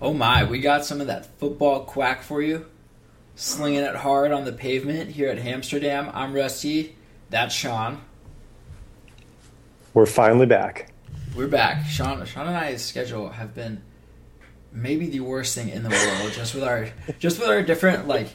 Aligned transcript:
Oh 0.00 0.12
my, 0.12 0.44
we 0.44 0.60
got 0.60 0.84
some 0.84 1.00
of 1.00 1.08
that 1.08 1.26
football 1.40 1.80
quack 1.80 2.22
for 2.22 2.40
you. 2.40 2.66
Slinging 3.34 3.80
it 3.80 3.96
hard 3.96 4.30
on 4.30 4.44
the 4.44 4.52
pavement 4.52 5.10
here 5.10 5.28
at 5.28 5.38
Amsterdam. 5.38 6.10
I'm 6.14 6.32
Rusty. 6.32 6.94
That's 7.30 7.52
Sean. 7.52 8.00
We're 9.94 10.06
finally 10.06 10.46
back. 10.46 10.92
We're 11.34 11.48
back. 11.48 11.86
Sean, 11.86 12.24
Sean 12.26 12.46
and 12.46 12.56
I's 12.56 12.84
schedule 12.84 13.30
have 13.30 13.56
been 13.56 13.82
maybe 14.70 15.08
the 15.08 15.18
worst 15.20 15.56
thing 15.56 15.68
in 15.68 15.82
the 15.82 15.88
world. 15.88 16.32
just 16.32 16.54
with 16.54 16.62
our, 16.62 16.90
just 17.18 17.40
with 17.40 17.48
our 17.48 17.62
different 17.62 18.06
like, 18.06 18.28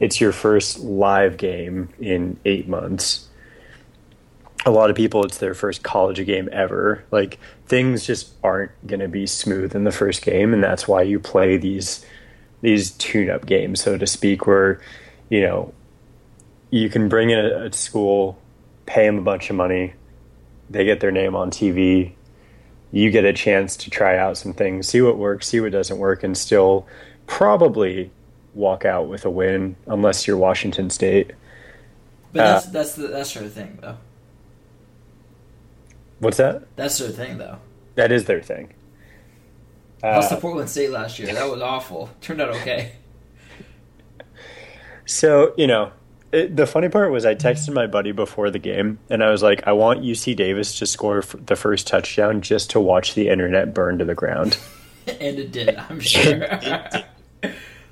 it's 0.00 0.20
your 0.20 0.32
first 0.32 0.78
live 0.80 1.36
game 1.36 1.90
in 2.00 2.38
eight 2.44 2.68
months. 2.68 3.27
A 4.66 4.70
lot 4.70 4.90
of 4.90 4.96
people, 4.96 5.24
it's 5.24 5.38
their 5.38 5.54
first 5.54 5.82
college 5.82 6.24
game 6.26 6.48
ever. 6.52 7.04
Like 7.10 7.38
things 7.66 8.06
just 8.06 8.32
aren't 8.42 8.72
going 8.86 9.00
to 9.00 9.08
be 9.08 9.26
smooth 9.26 9.74
in 9.74 9.84
the 9.84 9.92
first 9.92 10.22
game, 10.22 10.52
and 10.52 10.62
that's 10.62 10.86
why 10.88 11.02
you 11.02 11.20
play 11.20 11.56
these 11.56 12.04
these 12.60 12.90
tune-up 12.92 13.46
games, 13.46 13.80
so 13.80 13.96
to 13.96 14.06
speak, 14.06 14.46
where 14.46 14.80
you 15.30 15.40
know 15.40 15.72
you 16.70 16.90
can 16.90 17.08
bring 17.08 17.30
in 17.30 17.38
a, 17.38 17.66
a 17.66 17.72
school, 17.72 18.36
pay 18.86 19.06
them 19.06 19.18
a 19.18 19.22
bunch 19.22 19.48
of 19.48 19.56
money, 19.56 19.94
they 20.68 20.84
get 20.84 21.00
their 21.00 21.12
name 21.12 21.36
on 21.36 21.50
TV, 21.50 22.12
you 22.90 23.10
get 23.10 23.24
a 23.24 23.32
chance 23.32 23.76
to 23.76 23.90
try 23.90 24.16
out 24.18 24.36
some 24.36 24.52
things, 24.52 24.88
see 24.88 25.00
what 25.00 25.16
works, 25.16 25.48
see 25.48 25.60
what 25.60 25.72
doesn't 25.72 25.98
work, 25.98 26.24
and 26.24 26.36
still 26.36 26.86
probably 27.26 28.10
walk 28.54 28.84
out 28.84 29.08
with 29.08 29.24
a 29.24 29.30
win, 29.30 29.76
unless 29.86 30.26
you're 30.26 30.36
Washington 30.36 30.90
State. 30.90 31.32
But 32.32 32.40
Uh, 32.40 32.52
that's 32.54 32.66
that's 32.66 32.94
the 32.96 33.06
that's 33.08 33.32
their 33.34 33.48
thing 33.48 33.78
though. 33.80 33.98
What's 36.20 36.36
that? 36.38 36.64
That's 36.76 36.98
their 36.98 37.10
thing 37.10 37.38
though. 37.38 37.58
That 37.94 38.12
is 38.12 38.24
their 38.26 38.42
thing. 38.42 38.74
Lost 40.02 40.30
Uh, 40.32 40.36
to 40.36 40.40
Portland 40.40 40.70
State 40.70 40.90
last 40.90 41.18
year. 41.18 41.32
That 41.32 41.48
was 41.50 41.60
awful. 41.60 42.10
Turned 42.20 42.40
out 42.40 42.50
okay. 42.50 42.92
so 45.06 45.54
you 45.56 45.66
know, 45.66 45.92
it, 46.32 46.56
the 46.56 46.66
funny 46.66 46.88
part 46.88 47.10
was 47.10 47.24
I 47.24 47.34
texted 47.34 47.72
my 47.72 47.86
buddy 47.86 48.12
before 48.12 48.50
the 48.50 48.58
game, 48.58 48.98
and 49.10 49.22
I 49.24 49.30
was 49.30 49.42
like, 49.42 49.66
I 49.66 49.72
want 49.72 50.02
UC 50.02 50.36
Davis 50.36 50.78
to 50.78 50.86
score 50.86 51.18
f- 51.18 51.34
the 51.46 51.56
first 51.56 51.86
touchdown 51.86 52.40
just 52.42 52.70
to 52.70 52.80
watch 52.80 53.14
the 53.14 53.28
internet 53.28 53.72
burn 53.74 53.98
to 53.98 54.04
the 54.04 54.14
ground. 54.14 54.58
and 55.06 55.38
it 55.38 55.52
did, 55.52 55.76
I'm 55.76 56.00
sure. 56.00 56.46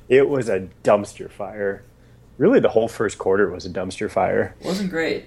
It 0.08 0.28
was 0.28 0.48
a 0.48 0.68
dumpster 0.84 1.28
fire. 1.28 1.82
Really, 2.38 2.60
the 2.60 2.68
whole 2.68 2.86
first 2.86 3.18
quarter 3.18 3.50
was 3.50 3.66
a 3.66 3.70
dumpster 3.70 4.08
fire. 4.08 4.54
Wasn't 4.62 4.88
great. 4.88 5.24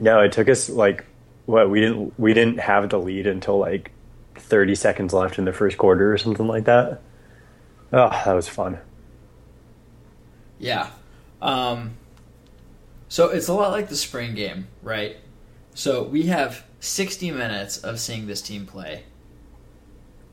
No, 0.00 0.18
it 0.22 0.32
took 0.32 0.48
us 0.48 0.68
like 0.68 1.04
what 1.46 1.70
we 1.70 1.80
didn't 1.80 2.18
we 2.18 2.34
didn't 2.34 2.58
have 2.58 2.88
the 2.90 2.98
lead 2.98 3.26
until 3.26 3.58
like 3.58 3.92
30 4.34 4.74
seconds 4.74 5.14
left 5.14 5.38
in 5.38 5.44
the 5.44 5.52
first 5.52 5.78
quarter 5.78 6.12
or 6.12 6.18
something 6.18 6.46
like 6.46 6.64
that. 6.64 7.00
Oh, 7.92 8.10
that 8.10 8.32
was 8.32 8.48
fun. 8.48 8.78
Yeah. 10.58 10.90
Um, 11.40 11.96
so 13.08 13.28
it's 13.30 13.48
a 13.48 13.54
lot 13.54 13.70
like 13.70 13.88
the 13.88 13.96
spring 13.96 14.34
game, 14.34 14.66
right? 14.82 15.16
So 15.74 16.02
we 16.02 16.24
have 16.24 16.64
60 16.80 17.30
minutes 17.30 17.78
of 17.78 18.00
seeing 18.00 18.26
this 18.26 18.42
team 18.42 18.66
play. 18.66 19.04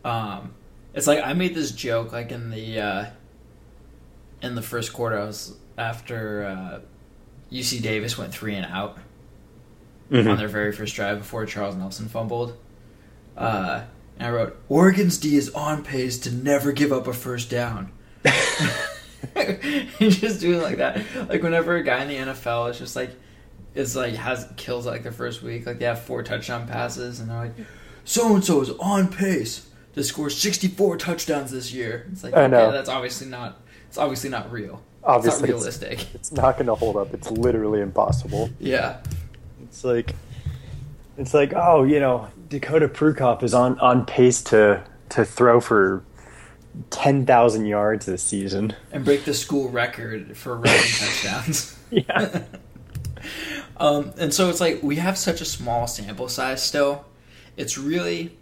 Um, 0.03 0.53
it's 0.93 1.07
like 1.07 1.23
I 1.23 1.33
made 1.33 1.55
this 1.55 1.71
joke 1.71 2.11
like 2.11 2.31
in 2.31 2.49
the 2.49 2.79
uh, 2.79 3.05
in 4.41 4.55
the 4.55 4.61
first 4.61 4.93
quarter. 4.93 5.19
I 5.19 5.25
was 5.25 5.55
after 5.77 6.45
uh, 6.45 6.79
UC 7.51 7.81
Davis 7.81 8.17
went 8.17 8.33
three 8.33 8.55
and 8.55 8.65
out 8.65 8.97
Mhm. 10.11 10.31
on 10.31 10.37
their 10.37 10.47
very 10.47 10.71
first 10.71 10.95
drive 10.95 11.19
before 11.19 11.45
Charles 11.45 11.75
Nelson 11.75 12.07
fumbled. 12.07 12.57
Uh, 13.37 13.81
and 14.19 14.27
I 14.27 14.31
wrote, 14.31 14.57
Oregon's 14.69 15.17
D 15.17 15.35
is 15.35 15.49
on 15.51 15.83
pace 15.83 16.19
to 16.19 16.31
never 16.31 16.71
give 16.71 16.91
up 16.91 17.07
a 17.07 17.13
first 17.13 17.49
down. 17.49 17.91
He's 19.97 20.19
just 20.19 20.41
doing 20.41 20.61
like 20.61 20.77
that. 20.77 21.01
Like 21.29 21.41
whenever 21.41 21.75
a 21.75 21.83
guy 21.83 22.03
in 22.03 22.07
the 22.09 22.31
NFL 22.33 22.69
is 22.71 22.77
just 22.79 22.95
like 22.95 23.11
is 23.75 23.95
like 23.95 24.13
has 24.15 24.47
kills 24.55 24.85
like 24.85 25.03
their 25.03 25.11
first 25.11 25.41
week, 25.41 25.65
like 25.65 25.79
they 25.79 25.85
have 25.85 25.99
four 26.01 26.21
touchdown 26.23 26.67
passes 26.67 27.19
and 27.19 27.29
they're 27.29 27.37
like, 27.37 27.53
so 28.03 28.35
and 28.35 28.43
so 28.43 28.61
is 28.61 28.69
on 28.79 29.07
pace 29.07 29.67
to 29.95 30.03
score 30.03 30.29
sixty 30.29 30.67
four 30.67 30.97
touchdowns 30.97 31.51
this 31.51 31.73
year. 31.73 32.07
It's 32.11 32.23
like 32.23 32.35
I 32.35 32.47
know. 32.47 32.65
okay, 32.67 32.71
that's 32.73 32.89
obviously 32.89 33.27
not 33.27 33.61
it's 33.87 33.97
obviously 33.97 34.29
not 34.29 34.51
real. 34.51 34.81
Obviously, 35.03 35.49
it's 35.49 35.57
not 35.57 35.69
it's- 35.71 35.81
realistic. 35.89 36.15
It's 36.15 36.31
not 36.31 36.55
going 36.55 36.67
to 36.67 36.75
hold 36.75 36.95
up. 36.97 37.13
It's 37.13 37.29
literally 37.29 37.81
impossible. 37.81 38.49
Yeah. 38.59 38.97
It's 39.63 39.83
like 39.83 40.15
it's 41.17 41.33
like, 41.33 41.53
oh, 41.55 41.83
you 41.83 41.99
know, 41.99 42.29
Dakota 42.49 42.87
Prukop 42.87 43.43
is 43.43 43.53
on 43.53 43.79
on 43.79 44.05
pace 44.05 44.41
to 44.43 44.83
to 45.09 45.25
throw 45.25 45.59
for 45.59 46.03
10,000 46.89 47.65
yards 47.65 48.05
this 48.05 48.23
season. 48.23 48.75
And 48.91 49.05
break 49.05 49.25
the 49.25 49.33
school 49.33 49.69
record 49.69 50.35
for 50.35 50.57
rushing 50.57 51.07
touchdowns. 51.07 51.77
Yeah. 51.91 52.43
Um, 53.77 54.13
and 54.17 54.33
so 54.33 54.49
it's 54.49 54.61
like 54.61 54.83
we 54.83 54.97
have 54.97 55.17
such 55.17 55.41
a 55.41 55.45
small 55.45 55.87
sample 55.87 56.29
size 56.29 56.61
still. 56.61 57.05
It's 57.57 57.77
really 57.77 58.37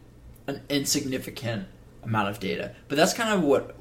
an 0.47 0.61
insignificant 0.69 1.67
amount 2.03 2.29
of 2.29 2.39
data. 2.39 2.75
But 2.87 2.97
that's 2.97 3.13
kind 3.13 3.29
of 3.29 3.43
what 3.43 3.75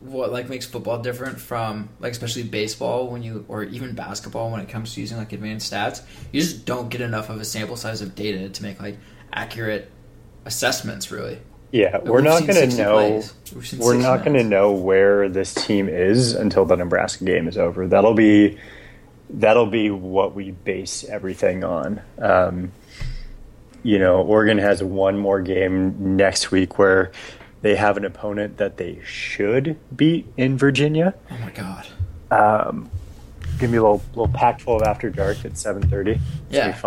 what 0.00 0.32
like 0.32 0.48
makes 0.48 0.66
football 0.66 0.98
different 0.98 1.38
from 1.38 1.90
like 2.00 2.12
especially 2.12 2.42
baseball 2.42 3.08
when 3.08 3.22
you 3.22 3.44
or 3.48 3.64
even 3.64 3.94
basketball 3.94 4.50
when 4.50 4.60
it 4.60 4.68
comes 4.68 4.94
to 4.94 5.00
using 5.00 5.18
like 5.18 5.32
advanced 5.32 5.70
stats. 5.72 6.02
You 6.32 6.40
just 6.40 6.64
don't 6.64 6.88
get 6.88 7.00
enough 7.00 7.28
of 7.28 7.40
a 7.40 7.44
sample 7.44 7.76
size 7.76 8.00
of 8.00 8.14
data 8.14 8.48
to 8.48 8.62
make 8.62 8.80
like 8.80 8.96
accurate 9.32 9.90
assessments 10.44 11.10
really. 11.10 11.38
Yeah, 11.72 11.92
Like, 11.92 12.04
we're 12.04 12.22
not 12.22 12.46
going 12.46 12.68
to 12.68 12.76
know. 12.76 13.22
We're 13.54 13.62
60 13.62 13.98
not 13.98 14.24
going 14.24 14.36
to 14.36 14.42
know 14.42 14.72
where 14.72 15.28
this 15.28 15.54
team 15.54 15.88
is 15.88 16.32
until 16.34 16.64
the 16.64 16.76
Nebraska 16.76 17.24
game 17.24 17.46
is 17.46 17.56
over. 17.56 17.86
That'll 17.86 18.14
be 18.14 18.58
that'll 19.28 19.66
be 19.66 19.90
what 19.90 20.34
we 20.34 20.50
base 20.50 21.04
everything 21.04 21.62
on. 21.62 22.02
Um, 22.18 22.72
you 23.82 23.98
know, 23.98 24.22
Oregon 24.22 24.58
has 24.58 24.82
one 24.82 25.16
more 25.18 25.40
game 25.40 26.16
next 26.16 26.50
week 26.50 26.78
where 26.78 27.12
they 27.62 27.76
have 27.76 27.96
an 27.96 28.04
opponent 28.04 28.58
that 28.58 28.76
they 28.76 29.00
should 29.04 29.78
beat 29.94 30.26
in 30.36 30.56
Virginia. 30.56 31.14
Oh 31.30 31.38
my 31.38 31.50
god. 31.50 31.86
Um, 32.30 32.90
give 33.58 33.70
me 33.70 33.78
a 33.78 33.82
little 33.82 34.02
little 34.14 34.28
pack 34.32 34.60
full 34.60 34.76
of 34.76 34.82
after 34.82 35.10
dark 35.10 35.44
at 35.44 35.56
seven 35.58 35.82
thirty. 35.88 36.20
Yeah. 36.50 36.78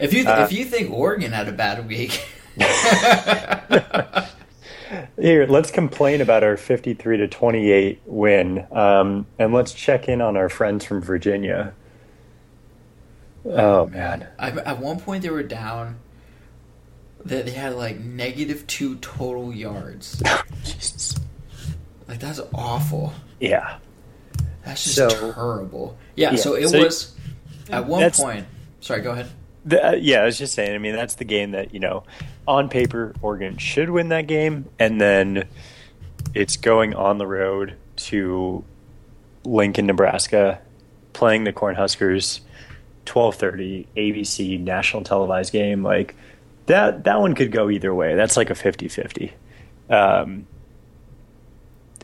If 0.00 0.12
you 0.14 0.24
th- 0.24 0.38
Uh, 0.38 0.42
if 0.44 0.52
you 0.52 0.64
think 0.64 0.90
Oregon 0.90 1.32
had 1.32 1.48
a 1.48 1.52
bad 1.52 1.86
week, 1.86 2.26
Here, 5.20 5.46
let's 5.46 5.70
complain 5.70 6.20
about 6.20 6.42
our 6.42 6.56
53 6.56 7.18
to 7.18 7.28
28 7.28 8.00
win, 8.06 8.66
um, 8.72 9.26
and 9.38 9.54
let's 9.54 9.72
check 9.72 10.08
in 10.08 10.20
on 10.20 10.36
our 10.36 10.48
friends 10.48 10.84
from 10.84 11.00
Virginia. 11.00 11.74
Oh 13.44 13.86
man, 13.86 14.26
I, 14.38 14.50
at 14.50 14.80
one 14.80 14.98
point 14.98 15.22
they 15.22 15.30
were 15.30 15.44
down. 15.44 15.98
They, 17.24 17.42
they 17.42 17.50
had 17.50 17.74
like 17.74 17.98
negative 18.00 18.66
two 18.66 18.96
total 18.96 19.52
yards. 19.52 20.22
Jesus. 20.64 21.18
Like 22.08 22.18
that's 22.18 22.40
awful. 22.54 23.12
Yeah, 23.38 23.78
That's 24.64 24.82
just 24.84 24.96
So- 24.96 25.32
terrible. 25.32 25.96
Yeah, 26.16 26.32
Yeah, 26.32 26.36
so 26.36 26.54
it 26.54 26.68
so- 26.68 26.82
was 26.82 27.14
at 27.70 27.86
one 27.86 28.10
point. 28.10 28.46
Sorry, 28.80 29.00
go 29.02 29.12
ahead. 29.12 29.28
The, 29.64 29.88
uh, 29.90 29.92
yeah. 29.92 30.22
I 30.22 30.24
was 30.24 30.38
just 30.38 30.54
saying. 30.54 30.74
I 30.74 30.78
mean, 30.78 30.94
that's 30.94 31.14
the 31.16 31.24
game 31.24 31.50
that 31.52 31.74
you 31.74 31.80
know, 31.80 32.04
on 32.48 32.68
paper, 32.70 33.14
Oregon 33.22 33.58
should 33.58 33.90
win 33.90 34.08
that 34.08 34.26
game, 34.26 34.66
and 34.78 34.98
then 35.00 35.46
it's 36.34 36.56
going 36.56 36.94
on 36.94 37.18
the 37.18 37.26
road 37.26 37.74
to 37.96 38.64
Lincoln, 39.44 39.86
Nebraska, 39.86 40.60
playing 41.12 41.44
the 41.44 41.52
Cornhuskers, 41.52 42.40
twelve 43.04 43.34
thirty 43.36 43.86
ABC 43.96 44.58
national 44.58 45.02
televised 45.04 45.52
game. 45.52 45.82
Like 45.82 46.14
that. 46.70 47.04
That 47.04 47.20
one 47.20 47.34
could 47.34 47.52
go 47.52 47.70
either 47.70 47.94
way. 47.94 48.14
That's 48.14 48.36
like 48.36 48.50
a 48.50 48.54
50-50. 48.54 49.32
Um, 49.88 50.46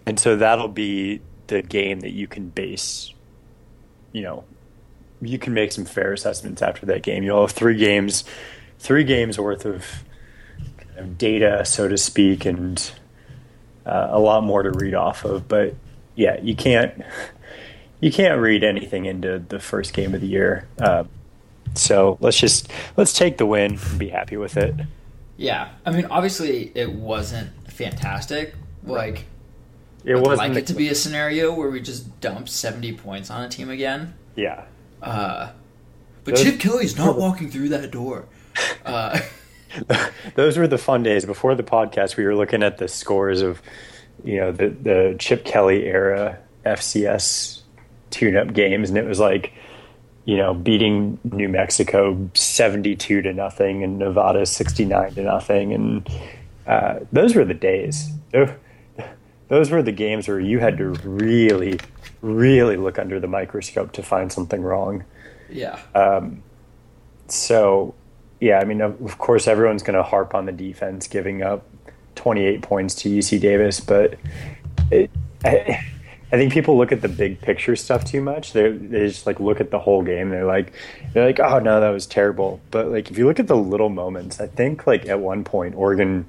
and 0.07 0.21
so 0.21 0.37
that'll 0.37 0.69
be 0.69 1.21
the 1.49 1.63
game 1.63 2.01
that 2.01 2.13
you 2.13 2.27
can 2.27 2.49
base, 2.49 3.13
you 4.13 4.23
know, 4.23 4.45
you 5.21 5.39
can 5.39 5.55
make 5.55 5.73
some 5.73 5.85
fair 5.85 6.13
assessments 6.13 6.63
after 6.63 6.87
that 6.87 7.03
game. 7.03 7.23
You'll 7.23 7.41
have 7.41 7.53
three 7.53 7.77
games, 7.77 8.25
three 8.79 9.05
games 9.05 9.39
worth 9.39 9.65
of, 9.65 9.85
kind 10.79 10.99
of 10.99 11.19
data, 11.19 11.65
so 11.65 11.89
to 11.89 11.97
speak, 11.97 12.45
and 12.45 12.93
uh, 13.85 14.09
a 14.11 14.19
lot 14.19 14.45
more 14.45 14.63
to 14.63 14.71
read 14.71 14.95
off 14.95 15.25
of. 15.25 15.49
But 15.49 15.75
yeah, 16.15 16.41
you 16.41 16.55
can't 16.55 17.03
you 18.01 18.13
can't 18.13 18.41
read 18.41 18.63
anything 18.63 19.07
into 19.07 19.39
the 19.39 19.59
first 19.59 19.93
game 19.93 20.15
of 20.15 20.21
the 20.21 20.27
year. 20.27 20.69
Uh, 20.79 21.05
so 21.78 22.19
let's 22.20 22.38
just 22.38 22.70
let's 22.96 23.12
take 23.12 23.38
the 23.38 23.46
win 23.46 23.78
and 23.78 23.99
be 23.99 24.08
happy 24.08 24.37
with 24.37 24.56
it. 24.56 24.75
Yeah, 25.37 25.69
I 25.84 25.90
mean, 25.90 26.06
obviously 26.06 26.73
it 26.75 26.90
wasn't 26.93 27.50
fantastic. 27.70 28.55
Like 28.84 29.25
It 30.05 30.14
wasn't 30.14 30.38
like 30.38 30.52
the- 30.55 30.58
it 30.61 30.67
to 30.69 30.75
be 30.75 30.88
a 30.88 30.94
scenario 30.94 31.55
where 31.55 31.69
we 31.70 31.81
just 31.81 32.20
dump 32.20 32.49
seventy 32.49 32.93
points 32.93 33.31
on 33.31 33.43
a 33.44 33.49
team 33.49 33.69
again. 33.70 34.14
yeah. 34.34 34.64
Uh, 35.02 35.50
but 36.25 36.34
Those- 36.37 36.44
Chip 36.44 36.61
Kelly's 36.61 36.96
not 36.96 37.17
walking 37.19 37.50
through 37.50 37.69
that 37.70 37.90
door. 37.90 38.25
Uh, 38.84 39.20
Those 40.34 40.56
were 40.56 40.67
the 40.67 40.79
fun 40.79 41.02
days. 41.02 41.25
Before 41.26 41.55
the 41.55 41.62
podcast, 41.62 42.17
we 42.17 42.25
were 42.25 42.34
looking 42.34 42.62
at 42.62 42.79
the 42.79 42.88
scores 42.88 43.43
of, 43.43 43.61
you 44.25 44.38
know, 44.38 44.52
the 44.52 44.69
the 44.70 45.17
Chip 45.19 45.44
Kelly 45.44 45.84
era 45.87 46.38
FCS 46.64 47.61
tune-up 48.11 48.55
games, 48.55 48.88
and 48.88 48.96
it 48.99 49.05
was 49.05 49.20
like, 49.20 49.52
you 50.26 50.37
know, 50.37 50.52
beating 50.52 51.19
New 51.25 51.49
Mexico 51.49 52.28
seventy-two 52.34 53.23
to 53.23 53.32
nothing 53.32 53.82
and 53.82 53.99
Nevada 53.99 54.44
sixty-nine 54.44 55.14
to 55.14 55.23
nothing, 55.23 55.73
and 55.73 56.08
uh, 56.67 57.00
those 57.12 57.34
were 57.34 57.44
the 57.44 57.55
days. 57.55 58.11
Those 59.49 59.70
were 59.70 59.82
the 59.82 59.93
games 59.93 60.26
where 60.26 60.40
you 60.40 60.58
had 60.58 60.76
to 60.78 60.88
really, 61.05 61.78
really 62.20 62.76
look 62.76 62.99
under 62.99 63.20
the 63.20 63.28
microscope 63.28 63.93
to 63.93 64.02
find 64.02 64.32
something 64.32 64.61
wrong. 64.61 65.05
yeah, 65.49 65.81
So, 67.29 67.94
yeah, 68.40 68.58
I 68.58 68.64
mean, 68.64 68.81
of 68.81 69.00
of 69.00 69.19
course, 69.19 69.46
everyone's 69.46 69.84
going 69.84 69.96
to 69.96 70.02
harp 70.02 70.34
on 70.34 70.46
the 70.46 70.52
defense 70.52 71.06
giving 71.06 71.43
up 71.43 71.64
28 72.17 72.62
points 72.62 72.94
to 72.96 73.08
UC 73.08 73.40
Davis, 73.40 73.79
but 73.79 74.17
it, 74.90 75.11
I, 75.44 75.87
I 76.32 76.37
think 76.37 76.52
people 76.52 76.76
look 76.76 76.90
at 76.90 77.02
the 77.02 77.08
big 77.08 77.40
picture 77.40 77.76
stuff 77.76 78.05
too 78.05 78.20
much. 78.20 78.52
They 78.52 78.70
they 78.70 79.06
just 79.06 79.26
like 79.26 79.38
look 79.38 79.61
at 79.61 79.70
the 79.70 79.78
whole 79.78 80.02
game. 80.02 80.31
They're 80.31 80.44
like, 80.44 80.73
they're 81.12 81.25
like, 81.26 81.38
oh 81.40 81.58
no, 81.61 81.81
that 81.81 81.90
was 81.90 82.06
terrible. 82.06 82.61
But 82.70 82.88
like, 82.88 83.11
if 83.11 83.19
you 83.19 83.26
look 83.26 83.38
at 83.38 83.46
the 83.46 83.56
little 83.56 83.88
moments, 83.90 84.40
I 84.40 84.46
think 84.49 84.87
like 84.87 85.06
at 85.06 85.20
one 85.20 85.44
point 85.44 85.75
Oregon 85.76 86.26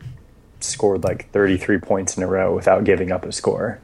scored 0.59 1.03
like 1.03 1.29
33 1.31 1.79
points 1.79 2.15
in 2.17 2.23
a 2.23 2.27
row 2.27 2.55
without 2.55 2.83
giving 2.83 3.11
up 3.11 3.25
a 3.25 3.31
score. 3.31 3.79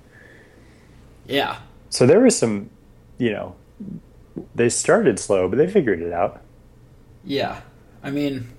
yeah, 1.28 1.58
So 1.90 2.06
there 2.06 2.20
was 2.20 2.38
some, 2.38 2.70
you 3.18 3.32
know, 3.32 3.56
they 4.56 4.70
started 4.70 5.20
slow, 5.20 5.48
but 5.48 5.58
they 5.58 5.68
figured 5.68 6.02
it 6.02 6.12
out. 6.14 6.42
yeah. 7.24 7.62
I 8.04 8.12
mean, 8.12 8.50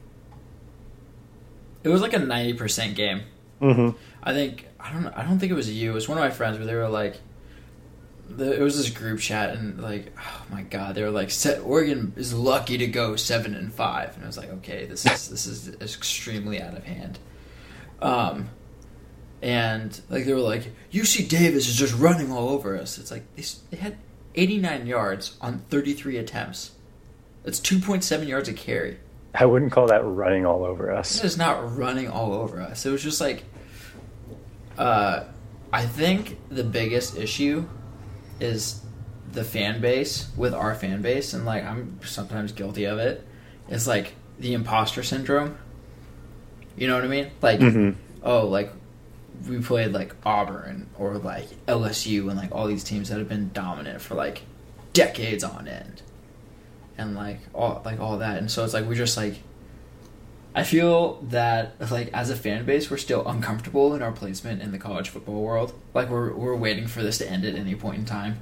it 1.83 1.89
was 1.91 2.01
like 2.01 2.15
a 2.15 2.19
ninety 2.19 2.55
percent 2.55 2.97
game. 2.97 3.23
hmm 3.61 3.91
I 4.23 4.33
think 4.33 4.67
I 4.81 4.91
don't 4.93 5.07
I 5.09 5.23
don't 5.23 5.39
think 5.39 5.53
it 5.53 5.55
was 5.55 5.71
you. 5.71 5.91
It 5.91 5.95
was 5.95 6.09
one 6.09 6.17
of 6.19 6.25
my 6.25 6.31
friends 6.31 6.57
where 6.57 6.67
they 6.67 6.75
were 6.75 6.89
like, 6.89 7.21
the, 8.29 8.59
it 8.59 8.61
was 8.61 8.77
this 8.77 8.91
group 8.91 9.21
chat 9.21 9.51
and 9.51 9.81
like, 9.81 10.13
oh 10.19 10.43
my 10.51 10.63
god, 10.63 10.95
they 10.95 11.03
were 11.03 11.11
like, 11.11 11.31
"Set 11.31 11.61
Oregon 11.61 12.13
is 12.17 12.33
lucky 12.35 12.79
to 12.79 12.87
go 12.87 13.17
seven 13.17 13.55
and 13.55 13.73
five, 13.73 14.15
and 14.15 14.25
I 14.25 14.27
was 14.27 14.37
like, 14.37 14.51
okay, 14.51 14.87
this 14.87 15.07
is 15.07 15.29
this 15.29 15.47
is 15.47 15.69
extremely 15.81 16.61
out 16.61 16.77
of 16.77 16.85
hand. 16.85 17.19
Um, 18.01 18.51
and 19.43 20.01
like 20.09 20.25
they 20.25 20.33
were 20.33 20.41
like, 20.41 20.73
UC 20.93 21.29
Davis 21.29 21.69
is 21.69 21.77
just 21.77 21.95
running 21.95 22.33
all 22.33 22.49
over 22.49 22.77
us. 22.79 22.99
It's 22.99 23.11
like 23.11 23.25
they 23.37 23.45
they 23.71 23.77
had 23.77 23.99
eighty 24.35 24.59
nine 24.59 24.87
yards 24.87 25.37
on 25.41 25.59
thirty 25.71 25.93
three 25.93 26.17
attempts. 26.17 26.73
That's 27.45 27.61
two 27.61 27.79
point 27.79 28.05
seven 28.05 28.27
yards 28.27 28.49
a 28.49 28.55
carry. 28.55 28.99
I 29.35 29.47
wouldn't 29.47 29.73
call 29.73 29.89
that 29.89 30.05
running 30.05 30.47
all 30.47 30.65
over 30.65 30.93
us. 30.93 31.23
It's 31.23 31.37
not 31.37 31.77
running 31.77 32.09
all 32.09 32.33
over 32.35 32.61
us. 32.61 32.87
It 32.87 32.91
was 32.91 33.03
just 33.03 33.21
like, 33.21 33.43
uh, 34.79 35.25
I 35.73 35.87
think 35.87 36.39
the 36.51 36.63
biggest 36.63 37.19
issue 37.19 37.67
is 38.41 38.81
the 39.33 39.45
fan 39.45 39.81
base 39.81 40.29
with 40.37 40.55
our 40.55 40.75
fan 40.75 41.03
base, 41.03 41.33
and 41.35 41.45
like 41.45 41.65
I'm 41.65 41.99
sometimes 42.05 42.53
guilty 42.53 42.85
of 42.85 42.99
it. 42.99 43.27
It's 43.69 43.87
like 43.87 44.15
the 44.39 44.53
imposter 44.55 45.03
syndrome. 45.03 45.57
You 46.77 46.89
know 46.89 46.95
what 46.97 47.05
I 47.05 47.09
mean? 47.09 47.31
Like, 47.41 47.61
Mhm. 47.61 47.95
oh, 48.23 48.47
like 48.47 48.73
we 49.49 49.61
played 49.61 49.93
like 49.93 50.15
Auburn 50.25 50.87
or 50.99 51.19
like 51.19 51.47
LSU 51.67 52.29
and 52.29 52.37
like 52.37 52.53
all 52.53 52.67
these 52.67 52.85
teams 52.85 53.09
that 53.09 53.19
have 53.19 53.29
been 53.29 53.51
dominant 53.53 54.01
for 54.01 54.15
like 54.15 54.43
decades 54.93 55.43
on 55.45 55.67
end, 55.69 56.03
and 56.99 57.15
like 57.15 57.41
all 57.53 57.83
like 57.85 57.99
all 58.01 58.19
that, 58.19 58.39
and 58.39 58.51
so 58.51 58.65
it's 58.65 58.75
like 58.75 58.85
we're 58.87 58.95
just 58.95 59.17
like. 59.17 59.41
I 60.55 60.63
feel 60.63 61.21
that 61.31 61.75
like 61.91 62.11
as 62.13 62.31
a 62.31 62.37
fan 62.37 62.65
base, 62.65 62.91
we're 62.91 62.97
still 62.97 63.27
uncomfortable 63.27 63.95
in 63.95 64.03
our 64.03 64.13
placement 64.13 64.63
in 64.63 64.71
the 64.71 64.79
college 64.79 65.09
football 65.09 65.43
world. 65.43 65.75
Like 65.93 66.09
we're 66.09 66.33
we're 66.33 66.55
waiting 66.55 66.87
for 66.87 67.03
this 67.03 67.19
to 67.19 67.29
end 67.29 67.45
at 67.45 67.57
any 67.57 67.75
point 67.75 67.99
in 67.99 68.05
time. 68.05 68.41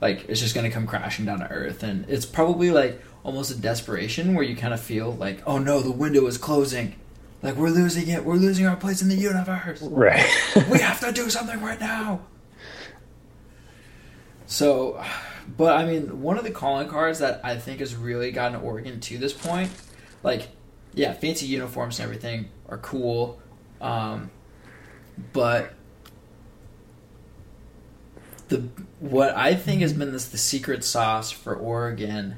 Like 0.00 0.28
it's 0.28 0.40
just 0.40 0.54
gonna 0.54 0.70
come 0.70 0.86
crashing 0.86 1.24
down 1.24 1.40
to 1.40 1.50
earth, 1.50 1.82
and 1.82 2.08
it's 2.08 2.26
probably 2.26 2.70
like 2.70 3.02
almost 3.24 3.50
a 3.50 3.56
desperation 3.56 4.34
where 4.34 4.44
you 4.44 4.54
kind 4.54 4.72
of 4.72 4.80
feel 4.80 5.12
like, 5.12 5.42
oh 5.46 5.58
no, 5.58 5.80
the 5.80 5.90
window 5.90 6.26
is 6.26 6.38
closing. 6.38 6.94
Like 7.42 7.56
we're 7.56 7.70
losing 7.70 8.08
it. 8.08 8.24
We're 8.24 8.36
losing 8.36 8.66
our 8.66 8.76
place 8.76 9.02
in 9.02 9.08
the 9.08 9.16
universe. 9.16 9.82
Right. 9.82 10.24
we 10.70 10.78
have 10.78 11.00
to 11.00 11.10
do 11.10 11.28
something 11.28 11.60
right 11.60 11.80
now. 11.80 12.20
So, 14.46 15.02
but 15.56 15.76
I 15.76 15.86
mean, 15.86 16.22
one 16.22 16.38
of 16.38 16.44
the 16.44 16.50
calling 16.50 16.88
cards 16.88 17.18
that 17.20 17.40
I 17.42 17.56
think 17.56 17.80
has 17.80 17.94
really 17.94 18.30
gotten 18.30 18.60
Oregon 18.60 19.00
to 19.00 19.18
this 19.18 19.32
point, 19.32 19.70
like, 20.22 20.48
yeah, 20.94 21.12
fancy 21.12 21.46
uniforms 21.46 21.98
and 21.98 22.04
everything 22.04 22.48
are 22.68 22.78
cool, 22.78 23.40
um, 23.80 24.30
but 25.32 25.72
the 28.48 28.68
what 28.98 29.34
I 29.36 29.54
think 29.54 29.80
has 29.80 29.92
been 29.92 30.12
this 30.12 30.26
the 30.28 30.38
secret 30.38 30.84
sauce 30.84 31.30
for 31.30 31.54
Oregon 31.54 32.36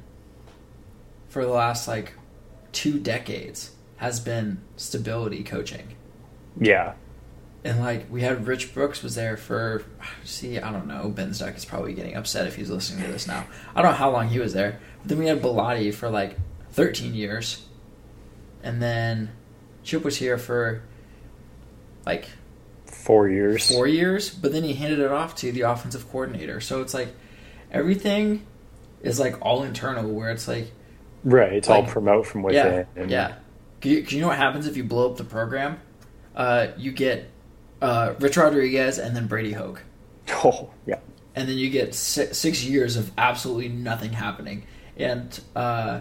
for 1.29 1.45
the 1.45 1.51
last 1.51 1.89
like 1.89 2.12
two 2.73 2.99
decades 2.99 3.73
has 3.97 4.21
been 4.21 4.61
stability 4.77 5.43
coaching. 5.43 5.97
Yeah. 6.61 6.95
and 7.65 7.81
like 7.81 8.11
we 8.11 8.21
had 8.21 8.47
Rich 8.47 8.75
Brooks 8.75 9.03
was 9.03 9.15
there 9.15 9.37
for 9.39 9.85
see 10.25 10.59
I 10.59 10.71
don't 10.71 10.87
know 10.87 11.09
Ben 11.09 11.33
Stuck 11.33 11.57
is 11.57 11.65
probably 11.65 11.95
getting 11.95 12.15
upset 12.15 12.47
if 12.47 12.57
he's 12.57 12.69
listening 12.69 13.05
to 13.07 13.11
this 13.11 13.27
now. 13.27 13.47
I 13.75 13.81
don't 13.81 13.93
know 13.93 13.97
how 13.97 14.11
long 14.11 14.29
he 14.29 14.39
was 14.39 14.53
there 14.53 14.79
but 15.01 15.09
then 15.09 15.19
we 15.19 15.27
had 15.27 15.41
Bellotti 15.41 15.95
for 15.95 16.11
like 16.11 16.37
13 16.73 17.15
years 17.15 17.67
and 18.62 18.81
then 18.83 19.31
Chip 19.83 20.04
was 20.04 20.16
here 20.16 20.38
for 20.38 20.83
like 22.07 22.26
Four 22.87 23.28
years. 23.28 23.66
four 23.69 23.87
years 23.87 24.31
but 24.31 24.52
then 24.52 24.62
he 24.62 24.75
handed 24.75 24.99
it 25.00 25.11
off 25.11 25.35
to 25.37 25.50
the 25.50 25.62
offensive 25.62 26.09
coordinator 26.11 26.61
so 26.61 26.83
it's 26.83 26.95
like 26.95 27.09
everything 27.71 28.47
is 29.02 29.19
like 29.19 29.37
all 29.45 29.62
internal 29.62 30.09
where 30.11 30.31
it's 30.31 30.47
like 30.47 30.71
Right. 31.25 31.52
It's 31.54 31.69
all 31.69 31.85
promote 31.85 32.26
from 32.26 32.45
yeah 32.50 32.85
within. 32.95 33.09
yeah 33.09 33.28
'Cause 33.81 33.90
you, 33.90 33.99
you 34.09 34.21
know 34.21 34.28
what 34.28 34.37
happens 34.38 34.66
if 34.66 34.76
you 34.76 34.85
blow 34.85 35.11
up 35.11 35.16
the 35.16 35.25
program 35.25 35.78
uh, 36.37 36.69
you 36.76 36.92
get 36.92 37.28
uh, 37.81 38.14
Rich 38.21 38.37
Rodriguez 38.37 38.99
and 38.99 39.14
then 39.16 39.26
Brady 39.26 39.52
Hoke 39.52 39.83
Oh, 40.45 40.71
yeah. 40.87 40.99
and 41.35 41.49
then 41.49 41.57
you 41.59 41.69
get 41.71 41.95
six, 41.95 42.38
six 42.38 42.64
years 42.64 42.97
of 42.97 43.11
absolutely 43.19 43.69
nothing 43.69 44.12
happening. 44.12 44.64
And 44.97 45.38
uh, 45.57 46.00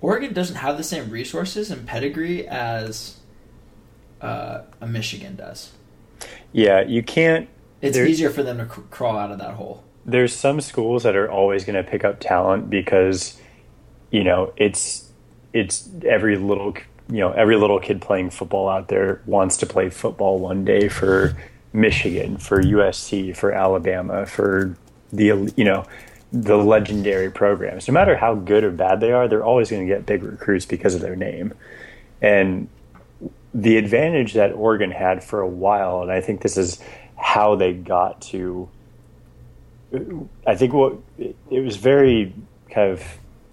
Oregon 0.00 0.32
doesn't 0.32 0.56
have 0.56 0.76
the 0.76 0.84
same 0.84 1.10
resources 1.10 1.70
and 1.70 1.86
pedigree 1.86 2.46
as 2.48 3.16
uh, 4.20 4.62
a 4.80 4.86
Michigan 4.86 5.36
does. 5.36 5.72
Yeah, 6.52 6.82
you 6.82 7.02
can't. 7.02 7.48
It's 7.80 7.96
easier 7.96 8.30
for 8.30 8.42
them 8.42 8.58
to 8.58 8.66
cr- 8.66 8.80
crawl 8.90 9.16
out 9.16 9.30
of 9.30 9.38
that 9.38 9.54
hole. 9.54 9.84
there's 10.04 10.34
some 10.34 10.60
schools 10.60 11.02
that 11.04 11.16
are 11.16 11.30
always 11.30 11.64
going 11.64 11.82
to 11.82 11.88
pick 11.88 12.04
up 12.04 12.20
talent 12.20 12.68
because 12.70 13.40
you 14.10 14.24
know 14.24 14.52
it's 14.56 15.10
it's 15.52 15.88
every 16.04 16.36
little 16.36 16.74
you 17.08 17.18
know 17.18 17.32
every 17.32 17.56
little 17.56 17.78
kid 17.78 18.00
playing 18.00 18.30
football 18.30 18.68
out 18.68 18.88
there 18.88 19.22
wants 19.26 19.56
to 19.58 19.66
play 19.66 19.88
football 19.88 20.38
one 20.38 20.64
day 20.64 20.88
for 20.88 21.36
Michigan, 21.72 22.36
for 22.36 22.62
USC, 22.62 23.36
for 23.36 23.52
Alabama, 23.52 24.26
for 24.26 24.76
the 25.12 25.52
you 25.56 25.64
know 25.64 25.86
the 26.32 26.56
legendary 26.56 27.30
programs. 27.30 27.88
No 27.88 27.94
matter 27.94 28.16
how 28.16 28.34
good 28.34 28.64
or 28.64 28.70
bad 28.70 29.00
they 29.00 29.12
are, 29.12 29.26
they're 29.28 29.44
always 29.44 29.70
going 29.70 29.86
to 29.86 29.92
get 29.92 30.06
big 30.06 30.22
recruits 30.22 30.64
because 30.64 30.94
of 30.94 31.00
their 31.00 31.16
name. 31.16 31.54
And 32.22 32.68
the 33.52 33.76
advantage 33.78 34.34
that 34.34 34.52
Oregon 34.52 34.92
had 34.92 35.24
for 35.24 35.40
a 35.40 35.48
while, 35.48 36.02
and 36.02 36.12
I 36.12 36.20
think 36.20 36.42
this 36.42 36.56
is 36.56 36.80
how 37.16 37.56
they 37.56 37.72
got 37.72 38.20
to 38.22 38.68
I 40.46 40.54
think 40.54 40.72
what 40.72 40.98
it, 41.18 41.36
was 41.50 41.76
very 41.76 42.32
kind 42.70 42.92
of 42.92 43.02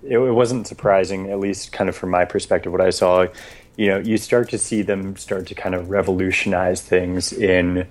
it 0.04 0.18
wasn't 0.18 0.68
surprising, 0.68 1.30
at 1.32 1.40
least 1.40 1.72
kind 1.72 1.90
of 1.90 1.96
from 1.96 2.12
my 2.12 2.26
perspective, 2.26 2.72
what 2.72 2.82
I 2.82 2.92
saw. 2.92 3.28
You 3.76 3.88
know, 3.88 3.98
you 3.98 4.18
start 4.18 4.50
to 4.50 4.58
see 4.58 4.82
them 4.82 5.18
start 5.18 5.48
to 5.48 5.56
kind 5.56 5.76
of 5.76 5.90
revolutionize 5.90 6.82
things 6.82 7.34
in 7.34 7.88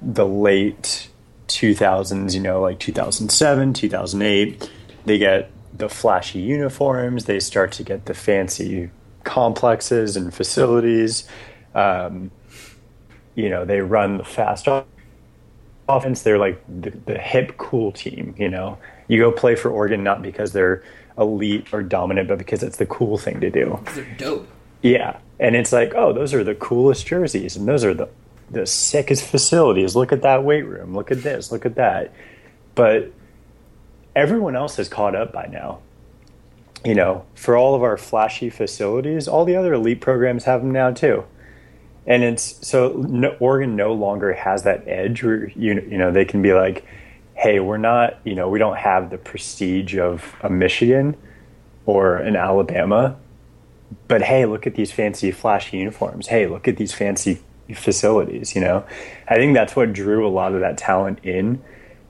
the 0.00 0.26
late 0.26 1.08
2000s. 1.48 2.34
You 2.34 2.40
know, 2.40 2.60
like 2.60 2.78
2007, 2.78 3.72
2008. 3.72 4.70
They 5.04 5.18
get 5.18 5.50
the 5.76 5.88
flashy 5.88 6.40
uniforms. 6.40 7.24
They 7.24 7.40
start 7.40 7.72
to 7.72 7.82
get 7.82 8.06
the 8.06 8.14
fancy 8.14 8.90
complexes 9.24 10.16
and 10.16 10.32
facilities. 10.32 11.28
Um, 11.74 12.30
you 13.34 13.48
know, 13.48 13.64
they 13.64 13.80
run 13.80 14.18
the 14.18 14.24
fast 14.24 14.66
offense, 15.88 16.22
they're 16.22 16.38
like 16.38 16.62
the, 16.68 16.90
the 16.90 17.18
hip, 17.18 17.56
cool 17.56 17.92
team. 17.92 18.34
You 18.38 18.48
know, 18.48 18.78
you 19.06 19.20
go 19.20 19.32
play 19.32 19.54
for 19.54 19.70
Oregon 19.70 20.02
not 20.02 20.22
because 20.22 20.52
they're 20.52 20.82
elite 21.16 21.72
or 21.72 21.82
dominant, 21.82 22.28
but 22.28 22.38
because 22.38 22.62
it's 22.62 22.76
the 22.76 22.86
cool 22.86 23.18
thing 23.18 23.40
to 23.40 23.50
do. 23.50 23.80
They're 23.94 24.16
dope. 24.16 24.48
Yeah, 24.82 25.18
and 25.40 25.56
it's 25.56 25.72
like, 25.72 25.94
oh, 25.94 26.12
those 26.12 26.32
are 26.34 26.44
the 26.44 26.54
coolest 26.54 27.06
jerseys, 27.06 27.56
and 27.56 27.66
those 27.66 27.84
are 27.84 27.94
the 27.94 28.08
the 28.50 28.66
sickest 28.66 29.24
facilities. 29.24 29.94
Look 29.96 30.12
at 30.12 30.22
that 30.22 30.44
weight 30.44 30.66
room. 30.66 30.94
Look 30.94 31.10
at 31.10 31.22
this. 31.22 31.52
Look 31.52 31.66
at 31.66 31.76
that. 31.76 32.12
But 32.74 33.12
everyone 34.14 34.56
else 34.56 34.76
has 34.76 34.88
caught 34.88 35.14
up 35.14 35.32
by 35.32 35.46
now. 35.46 35.80
You 36.84 36.94
know, 36.94 37.24
for 37.34 37.56
all 37.56 37.74
of 37.74 37.82
our 37.82 37.96
flashy 37.96 38.50
facilities, 38.50 39.26
all 39.26 39.44
the 39.44 39.56
other 39.56 39.74
elite 39.74 40.00
programs 40.00 40.44
have 40.44 40.60
them 40.60 40.70
now 40.70 40.92
too 40.92 41.24
and 42.08 42.24
it's 42.24 42.66
so 42.66 43.04
no, 43.06 43.36
Oregon 43.38 43.76
no 43.76 43.92
longer 43.92 44.32
has 44.32 44.62
that 44.64 44.88
edge 44.88 45.22
where 45.22 45.50
you 45.50 45.74
you 45.88 45.98
know 45.98 46.10
they 46.10 46.24
can 46.24 46.42
be 46.42 46.54
like, 46.54 46.84
hey, 47.34 47.60
we're 47.60 47.76
not 47.76 48.18
you 48.24 48.34
know 48.34 48.48
we 48.48 48.58
don't 48.58 48.78
have 48.78 49.10
the 49.10 49.18
prestige 49.18 49.96
of 49.96 50.34
a 50.40 50.48
Michigan 50.48 51.16
or 51.84 52.16
an 52.16 52.34
Alabama, 52.34 53.16
but 54.08 54.22
hey, 54.22 54.46
look 54.46 54.66
at 54.66 54.74
these 54.74 54.90
fancy 54.90 55.30
flashy 55.30 55.76
uniforms. 55.76 56.28
Hey, 56.28 56.46
look 56.46 56.66
at 56.66 56.78
these 56.78 56.94
fancy 56.94 57.40
facilities. 57.74 58.54
You 58.54 58.60
know, 58.62 58.84
I 59.28 59.36
think 59.36 59.54
that's 59.54 59.76
what 59.76 59.92
drew 59.92 60.26
a 60.26 60.30
lot 60.30 60.54
of 60.54 60.60
that 60.60 60.78
talent 60.78 61.20
in. 61.24 61.62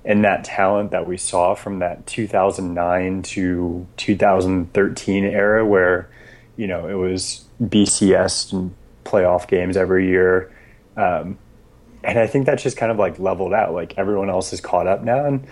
And 0.05 0.25
that 0.25 0.45
talent 0.45 0.93
that 0.93 1.07
we 1.07 1.19
saw 1.19 1.55
from 1.55 1.81
that 1.81 2.07
2009 2.07 3.23
to 3.23 3.87
2013 3.97 5.25
era, 5.25 5.67
where 5.67 6.09
you 6.57 6.67
know 6.67 6.89
it 6.89 6.95
was 6.95 7.45
BCS 7.63 8.53
and 8.53 8.75
playoff 9.05 9.49
games 9.49 9.77
every 9.77 10.09
year. 10.09 10.51
Um, 10.97 11.39
and 12.05 12.19
I 12.19 12.27
think 12.27 12.47
that's 12.47 12.63
just 12.63 12.77
kind 12.77 12.91
of 12.91 12.99
like 12.99 13.19
leveled 13.19 13.53
out. 13.53 13.75
Like 13.75 13.99
everyone 13.99 14.31
else 14.31 14.53
is 14.53 14.61
caught 14.61 14.87
up 14.87 15.03
now, 15.03 15.27
and 15.27 15.47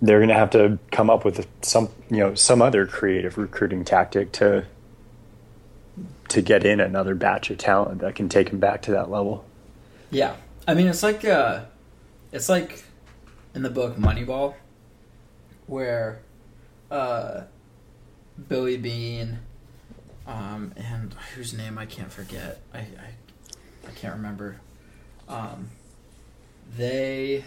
they're 0.00 0.18
going 0.18 0.28
to 0.28 0.34
have 0.34 0.50
to 0.50 0.78
come 0.90 1.10
up 1.10 1.24
with 1.24 1.46
some, 1.62 1.88
you 2.10 2.18
know, 2.18 2.34
some 2.34 2.60
other 2.60 2.86
creative 2.86 3.38
recruiting 3.38 3.84
tactic 3.84 4.32
to 4.32 4.64
to 6.34 6.42
get 6.42 6.66
in 6.66 6.80
another 6.80 7.14
batch 7.14 7.50
of 7.50 7.58
talent 7.58 8.00
that 8.00 8.16
can 8.16 8.28
take 8.28 8.50
them 8.50 8.58
back 8.58 8.82
to 8.82 8.90
that 8.90 9.08
level. 9.08 9.44
Yeah, 10.10 10.34
I 10.66 10.74
mean 10.74 10.88
it's 10.88 11.02
like 11.02 11.24
uh, 11.24 11.64
it's 12.32 12.48
like 12.48 12.84
in 13.54 13.62
the 13.62 13.70
book 13.70 13.96
Moneyball, 13.96 14.54
where 15.66 16.20
uh, 16.90 17.42
Billy 18.48 18.76
Beane 18.76 19.38
um, 20.26 20.72
and 20.76 21.14
whose 21.34 21.54
name 21.54 21.78
I 21.78 21.86
can't 21.86 22.10
forget. 22.10 22.60
I, 22.72 22.78
I, 22.78 23.86
I 23.86 23.90
can't 23.94 24.16
remember. 24.16 24.60
Um, 25.28 25.70
they 26.76 27.44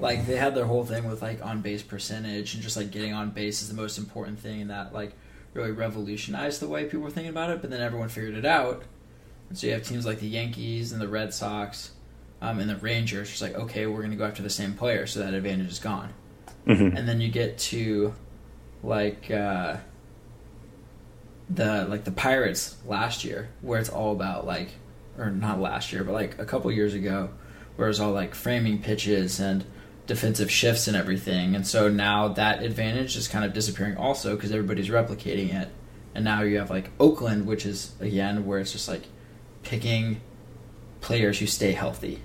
like 0.00 0.26
they 0.26 0.36
had 0.36 0.56
their 0.56 0.64
whole 0.64 0.84
thing 0.84 1.08
with 1.08 1.22
like 1.22 1.44
on 1.44 1.60
base 1.60 1.82
percentage 1.82 2.54
and 2.54 2.62
just 2.62 2.76
like 2.76 2.90
getting 2.90 3.12
on 3.12 3.30
base 3.30 3.62
is 3.62 3.68
the 3.68 3.74
most 3.74 3.96
important 3.96 4.40
thing 4.40 4.62
and 4.62 4.70
that 4.70 4.92
like 4.92 5.12
really 5.54 5.70
revolutionized 5.70 6.60
the 6.60 6.68
way 6.68 6.84
people 6.84 7.00
were 7.00 7.10
thinking 7.10 7.30
about 7.30 7.50
it. 7.50 7.60
But 7.60 7.70
then 7.70 7.80
everyone 7.80 8.08
figured 8.08 8.34
it 8.34 8.44
out, 8.44 8.82
and 9.48 9.58
so 9.58 9.66
you 9.66 9.72
have 9.72 9.82
teams 9.82 10.06
like 10.06 10.20
the 10.20 10.28
Yankees 10.28 10.92
and 10.92 11.00
the 11.00 11.08
Red 11.08 11.32
Sox. 11.34 11.92
Um, 12.40 12.58
and 12.58 12.68
the 12.68 12.74
Rangers 12.76 13.30
just 13.30 13.40
like 13.40 13.54
okay, 13.54 13.86
we're 13.86 14.02
gonna 14.02 14.16
go 14.16 14.24
after 14.24 14.42
the 14.42 14.50
same 14.50 14.74
player, 14.74 15.06
so 15.06 15.20
that 15.20 15.32
advantage 15.32 15.70
is 15.70 15.78
gone. 15.78 16.12
Mm-hmm. 16.66 16.96
And 16.96 17.08
then 17.08 17.20
you 17.20 17.28
get 17.28 17.58
to 17.58 18.14
like 18.82 19.30
uh, 19.30 19.76
the 21.48 21.84
like 21.84 22.04
the 22.04 22.12
Pirates 22.12 22.76
last 22.86 23.24
year, 23.24 23.50
where 23.60 23.78
it's 23.80 23.88
all 23.88 24.12
about 24.12 24.46
like, 24.46 24.70
or 25.18 25.30
not 25.30 25.60
last 25.60 25.92
year, 25.92 26.04
but 26.04 26.12
like 26.12 26.38
a 26.38 26.44
couple 26.44 26.70
years 26.72 26.94
ago, 26.94 27.30
where 27.76 27.88
it's 27.88 28.00
all 28.00 28.12
like 28.12 28.34
framing 28.34 28.82
pitches 28.82 29.40
and 29.40 29.64
defensive 30.06 30.50
shifts 30.50 30.88
and 30.88 30.96
everything. 30.96 31.54
And 31.54 31.66
so 31.66 31.88
now 31.88 32.28
that 32.28 32.62
advantage 32.62 33.16
is 33.16 33.28
kind 33.28 33.44
of 33.44 33.52
disappearing 33.52 33.96
also 33.96 34.34
because 34.34 34.50
everybody's 34.50 34.88
replicating 34.88 35.54
it. 35.54 35.68
And 36.14 36.24
now 36.24 36.42
you 36.42 36.58
have 36.58 36.70
like 36.70 36.90
Oakland, 37.00 37.46
which 37.46 37.64
is 37.64 37.92
again 38.00 38.44
where 38.46 38.58
it's 38.58 38.72
just 38.72 38.88
like 38.88 39.02
picking 39.62 40.20
players 41.00 41.38
who 41.38 41.46
stay 41.46 41.72
healthy. 41.72 42.20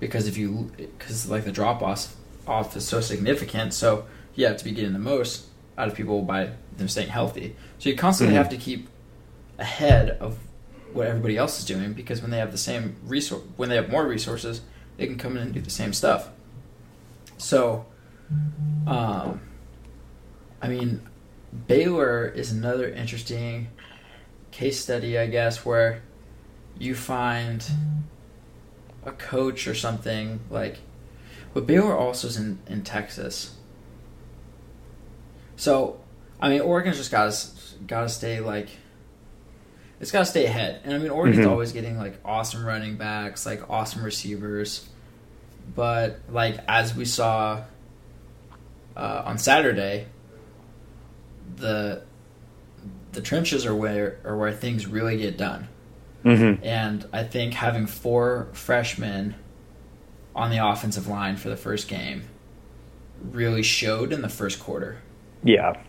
Because 0.00 0.26
if 0.26 0.36
you, 0.36 0.70
because 0.76 1.28
like 1.28 1.44
the 1.44 1.52
drop 1.52 1.82
off 1.82 2.14
off 2.46 2.74
is 2.76 2.86
so 2.86 3.00
significant, 3.00 3.74
so 3.74 4.06
you 4.34 4.46
have 4.46 4.56
to 4.56 4.64
be 4.64 4.70
getting 4.72 4.92
the 4.94 4.98
most 4.98 5.46
out 5.76 5.88
of 5.88 5.94
people 5.94 6.22
by 6.22 6.50
them 6.76 6.88
staying 6.88 7.08
healthy. 7.08 7.54
So 7.78 7.90
you 7.90 7.96
constantly 7.96 8.34
Mhm. 8.34 8.38
have 8.38 8.48
to 8.50 8.56
keep 8.56 8.88
ahead 9.58 10.10
of 10.20 10.38
what 10.92 11.06
everybody 11.06 11.36
else 11.36 11.58
is 11.58 11.64
doing 11.64 11.92
because 11.92 12.22
when 12.22 12.30
they 12.30 12.38
have 12.38 12.52
the 12.52 12.58
same 12.58 12.96
resource, 13.04 13.42
when 13.56 13.68
they 13.68 13.76
have 13.76 13.90
more 13.90 14.06
resources, 14.06 14.62
they 14.96 15.06
can 15.06 15.18
come 15.18 15.36
in 15.36 15.42
and 15.42 15.52
do 15.52 15.60
the 15.60 15.70
same 15.70 15.92
stuff. 15.92 16.30
So, 17.38 17.86
um, 18.86 19.40
I 20.60 20.68
mean, 20.68 21.00
Baylor 21.66 22.26
is 22.26 22.52
another 22.52 22.88
interesting 22.88 23.68
case 24.50 24.80
study, 24.80 25.18
I 25.18 25.26
guess, 25.26 25.64
where 25.64 26.02
you 26.78 26.94
find 26.94 27.64
a 29.04 29.12
coach 29.12 29.66
or 29.66 29.74
something 29.74 30.40
like, 30.50 30.78
but 31.54 31.66
Baylor 31.66 31.96
also 31.96 32.28
is 32.28 32.36
in, 32.36 32.58
in 32.68 32.82
Texas. 32.82 33.54
So, 35.56 36.00
I 36.40 36.48
mean, 36.50 36.60
Oregon's 36.60 36.96
just 36.98 37.10
got 37.10 37.30
to 37.32 37.46
got 37.86 38.02
to 38.02 38.08
stay 38.08 38.40
like 38.40 38.68
it's 40.00 40.12
got 40.12 40.20
to 40.20 40.24
stay 40.26 40.44
ahead. 40.46 40.80
And 40.84 40.94
I 40.94 40.98
mean, 40.98 41.10
Oregon's 41.10 41.44
Mhm. 41.44 41.50
always 41.50 41.72
getting 41.72 41.98
like 41.98 42.18
awesome 42.24 42.64
running 42.64 42.96
backs, 42.96 43.44
like 43.46 43.68
awesome 43.68 44.04
receivers. 44.04 44.88
But 45.74 46.20
like 46.30 46.58
as 46.68 46.94
we 46.94 47.04
saw 47.04 47.62
uh, 48.96 49.22
on 49.24 49.38
Saturday, 49.38 50.06
the 51.56 52.02
the 53.12 53.20
trenches 53.20 53.66
are 53.66 53.74
where 53.74 54.18
are 54.24 54.36
where 54.36 54.52
things 54.52 54.86
really 54.86 55.18
get 55.18 55.36
done. 55.36 55.68
Mm-hmm. 56.24 56.64
And 56.64 57.06
I 57.12 57.22
think 57.24 57.54
having 57.54 57.86
four 57.86 58.48
freshmen 58.52 59.34
on 60.34 60.50
the 60.50 60.64
offensive 60.64 61.06
line 61.06 61.36
for 61.36 61.48
the 61.48 61.56
first 61.56 61.88
game 61.88 62.22
really 63.30 63.62
showed 63.62 64.12
in 64.12 64.22
the 64.22 64.28
first 64.28 64.60
quarter. 64.60 64.98
Yeah. 65.42 65.80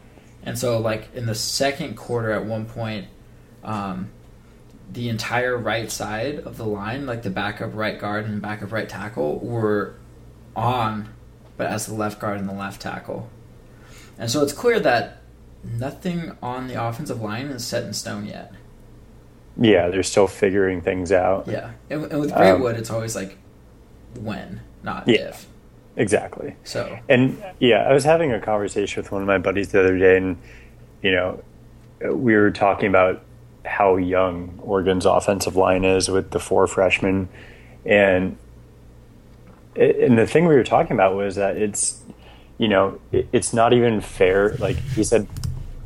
And 0.43 0.57
so, 0.57 0.79
like 0.79 1.13
in 1.13 1.25
the 1.25 1.36
second 1.36 1.95
quarter, 1.95 2.31
at 2.31 2.45
one 2.45 2.65
point, 2.65 3.07
um, 3.63 4.09
the 4.91 5.10
entire 5.10 5.55
right 5.58 5.91
side 5.91 6.39
of 6.39 6.58
the 6.58 6.65
line, 6.65 7.05
like 7.05 7.24
the 7.24 7.29
backup 7.29 7.75
right 7.75 8.00
guard 8.00 8.25
and 8.25 8.41
backup 8.41 8.72
right 8.72 8.89
tackle, 8.89 9.39
were 9.39 9.96
on, 10.55 11.10
but 11.58 11.67
as 11.67 11.86
the 11.86 11.93
left 11.93 12.19
guard 12.19 12.39
and 12.39 12.50
the 12.50 12.53
left 12.53 12.81
tackle. 12.81 13.29
And 14.17 14.29
so 14.29 14.41
it's 14.43 14.53
clear 14.53 14.79
that 14.79 15.22
nothing 15.63 16.36
on 16.41 16.67
the 16.67 16.81
offensive 16.84 17.22
line 17.22 17.48
is 17.48 17.65
set 17.65 17.84
in 17.84 17.93
stone 17.93 18.25
yet. 18.25 18.51
Yeah, 19.58 19.89
they're 19.89 20.03
still 20.03 20.27
figuring 20.27 20.81
things 20.81 21.12
out. 21.12 21.48
Yeah, 21.48 21.72
and, 21.89 22.05
and 22.05 22.22
with 22.22 22.31
Um, 22.31 22.65
it's 22.75 22.89
always 22.89 23.15
like 23.15 23.38
when, 24.19 24.62
not 24.84 25.08
Yeah. 25.08 25.29
if. 25.29 25.46
Exactly. 25.98 26.55
So 26.63 26.98
And 27.10 27.43
yeah, 27.60 27.84
I 27.89 27.93
was 27.93 28.05
having 28.05 28.31
a 28.31 28.39
conversation 28.39 29.03
with 29.03 29.12
one 29.12 29.22
of 29.22 29.27
my 29.27 29.38
buddies 29.38 29.69
the 29.69 29.81
other 29.81 29.98
day, 29.98 30.17
and 30.17 30.38
you 31.01 31.12
know, 31.12 31.43
we 32.13 32.36
were 32.36 32.51
talking 32.51 32.88
about 32.88 33.22
how 33.69 33.95
young 33.95 34.59
Oregon's 34.61 35.05
offensive 35.05 35.55
line 35.55 35.85
is 35.85 36.09
with 36.09 36.31
the 36.31 36.39
four 36.39 36.67
freshmen, 36.67 37.29
and 37.85 38.38
and 39.75 40.17
the 40.17 40.27
thing 40.27 40.47
we 40.47 40.55
were 40.55 40.63
talking 40.63 40.93
about 40.93 41.15
was 41.15 41.35
that 41.35 41.55
it's 41.55 42.01
you 42.57 42.67
know 42.67 42.99
it's 43.11 43.53
not 43.53 43.71
even 43.71 44.01
fair. 44.01 44.55
Like 44.55 44.77
he 44.77 45.03
said, 45.03 45.27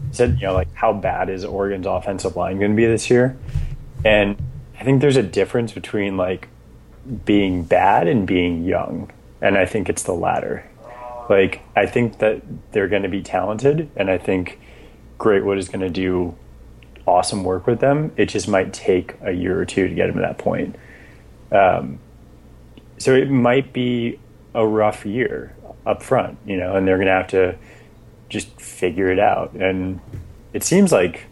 he 0.10 0.16
said 0.16 0.36
you 0.40 0.48
know 0.48 0.54
like 0.54 0.74
how 0.74 0.94
bad 0.94 1.30
is 1.30 1.44
Oregon's 1.44 1.86
offensive 1.86 2.36
line 2.36 2.58
going 2.58 2.72
to 2.72 2.78
be 2.78 2.86
this 2.86 3.10
year, 3.10 3.38
and 4.06 4.42
I 4.80 4.84
think 4.84 5.02
there's 5.02 5.18
a 5.18 5.24
difference 5.24 5.74
between 5.74 6.18
like 6.18 6.48
being 7.26 7.64
bad 7.64 8.08
and 8.08 8.26
being 8.26 8.64
young, 8.64 9.12
and 9.42 9.58
I 9.58 9.66
think 9.66 9.90
it's 9.90 10.04
the 10.04 10.14
latter. 10.14 10.68
Like 11.30 11.62
I 11.76 11.86
think 11.86 12.20
that 12.20 12.42
they're 12.72 12.88
going 12.88 13.04
to 13.04 13.10
be 13.10 13.22
talented, 13.22 13.92
and 13.96 14.10
I 14.10 14.18
think 14.18 14.60
Greatwood 15.20 15.58
is 15.58 15.68
going 15.68 15.82
to 15.82 15.90
do 15.90 16.36
awesome 17.06 17.44
work 17.44 17.68
with 17.68 17.80
them. 17.80 18.12
It 18.18 18.28
just 18.28 18.48
might 18.48 18.74
take 18.74 19.16
a 19.22 19.32
year 19.32 19.60
or 19.60 19.66
two 19.66 19.88
to 19.88 19.94
get 19.94 20.08
them 20.08 20.16
to 20.16 20.22
that 20.22 20.38
point. 20.38 20.76
Um, 21.52 22.00
so 22.98 23.14
it 23.14 23.30
might 23.30 23.74
be 23.74 24.20
a 24.54 24.66
rough 24.66 25.06
year 25.06 25.56
up 25.86 26.02
front, 26.02 26.38
you 26.46 26.58
know, 26.58 26.76
and 26.76 26.88
they're 26.88 26.98
going 26.98 27.08
to 27.08 27.14
have 27.14 27.28
to 27.28 27.56
just 28.30 28.50
figure 28.60 29.12
it 29.12 29.20
out. 29.20 29.54
And 29.54 30.00
it 30.54 30.64
seems 30.64 30.92
like 30.92 31.26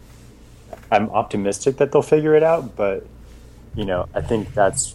I'm 0.90 1.08
optimistic 1.10 1.78
that 1.78 1.92
they'll 1.92 2.02
figure 2.02 2.34
it 2.34 2.42
out, 2.42 2.76
but 2.76 3.06
you 3.74 3.84
know, 3.84 4.08
I 4.14 4.20
think 4.20 4.52
that's 4.52 4.94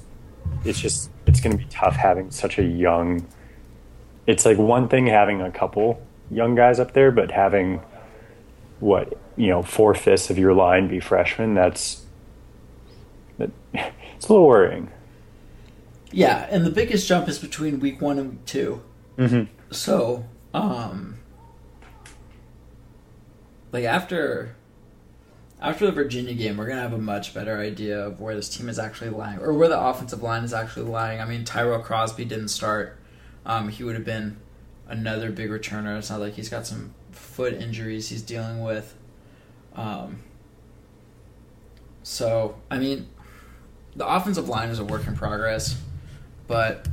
it's 0.63 0.79
just 0.79 1.09
it's 1.25 1.41
going 1.41 1.57
to 1.57 1.63
be 1.63 1.69
tough 1.69 1.95
having 1.95 2.31
such 2.31 2.59
a 2.59 2.63
young. 2.63 3.25
It's 4.27 4.45
like 4.45 4.57
one 4.57 4.87
thing 4.87 5.07
having 5.07 5.41
a 5.41 5.51
couple 5.51 6.01
young 6.29 6.55
guys 6.55 6.79
up 6.79 6.93
there, 6.93 7.11
but 7.11 7.31
having 7.31 7.81
what 8.79 9.17
you 9.37 9.47
know 9.47 9.61
four 9.61 9.93
fifths 9.93 10.29
of 10.29 10.37
your 10.37 10.53
line 10.53 10.87
be 10.87 10.99
freshmen. 10.99 11.53
That's 11.53 12.03
that, 13.37 13.51
it's 13.73 14.27
a 14.27 14.33
little 14.33 14.47
worrying. 14.47 14.91
Yeah, 16.11 16.47
and 16.49 16.65
the 16.65 16.71
biggest 16.71 17.07
jump 17.07 17.27
is 17.27 17.39
between 17.39 17.79
week 17.79 18.01
one 18.01 18.17
and 18.17 18.29
week 18.31 18.45
2 18.45 18.81
mm-hmm. 19.17 19.73
So, 19.73 20.25
um, 20.53 21.19
like 23.71 23.83
after 23.83 24.55
after 25.59 25.85
the 25.85 25.91
Virginia 25.91 26.33
game, 26.33 26.57
we're 26.57 26.67
gonna 26.67 26.81
have 26.81 26.93
a 26.93 26.97
much 26.97 27.33
better 27.33 27.59
idea 27.59 27.99
of 27.99 28.19
where 28.19 28.35
this 28.35 28.49
team 28.49 28.69
is 28.69 28.79
actually 28.79 29.09
lying, 29.09 29.39
or 29.39 29.53
where 29.53 29.67
the 29.67 29.79
offensive 29.79 30.23
line 30.23 30.43
is 30.43 30.53
actually 30.53 30.85
lying. 30.85 31.19
I 31.19 31.25
mean, 31.25 31.43
Tyrell 31.43 31.81
Crosby 31.81 32.25
didn't 32.25 32.49
start; 32.49 32.97
um, 33.45 33.69
he 33.69 33.83
would 33.83 33.95
have 33.95 34.05
been 34.05 34.37
another 34.87 35.31
big 35.31 35.49
returner. 35.49 35.97
It's 35.97 36.09
not 36.09 36.19
like 36.19 36.33
he's 36.33 36.49
got 36.49 36.65
some 36.65 36.93
foot 37.11 37.53
injuries 37.53 38.09
he's 38.09 38.21
dealing 38.21 38.63
with. 38.63 38.95
Um, 39.77 40.19
so, 42.03 42.55
I 42.69 42.79
mean, 42.79 43.07
the 43.95 44.07
offensive 44.07 44.49
line 44.49 44.69
is 44.69 44.79
a 44.79 44.83
work 44.83 45.07
in 45.07 45.15
progress, 45.15 45.79
but 46.47 46.87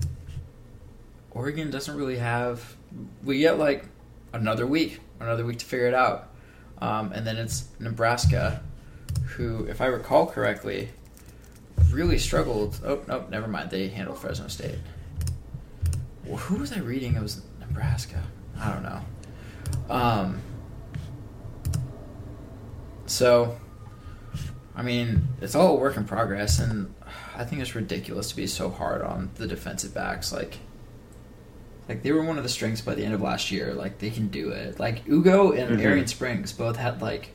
Oregon 1.33 1.71
doesn't 1.71 1.97
really 1.97 2.19
have. 2.19 2.77
We 3.25 3.41
get 3.41 3.59
like 3.59 3.87
another 4.33 4.67
week, 4.67 5.01
another 5.21 5.45
week 5.45 5.59
to 5.59 5.67
figure 5.67 5.89
it 5.89 5.95
out. 5.95 6.31
Um, 6.79 7.13
and 7.13 7.27
then 7.27 7.37
it's 7.37 7.65
Nebraska, 7.79 8.63
who, 9.25 9.65
if 9.67 9.81
I 9.81 9.87
recall 9.87 10.27
correctly, 10.27 10.91
really 11.91 12.19
struggled. 12.19 12.81
Oh, 12.85 13.03
no, 13.07 13.27
never 13.31 13.49
mind. 13.49 13.71
They 13.71 13.89
handled 13.89 14.19
Fresno 14.19 14.49
State. 14.49 14.79
Well, 16.25 16.37
who 16.37 16.57
was 16.57 16.73
I 16.73 16.79
reading? 16.79 17.17
It 17.17 17.23
was 17.23 17.43
Nebraska. 17.61 18.23
I 18.59 18.73
don't 18.73 18.83
know. 18.83 19.01
Um, 19.91 20.41
so, 23.15 23.57
I 24.75 24.83
mean, 24.83 25.29
it's 25.41 25.55
all 25.55 25.77
a 25.77 25.81
work 25.81 25.97
in 25.97 26.05
progress, 26.05 26.59
and 26.59 26.93
I 27.37 27.45
think 27.45 27.63
it's 27.63 27.75
ridiculous 27.75 28.31
to 28.31 28.37
be 28.37 28.49
so 28.49 28.71
hard 28.71 29.03
on 29.03 29.31
the 29.37 29.47
defensive 29.47 29.95
backs. 29.95 30.33
Like, 30.33 30.59
like 31.89 32.03
they 32.03 32.11
were 32.11 32.25
one 32.25 32.39
of 32.39 32.43
the 32.43 32.49
strengths 32.49 32.81
by 32.81 32.95
the 32.95 33.05
end 33.05 33.15
of 33.15 33.21
last 33.21 33.51
year. 33.53 33.73
Like 33.73 33.99
they 33.99 34.11
can 34.11 34.29
do 34.29 34.51
it. 34.51 34.81
Like 34.81 35.07
Ugo 35.09 35.53
and 35.53 35.79
mm-hmm. 35.79 35.87
Arrion 35.87 36.07
Springs 36.09 36.53
both 36.53 36.77
had 36.77 37.01
like 37.01 37.31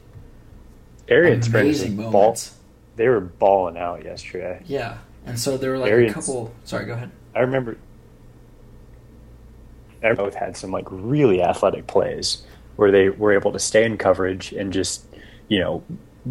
Arrion 1.07 1.41
Springs 1.41 1.87
moments. 1.87 2.49
Ball, 2.49 2.57
they 2.97 3.07
were 3.07 3.21
balling 3.21 3.77
out 3.77 4.03
yesterday. 4.03 4.61
Yeah, 4.65 4.97
and 5.25 5.39
so 5.39 5.57
there 5.57 5.71
were 5.71 5.77
like 5.77 5.91
Arrion's, 5.91 6.11
a 6.11 6.15
couple. 6.15 6.53
Sorry, 6.65 6.85
go 6.85 6.93
ahead. 6.93 7.11
I 7.35 7.39
remember. 7.39 7.77
They 10.01 10.13
both 10.13 10.33
had 10.33 10.57
some 10.57 10.71
like 10.71 10.85
really 10.89 11.41
athletic 11.41 11.87
plays 11.87 12.43
where 12.77 12.91
they 12.91 13.09
were 13.09 13.33
able 13.33 13.51
to 13.51 13.59
stay 13.59 13.83
in 13.83 13.97
coverage 13.97 14.53
and 14.53 14.71
just 14.71 15.05
you 15.49 15.59
know 15.59 15.83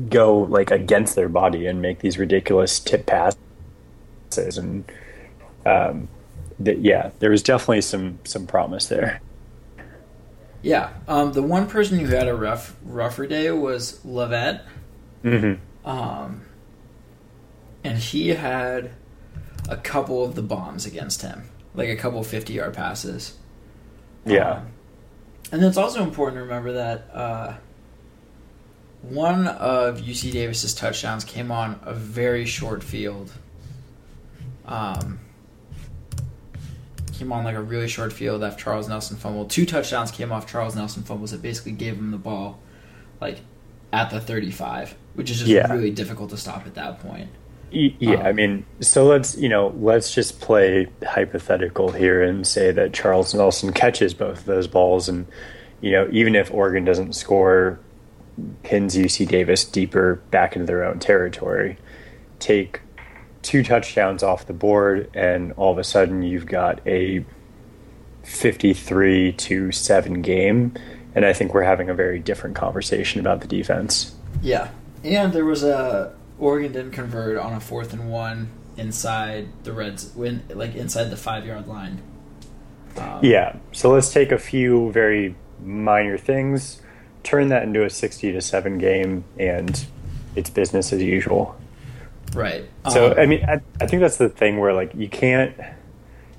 go 0.09 0.39
like 0.39 0.71
against 0.71 1.15
their 1.17 1.29
body 1.29 1.67
and 1.67 1.83
make 1.83 1.99
these 1.99 2.19
ridiculous 2.19 2.81
tip 2.81 3.07
passes 3.07 3.37
and 4.57 4.85
um, 5.67 6.09
that 6.61 6.79
yeah, 6.79 7.11
there 7.19 7.31
was 7.31 7.43
definitely 7.43 7.83
some 7.83 8.19
some 8.25 8.47
promise 8.47 8.87
there. 8.87 9.21
Yeah, 10.63 10.91
um, 11.07 11.33
the 11.33 11.43
one 11.43 11.69
person 11.69 11.99
who 11.99 12.07
had 12.07 12.27
a 12.27 12.35
rough 12.35 12.77
rougher 12.83 13.27
day 13.27 13.51
was 13.51 14.05
Lovett. 14.05 14.63
Mm-hmm. 15.23 15.89
Um, 15.89 16.43
and 17.85 17.99
he 17.99 18.29
had 18.29 18.91
a 19.69 19.77
couple 19.77 20.25
of 20.25 20.35
the 20.35 20.43
bombs 20.43 20.85
against 20.87 21.23
him, 21.23 21.49
like 21.75 21.89
a 21.89 21.97
couple 21.97 22.23
fifty 22.25 22.55
yard 22.55 22.75
passes. 22.75 23.37
Yeah, 24.25 24.51
um, 24.51 24.67
and 25.53 25.65
it's 25.65 25.77
also 25.77 26.03
important 26.03 26.39
to 26.39 26.43
remember 26.43 26.73
that 26.73 27.09
uh, 27.13 27.55
one 29.03 29.47
of 29.47 30.01
UC 30.01 30.33
Davis's 30.33 30.75
touchdowns 30.75 31.25
came 31.25 31.51
on 31.51 31.81
a 31.83 31.95
very 31.95 32.45
short 32.45 32.83
field. 32.83 33.33
Um, 34.67 35.21
came 37.13 37.33
on 37.33 37.45
like 37.45 37.57
a 37.57 37.63
really 37.63 37.89
short 37.89 38.13
field 38.13 38.45
after 38.45 38.65
Charles 38.65 38.89
Nelson 38.89 39.17
fumbled. 39.17 39.51
Two 39.51 39.67
touchdowns 39.67 40.11
came 40.11 40.31
off 40.31 40.51
Charles 40.51 40.77
Nelson 40.77 41.03
fumbles 41.03 41.33
that 41.33 41.43
basically 41.43 41.73
gave 41.73 41.95
him 41.95 42.11
the 42.11 42.19
ball 42.19 42.61
like 43.21 43.41
at 43.93 44.11
the 44.11 44.21
35, 44.21 44.95
which 45.15 45.31
is 45.31 45.39
just 45.39 45.51
yeah. 45.51 45.73
really 45.73 45.91
difficult 45.91 46.31
to 46.31 46.37
stop 46.37 46.67
at 46.67 46.75
that 46.75 47.01
point. 47.01 47.29
Yeah, 47.71 48.21
um, 48.21 48.27
I 48.27 48.33
mean, 48.33 48.65
so 48.81 49.05
let's 49.05 49.37
you 49.37 49.49
know, 49.49 49.75
let's 49.79 50.15
just 50.15 50.41
play 50.41 50.87
hypothetical 51.07 51.93
here 51.93 52.23
and 52.23 52.47
say 52.47 52.73
that 52.73 52.95
Charles 52.95 53.35
Nelson 53.35 53.73
catches 53.75 54.15
both 54.15 54.39
of 54.39 54.45
those 54.47 54.67
balls, 54.67 55.07
and 55.09 55.27
you 55.83 55.93
know, 55.93 56.09
even 56.11 56.35
if 56.35 56.53
Oregon 56.53 56.87
doesn't 56.87 57.15
score, 57.15 57.79
pins 58.63 58.97
UC 58.97 59.29
Davis 59.29 59.65
deeper 59.65 60.17
back 60.31 60.55
into 60.55 60.67
their 60.67 60.85
own 60.85 60.99
territory. 60.99 61.79
Take 62.39 62.81
two 63.43 63.63
touchdowns 63.63 64.23
off 64.23 64.47
the 64.47 64.53
board, 64.53 65.11
and 65.15 65.53
all 65.53 65.73
of 65.73 65.79
a 65.79 65.85
sudden 65.85 66.23
you've 66.23 66.47
got 66.47 66.87
a 66.87 67.25
53 68.23 69.33
to 69.33 69.73
7 69.73 70.23
game. 70.23 70.75
And 71.15 71.25
I 71.25 71.33
think 71.33 71.55
we're 71.55 71.63
having 71.63 71.89
a 71.89 71.95
very 71.95 72.19
different 72.19 72.55
conversation 72.55 73.21
about 73.21 73.41
the 73.41 73.49
defense. 73.49 74.15
Yeah. 74.43 74.71
And 75.03 75.33
there 75.33 75.45
was 75.45 75.65
a 75.65 76.15
Oregon 76.39 76.73
didn't 76.73 76.93
convert 76.93 77.37
on 77.39 77.55
a 77.55 77.61
fourth 77.61 77.93
and 77.93 78.11
one 78.11 78.51
inside 78.77 79.49
the 79.65 79.73
Reds, 79.73 80.13
when 80.15 80.45
like 80.51 80.75
inside 80.75 81.05
the 81.05 81.17
five 81.17 81.45
yard 81.45 81.67
line. 81.67 82.01
Um, 82.97 83.21
yeah. 83.23 83.57
So 83.73 83.91
let's 83.91 84.13
take 84.13 84.31
a 84.31 84.39
few 84.39 84.93
very 84.93 85.35
minor 85.63 86.19
things, 86.19 86.81
turn 87.23 87.49
that 87.49 87.63
into 87.63 87.85
a 87.85 87.91
60 87.91 88.33
to 88.33 88.41
7 88.41 88.79
game, 88.79 89.25
and 89.39 89.87
it's 90.37 90.51
business 90.51 90.93
as 90.93 91.03
usual. 91.03 91.59
Right. 92.35 92.65
So 92.91 93.13
um, 93.13 93.19
I 93.19 93.27
mean, 93.27 93.45
I, 93.45 93.61
I 93.81 93.87
think 93.87 94.01
that's 94.01 94.17
the 94.19 94.29
thing 94.29 94.59
where 94.59 94.73
like 94.73 94.95
you 94.95 95.09
can't 95.09 95.55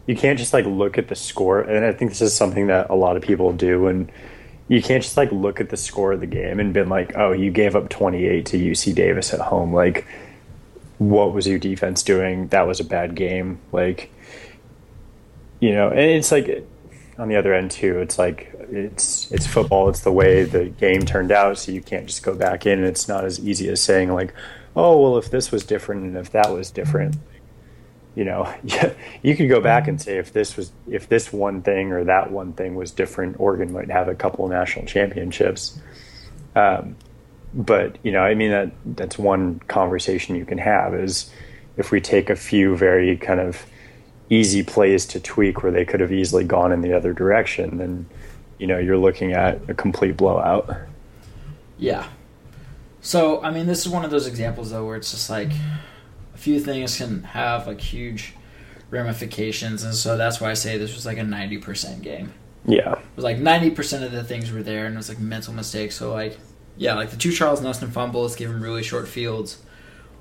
you 0.05 0.15
can't 0.15 0.39
just 0.39 0.53
like 0.53 0.65
look 0.65 0.97
at 0.97 1.07
the 1.07 1.15
score, 1.15 1.61
and 1.61 1.85
I 1.85 1.91
think 1.91 2.11
this 2.11 2.21
is 2.21 2.35
something 2.35 2.67
that 2.67 2.89
a 2.89 2.95
lot 2.95 3.15
of 3.15 3.21
people 3.21 3.53
do, 3.53 3.87
and 3.87 4.11
you 4.67 4.81
can't 4.81 5.03
just 5.03 5.17
like 5.17 5.31
look 5.31 5.59
at 5.59 5.69
the 5.69 5.77
score 5.77 6.13
of 6.13 6.19
the 6.19 6.27
game 6.27 6.59
and 6.59 6.73
been 6.73 6.89
like, 6.89 7.13
oh, 7.15 7.31
you 7.31 7.51
gave 7.51 7.75
up 7.75 7.89
28 7.89 8.45
to 8.47 8.57
UC 8.57 8.95
Davis 8.95 9.33
at 9.33 9.39
home. 9.39 9.73
Like, 9.73 10.07
what 10.99 11.33
was 11.33 11.47
your 11.47 11.59
defense 11.59 12.03
doing? 12.03 12.47
That 12.49 12.67
was 12.67 12.79
a 12.79 12.83
bad 12.83 13.15
game. 13.15 13.59
Like, 13.71 14.11
you 15.59 15.73
know, 15.73 15.89
and 15.89 15.99
it's 15.99 16.31
like 16.31 16.67
on 17.17 17.29
the 17.29 17.35
other 17.35 17.53
end 17.53 17.71
too. 17.71 17.99
It's 17.99 18.17
like 18.17 18.53
it's 18.71 19.31
it's 19.31 19.47
football. 19.47 19.89
It's 19.89 20.01
the 20.01 20.11
way 20.11 20.43
the 20.43 20.65
game 20.65 21.01
turned 21.01 21.31
out, 21.31 21.57
so 21.57 21.71
you 21.71 21.81
can't 21.81 22.07
just 22.07 22.23
go 22.23 22.35
back 22.35 22.65
in. 22.65 22.83
It's 22.83 23.07
not 23.07 23.25
as 23.25 23.39
easy 23.39 23.69
as 23.69 23.81
saying 23.81 24.13
like, 24.13 24.33
oh 24.75 25.01
well 25.01 25.17
if 25.17 25.29
this 25.29 25.51
was 25.51 25.63
different 25.63 26.03
and 26.03 26.17
if 26.17 26.31
that 26.31 26.51
was 26.51 26.71
different 26.71 27.15
you 28.15 28.23
know 28.23 28.51
you 29.21 29.35
could 29.35 29.49
go 29.49 29.61
back 29.61 29.87
and 29.87 30.01
say 30.01 30.17
if 30.17 30.33
this 30.33 30.55
was 30.55 30.71
if 30.87 31.07
this 31.09 31.31
one 31.31 31.61
thing 31.61 31.91
or 31.91 32.03
that 32.03 32.31
one 32.31 32.53
thing 32.53 32.75
was 32.75 32.91
different 32.91 33.39
oregon 33.39 33.71
might 33.71 33.89
have 33.89 34.07
a 34.07 34.15
couple 34.15 34.47
national 34.47 34.85
championships 34.85 35.79
um, 36.55 36.95
but 37.53 37.97
you 38.03 38.11
know 38.11 38.21
i 38.21 38.33
mean 38.33 38.51
that 38.51 38.71
that's 38.85 39.17
one 39.17 39.59
conversation 39.67 40.35
you 40.35 40.45
can 40.45 40.57
have 40.57 40.93
is 40.93 41.31
if 41.77 41.91
we 41.91 42.01
take 42.01 42.29
a 42.29 42.35
few 42.35 42.75
very 42.75 43.17
kind 43.17 43.39
of 43.39 43.65
easy 44.29 44.61
plays 44.61 45.07
to 45.07 45.19
tweak 45.19 45.63
where 45.63 45.71
they 45.71 45.85
could 45.85 45.99
have 45.99 46.11
easily 46.11 46.43
gone 46.43 46.71
in 46.71 46.81
the 46.81 46.93
other 46.93 47.13
direction 47.13 47.77
then 47.77 48.05
you 48.59 48.67
know 48.67 48.77
you're 48.77 48.97
looking 48.97 49.33
at 49.33 49.67
a 49.69 49.73
complete 49.73 50.15
blowout 50.17 50.69
Yeah. 51.77 52.07
So 53.01 53.41
I 53.41 53.51
mean, 53.51 53.65
this 53.65 53.85
is 53.85 53.89
one 53.89 54.03
of 54.05 54.11
those 54.11 54.27
examples 54.27 54.71
though 54.71 54.85
where 54.85 54.97
it's 54.97 55.11
just 55.11 55.29
like 55.29 55.51
a 56.33 56.37
few 56.37 56.59
things 56.59 56.97
can 56.97 57.23
have 57.23 57.65
like 57.65 57.79
huge 57.79 58.33
ramifications, 58.89 59.83
and 59.83 59.95
so 59.95 60.17
that's 60.17 60.41
why 60.41 60.51
I 60.51 60.53
say 60.53 60.77
this 60.77 60.93
was 60.93 61.05
like 61.05 61.17
a 61.17 61.23
ninety 61.23 61.57
percent 61.57 62.01
game. 62.01 62.33
Yeah. 62.65 62.93
It 62.93 63.15
was 63.15 63.23
like 63.23 63.37
ninety 63.39 63.71
percent 63.71 64.03
of 64.03 64.11
the 64.11 64.23
things 64.23 64.51
were 64.51 64.63
there, 64.63 64.85
and 64.85 64.95
it 64.95 64.97
was 64.97 65.09
like 65.09 65.19
mental 65.19 65.53
mistakes. 65.53 65.95
So 65.95 66.13
like, 66.13 66.37
yeah, 66.77 66.95
like 66.95 67.11
the 67.11 67.17
two 67.17 67.31
Charles 67.31 67.61
Nelson 67.61 67.89
fumbles 67.91 68.35
gave 68.35 68.49
him 68.49 68.61
really 68.61 68.83
short 68.83 69.07
fields. 69.07 69.61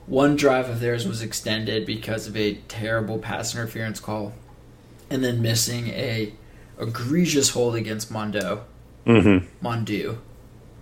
One 0.06 0.36
drive 0.36 0.70
of 0.70 0.80
theirs 0.80 1.06
was 1.06 1.20
extended 1.20 1.84
because 1.84 2.26
of 2.28 2.36
a 2.36 2.54
terrible 2.68 3.18
pass 3.18 3.54
interference 3.54 4.00
call, 4.00 4.32
and 5.10 5.22
then 5.24 5.42
missing 5.42 5.88
a 5.88 6.32
egregious 6.78 7.50
hold 7.50 7.74
against 7.74 8.10
Mondo. 8.10 8.64
Mm-hmm. 9.06 9.66
Mondu 9.66 10.18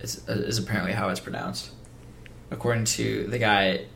is, 0.01 0.27
is 0.29 0.59
apparently 0.59 0.93
how 0.93 1.09
it's 1.09 1.21
pronounced, 1.21 1.71
according 2.51 2.85
to 2.87 3.27
the 3.29 3.39
guy 3.39 3.87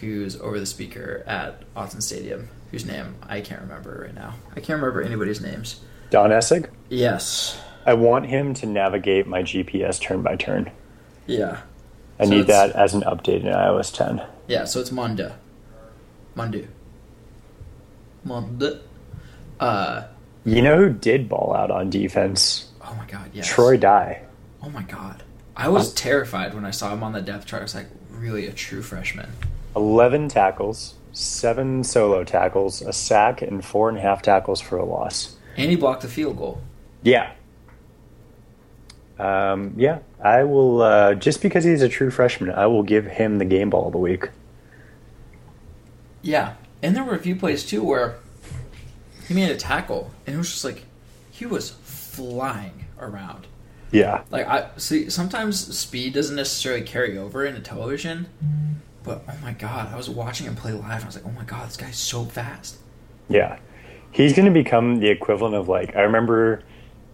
who's 0.00 0.40
over 0.40 0.60
the 0.60 0.66
speaker 0.66 1.24
at 1.26 1.62
Autzen 1.74 2.02
Stadium, 2.02 2.48
whose 2.70 2.86
name 2.86 3.16
I 3.28 3.40
can't 3.40 3.60
remember 3.60 4.02
right 4.06 4.14
now. 4.14 4.34
I 4.52 4.60
can't 4.60 4.80
remember 4.80 5.02
anybody's 5.02 5.40
names. 5.40 5.80
Don 6.10 6.30
Essig. 6.30 6.68
Yes. 6.88 7.60
I 7.86 7.94
want 7.94 8.26
him 8.26 8.54
to 8.54 8.66
navigate 8.66 9.26
my 9.26 9.42
GPS 9.42 10.00
turn 10.00 10.22
by 10.22 10.36
turn. 10.36 10.70
Yeah. 11.26 11.60
I 12.18 12.24
So 12.24 12.30
need 12.30 12.46
that 12.48 12.70
as 12.72 12.94
an 12.94 13.02
update 13.02 13.40
in 13.40 13.46
iOS 13.46 13.94
10. 13.94 14.22
Yeah, 14.46 14.64
so 14.64 14.80
it's 14.80 14.90
Monda. 14.90 15.36
Mondu. 16.36 16.66
Monda. 18.26 18.80
Uh, 19.58 20.04
You 20.44 20.62
know 20.62 20.76
who 20.76 20.90
did 20.90 21.28
ball 21.28 21.54
out 21.54 21.70
on 21.70 21.90
defense? 21.90 22.70
oh 22.82 22.94
my 22.94 23.06
god, 23.06 23.30
yes. 23.32 23.46
Troy 23.46 23.76
Dye. 23.76 24.22
Oh 24.62 24.70
my 24.70 24.82
god. 24.82 25.22
I 25.56 25.68
was 25.68 25.92
terrified 25.92 26.54
when 26.54 26.64
I 26.64 26.70
saw 26.70 26.92
him 26.92 27.02
on 27.02 27.12
the 27.12 27.20
depth 27.20 27.46
chart. 27.46 27.60
I 27.60 27.64
was 27.64 27.74
like, 27.74 27.86
really 28.10 28.46
a 28.46 28.52
true 28.52 28.82
freshman. 28.82 29.30
11 29.76 30.28
tackles, 30.28 30.94
7 31.12 31.84
solo 31.84 32.24
tackles, 32.24 32.82
a 32.82 32.92
sack, 32.92 33.42
and 33.42 33.62
4.5 33.62 34.22
tackles 34.22 34.60
for 34.60 34.78
a 34.78 34.84
loss. 34.84 35.36
And 35.56 35.70
he 35.70 35.76
blocked 35.76 36.02
the 36.02 36.08
field 36.08 36.38
goal. 36.38 36.60
Yeah. 37.02 37.32
Um, 39.18 39.74
yeah, 39.76 39.98
I 40.22 40.44
will, 40.44 40.80
uh, 40.80 41.14
just 41.14 41.42
because 41.42 41.62
he's 41.62 41.82
a 41.82 41.88
true 41.88 42.10
freshman, 42.10 42.50
I 42.50 42.66
will 42.66 42.82
give 42.82 43.04
him 43.04 43.36
the 43.36 43.44
game 43.44 43.68
ball 43.68 43.86
of 43.86 43.92
the 43.92 43.98
week. 43.98 44.30
Yeah, 46.22 46.54
and 46.82 46.96
there 46.96 47.04
were 47.04 47.14
a 47.14 47.18
few 47.18 47.36
plays 47.36 47.64
too 47.66 47.82
where 47.84 48.16
he 49.30 49.36
made 49.36 49.48
a 49.48 49.56
tackle, 49.56 50.10
and 50.26 50.34
it 50.34 50.38
was 50.38 50.50
just 50.50 50.64
like 50.64 50.82
he 51.30 51.46
was 51.46 51.70
flying 51.84 52.86
around. 52.98 53.46
Yeah. 53.92 54.24
Like 54.28 54.44
I 54.48 54.70
see, 54.76 55.08
sometimes 55.08 55.78
speed 55.78 56.14
doesn't 56.14 56.34
necessarily 56.34 56.82
carry 56.82 57.16
over 57.16 57.44
into 57.46 57.60
television, 57.60 58.26
but 59.04 59.22
oh 59.28 59.36
my 59.40 59.52
god, 59.52 59.94
I 59.94 59.96
was 59.96 60.10
watching 60.10 60.48
him 60.48 60.56
play 60.56 60.72
live. 60.72 60.82
and 60.96 61.04
I 61.04 61.06
was 61.06 61.14
like, 61.14 61.24
oh 61.24 61.30
my 61.30 61.44
god, 61.44 61.68
this 61.68 61.76
guy's 61.76 61.96
so 61.96 62.24
fast. 62.24 62.78
Yeah. 63.28 63.60
He's 64.10 64.32
going 64.32 64.46
to 64.46 64.50
become 64.52 64.96
the 64.98 65.10
equivalent 65.10 65.54
of 65.54 65.68
like 65.68 65.94
I 65.94 66.00
remember 66.00 66.64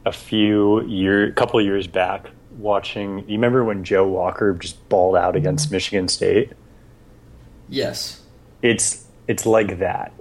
a 0.07 0.13
few 0.13 0.85
year 0.87 1.33
couple 1.33 1.61
years 1.61 1.87
back 1.87 2.31
watching 2.57 3.29
you 3.29 3.35
remember 3.35 3.63
when 3.63 3.85
Joe 3.85 4.09
Walker 4.09 4.55
just 4.55 4.89
balled 4.89 5.17
out 5.17 5.37
against 5.37 5.71
Michigan 5.71 6.09
State? 6.09 6.55
Yes, 7.69 8.23
It's 8.63 9.05
it's 9.29 9.45
like 9.45 9.81
that. 9.81 10.15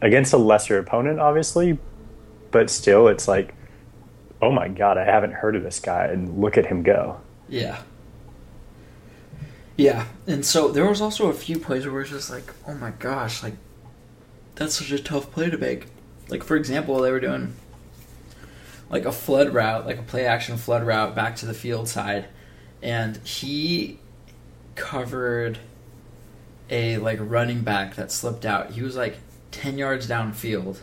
Against 0.00 0.32
a 0.32 0.38
lesser 0.38 0.78
opponent 0.78 1.20
obviously, 1.20 1.78
but 2.50 2.70
still 2.70 3.08
it's 3.08 3.28
like 3.28 3.54
oh 4.42 4.50
my 4.50 4.68
god, 4.68 4.96
I 4.96 5.04
haven't 5.04 5.32
heard 5.32 5.56
of 5.56 5.62
this 5.62 5.80
guy 5.80 6.06
and 6.06 6.40
look 6.40 6.56
at 6.56 6.66
him 6.66 6.82
go. 6.82 7.20
yeah, 7.48 7.82
yeah. 9.76 10.06
And 10.26 10.44
so 10.44 10.68
there 10.68 10.86
was 10.88 11.00
also 11.00 11.28
a 11.28 11.32
few 11.32 11.58
plays 11.58 11.86
where 11.86 12.02
it's 12.02 12.10
just 12.10 12.30
like, 12.30 12.52
oh 12.66 12.74
my 12.74 12.90
gosh, 12.92 13.42
like 13.42 13.54
that's 14.54 14.74
such 14.74 14.90
a 14.90 14.98
tough 15.02 15.30
play 15.30 15.50
to 15.50 15.58
make. 15.58 15.86
Like 16.28 16.44
for 16.44 16.56
example, 16.56 17.00
they 17.00 17.10
were 17.10 17.20
doing 17.20 17.54
like 18.88 19.04
a 19.04 19.12
flood 19.12 19.54
route, 19.54 19.86
like 19.86 19.98
a 19.98 20.02
play 20.02 20.26
action 20.26 20.56
flood 20.56 20.86
route 20.86 21.14
back 21.14 21.36
to 21.36 21.46
the 21.46 21.54
field 21.54 21.88
side, 21.88 22.26
and 22.82 23.16
he 23.18 23.98
covered 24.74 25.58
a 26.70 26.98
like 26.98 27.18
running 27.20 27.60
back 27.60 27.96
that 27.96 28.12
slipped 28.12 28.44
out. 28.44 28.72
He 28.72 28.82
was 28.82 28.96
like 28.96 29.16
ten 29.50 29.78
yards 29.78 30.06
downfield, 30.08 30.78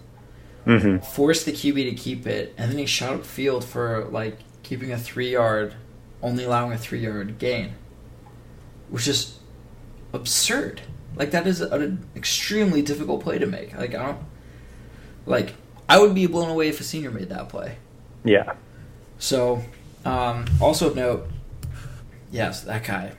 Mhm. 0.66 1.04
forced 1.06 1.46
the 1.46 1.52
QB 1.52 1.84
to 1.90 1.92
keep 1.96 2.28
it, 2.28 2.54
and 2.58 2.72
then 2.72 2.78
he 2.78 2.86
shot 2.86 3.20
upfield 3.22 3.64
for 3.64 4.06
like 4.12 4.40
keeping 4.64 4.92
a 4.92 4.98
three 4.98 5.32
yard, 5.32 5.74
only 6.22 6.44
allowing 6.44 6.74
a 6.74 6.78
three 6.78 7.00
yard 7.00 7.38
gain, 7.40 7.72
which 8.90 9.08
is 9.08 9.38
absurd. 10.14 10.82
Like 11.16 11.32
that 11.32 11.48
is 11.48 11.62
an 11.62 12.06
extremely 12.16 12.82
difficult 12.82 13.24
play 13.24 13.40
to 13.40 13.46
make. 13.48 13.76
Like 13.78 13.96
I 13.96 14.04
don't, 14.06 14.20
like 15.26 15.54
I 15.90 16.00
would 16.00 16.14
be 16.14 16.28
blown 16.28 16.50
away 16.50 16.68
if 16.68 16.80
a 16.80 16.84
senior 16.84 17.12
made 17.12 17.30
that 17.30 17.50
play. 17.50 17.78
Yeah. 18.26 18.54
So, 19.20 19.64
um, 20.06 20.46
also 20.62 20.90
of 20.90 20.96
note, 20.96 21.28
yes, 22.32 22.62
that 22.62 22.84
guy. 22.84 23.14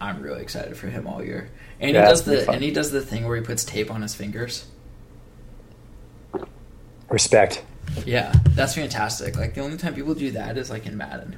I'm 0.00 0.22
really 0.22 0.42
excited 0.42 0.76
for 0.76 0.86
him 0.86 1.06
all 1.08 1.22
year, 1.24 1.50
and 1.80 1.92
Yeah, 1.92 2.02
he 2.04 2.08
does 2.08 2.20
it's 2.20 2.26
gonna 2.28 2.38
be 2.38 2.44
the 2.46 2.52
and 2.52 2.62
he 2.62 2.70
does 2.70 2.90
the 2.92 3.00
thing 3.00 3.26
where 3.26 3.36
he 3.36 3.42
puts 3.42 3.64
tape 3.64 3.90
on 3.90 4.02
his 4.02 4.14
fingers. 4.14 4.66
Respect. 7.08 7.64
Yeah, 8.04 8.32
that's 8.50 8.74
fantastic. 8.74 9.36
Like 9.36 9.54
the 9.54 9.60
only 9.60 9.76
time 9.76 9.94
people 9.94 10.14
do 10.14 10.30
that 10.32 10.58
is 10.58 10.70
like 10.70 10.86
in 10.86 10.96
Madden. 10.96 11.36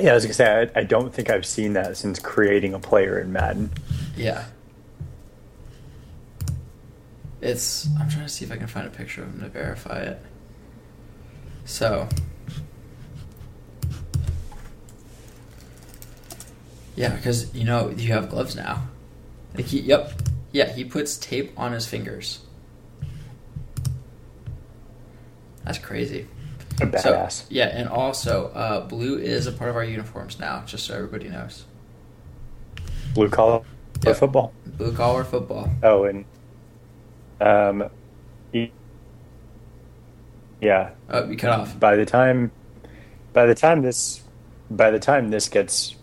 Yeah, 0.00 0.12
I 0.12 0.14
was 0.14 0.24
gonna 0.24 0.34
say 0.34 0.70
I, 0.74 0.80
I 0.80 0.84
don't 0.84 1.12
think 1.12 1.30
I've 1.30 1.46
seen 1.46 1.74
that 1.74 1.96
since 1.96 2.18
creating 2.18 2.74
a 2.74 2.78
player 2.78 3.18
in 3.18 3.32
Madden. 3.32 3.70
Yeah. 4.16 4.44
It's. 7.40 7.88
I'm 7.98 8.08
trying 8.08 8.24
to 8.24 8.28
see 8.28 8.44
if 8.44 8.52
I 8.52 8.56
can 8.56 8.68
find 8.68 8.86
a 8.86 8.90
picture 8.90 9.22
of 9.22 9.28
him 9.28 9.40
to 9.40 9.48
verify 9.48 10.00
it. 10.00 10.22
So. 11.64 12.08
Yeah, 16.94 17.14
because 17.16 17.52
you 17.54 17.64
know 17.64 17.90
you 17.90 18.12
have 18.12 18.28
gloves 18.28 18.54
now. 18.54 18.86
Like 19.54 19.66
he, 19.66 19.80
yep, 19.80 20.12
yeah, 20.52 20.72
he 20.72 20.84
puts 20.84 21.16
tape 21.16 21.52
on 21.58 21.72
his 21.72 21.86
fingers. 21.86 22.40
That's 25.64 25.78
crazy. 25.78 26.26
A 26.80 26.86
badass. 26.86 27.32
So, 27.32 27.44
yeah, 27.50 27.66
and 27.66 27.88
also, 27.88 28.48
uh, 28.54 28.80
blue 28.86 29.18
is 29.18 29.46
a 29.46 29.52
part 29.52 29.70
of 29.70 29.76
our 29.76 29.84
uniforms 29.84 30.38
now, 30.40 30.62
just 30.66 30.86
so 30.86 30.94
everybody 30.94 31.28
knows. 31.28 31.64
Blue 33.14 33.28
collar 33.28 33.62
Yep. 34.04 34.16
football. 34.16 34.52
Blue 34.66 34.92
collar 34.92 35.22
football. 35.22 35.70
Oh, 35.82 36.04
and 36.04 36.24
um, 37.40 37.88
yeah. 40.60 40.90
Oh, 41.08 41.28
you 41.28 41.36
cut 41.36 41.50
off. 41.50 41.78
By 41.78 41.96
the 41.96 42.06
time, 42.06 42.50
by 43.32 43.46
the 43.46 43.54
time 43.54 43.82
this, 43.82 44.22
by 44.70 44.90
the 44.90 44.98
time 44.98 45.30
this 45.30 45.48
gets, 45.48 45.94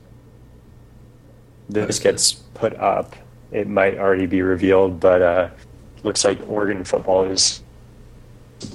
this 1.67 1.99
gets 1.99 2.33
put 2.53 2.75
up, 2.75 3.15
it 3.51 3.67
might 3.67 3.97
already 3.97 4.27
be 4.27 4.41
revealed. 4.41 4.99
But 4.99 5.21
uh, 5.21 5.49
looks 6.03 6.23
like 6.23 6.39
Oregon 6.47 6.83
football 6.83 7.23
is 7.25 7.61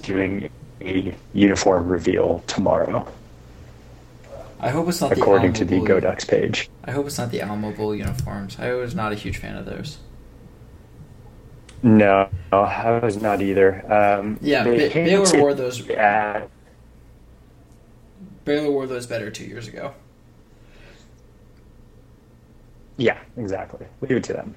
doing 0.02 0.50
a 0.86 1.14
uniform 1.32 1.88
reveal 1.88 2.42
tomorrow, 2.46 3.06
I 4.60 4.70
hope 4.70 4.88
it's 4.88 5.00
not 5.00 5.12
according 5.12 5.52
the 5.52 5.58
to 5.58 5.64
the 5.64 5.74
Alamo 5.76 5.88
Go 5.88 6.00
Ducks 6.00 6.24
page. 6.24 6.70
I 6.84 6.90
hope 6.92 7.06
it's 7.06 7.18
not 7.18 7.30
the 7.30 7.40
Alamo 7.42 7.72
Bowl 7.72 7.94
uniforms. 7.94 8.56
I 8.58 8.72
was 8.72 8.94
not 8.94 9.12
a 9.12 9.14
huge 9.14 9.36
fan 9.38 9.56
of 9.56 9.66
those. 9.66 9.98
No, 11.82 12.30
I 12.50 12.98
was 13.02 13.20
not 13.20 13.42
either. 13.42 13.84
Um, 13.92 14.38
Yeah, 14.40 14.64
they 14.64 14.88
Ba- 14.88 14.94
Baylor 14.94 15.38
wore 15.40 15.54
those. 15.54 15.86
at- 15.90 16.48
Baylor 18.46 18.70
wore 18.70 18.86
those 18.86 19.06
better 19.06 19.30
two 19.30 19.44
years 19.44 19.68
ago. 19.68 19.92
Yeah, 22.96 23.18
exactly. 23.36 23.86
Leave 24.00 24.12
it 24.18 24.24
to 24.24 24.32
them. 24.32 24.54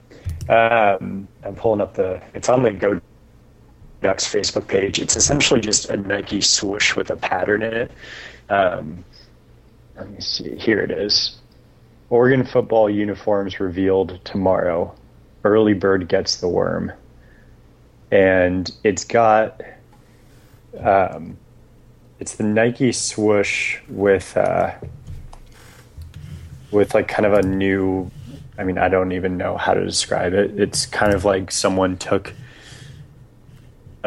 Um, 0.48 1.28
I'm 1.44 1.56
pulling 1.56 1.82
up 1.82 1.96
the. 1.96 2.22
It's 2.34 2.50
on 2.50 2.64
the 2.64 2.72
Go 2.72 3.02
Ducks 4.02 4.28
Facebook 4.28 4.68
page. 4.68 5.00
It's 5.00 5.16
essentially 5.16 5.60
just 5.60 5.90
a 5.90 5.98
Nike 5.98 6.42
swoosh 6.42 6.96
with 6.96 7.10
a 7.10 7.16
pattern 7.16 7.64
in 7.64 7.74
it. 7.74 7.92
Um, 8.50 9.04
let 9.96 10.10
me 10.10 10.22
see. 10.22 10.56
Here 10.56 10.80
it 10.80 10.92
is. 10.92 11.38
Oregon 12.10 12.46
football 12.46 12.90
uniforms 12.90 13.60
revealed 13.60 14.20
tomorrow. 14.24 14.94
Early 15.44 15.74
bird 15.74 16.08
gets 16.08 16.38
the 16.38 16.48
worm, 16.48 16.92
and 18.12 18.70
it's 18.84 19.04
got. 19.04 19.62
Um, 20.80 21.38
it's 22.20 22.36
the 22.36 22.44
Nike 22.44 22.92
swoosh 22.92 23.80
with. 23.90 24.36
Uh, 24.38 24.74
with 26.70 26.94
like 26.94 27.08
kind 27.08 27.26
of 27.26 27.32
a 27.32 27.42
new 27.44 28.12
I 28.58 28.64
mean, 28.64 28.78
I 28.78 28.90
don't 28.90 29.12
even 29.12 29.38
know 29.38 29.56
how 29.56 29.74
to 29.74 29.86
describe 29.86 30.34
it. 30.34 30.60
It's 30.60 30.86
kind 30.86 31.14
of 31.14 31.26
like 31.26 31.52
someone 31.52 31.98
took 31.98 32.34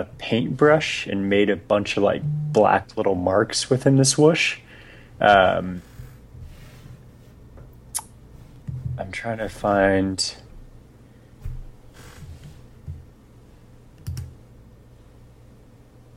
a 0.00 0.04
paintbrush 0.18 1.06
and 1.06 1.28
made 1.28 1.50
a 1.50 1.56
bunch 1.56 1.96
of 1.96 2.02
like 2.02 2.22
black 2.24 2.96
little 2.96 3.14
marks 3.14 3.68
within 3.70 3.96
the 3.96 4.04
swoosh. 4.04 4.58
Um, 5.20 5.82
I'm 8.98 9.12
trying 9.12 9.38
to 9.38 9.48
find. 9.48 10.34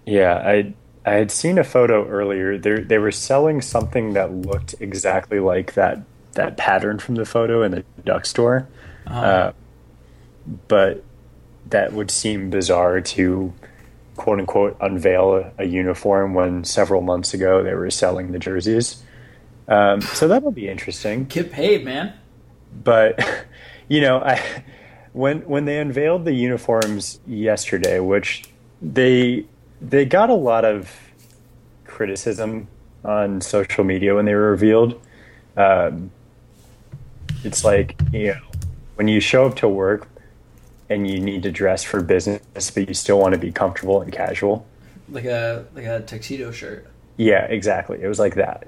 Yeah, 0.06 0.36
I 0.36 0.74
I 1.06 1.14
had 1.14 1.32
seen 1.32 1.58
a 1.58 1.64
photo 1.64 2.08
earlier. 2.08 2.58
They 2.58 2.82
they 2.82 2.98
were 2.98 3.12
selling 3.12 3.62
something 3.62 4.14
that 4.14 4.34
looked 4.34 4.76
exactly 4.80 5.40
like 5.40 5.74
that 5.74 6.02
that 6.34 6.58
pattern 6.58 7.00
from 7.00 7.16
the 7.16 7.26
photo 7.26 7.62
in 7.64 7.72
the 7.72 7.84
duck 8.06 8.26
store, 8.26 8.68
Uh-huh. 9.08 9.20
uh, 9.22 9.52
but 10.68 11.04
that 11.70 11.94
would 11.94 12.12
seem 12.12 12.50
bizarre 12.50 13.00
to 13.02 13.54
quote 14.16 14.40
unquote 14.40 14.78
unveil 14.82 15.36
a, 15.36 15.52
a 15.60 15.66
uniform 15.66 16.34
when 16.34 16.64
several 16.64 17.02
months 17.02 17.34
ago 17.34 17.64
they 17.64 17.74
were 17.74 17.90
selling 17.90 18.32
the 18.32 18.40
jerseys. 18.40 19.04
Um, 19.68 20.02
so 20.02 20.28
that'll 20.28 20.52
be 20.52 20.68
interesting 20.68 21.26
Get 21.26 21.52
paid, 21.52 21.86
man. 21.86 22.14
but 22.84 23.20
you 23.88 24.02
know, 24.02 24.20
I 24.20 24.42
when 25.14 25.42
when 25.42 25.66
they 25.66 25.80
unveiled 25.80 26.26
the 26.26 26.34
uniforms 26.34 27.20
yesterday, 27.26 28.00
which 28.00 28.44
they 28.82 29.46
they 29.82 30.06
got 30.06 30.30
a 30.30 30.36
lot 30.36 30.66
of 30.66 30.92
criticism 31.86 32.68
on 33.06 33.42
social 33.42 33.84
media 33.84 34.16
when 34.16 34.26
they 34.26 34.34
were 34.34 34.52
revealed. 34.52 35.00
Um, 35.56 36.12
it's 37.44 37.64
like 37.64 37.96
you 38.12 38.28
know, 38.34 38.42
when 38.96 39.08
you 39.08 39.20
show 39.20 39.46
up 39.46 39.56
to 39.58 39.70
work 39.70 40.08
and 40.90 41.08
you 41.10 41.20
need 41.20 41.44
to 41.44 41.52
dress 41.52 41.84
for 41.84 42.02
business, 42.02 42.72
but 42.72 42.88
you 42.88 42.94
still 42.94 43.20
want 43.20 43.34
to 43.34 43.40
be 43.40 43.52
comfortable 43.52 44.02
and 44.02 44.12
casual. 44.12 44.66
Like 45.10 45.26
a 45.26 45.66
like 45.74 45.86
a 45.86 46.02
tuxedo 46.02 46.52
shirt. 46.52 46.88
Yeah, 47.18 47.46
exactly. 47.46 48.02
It 48.02 48.08
was 48.08 48.20
like 48.20 48.36
that. 48.36 48.68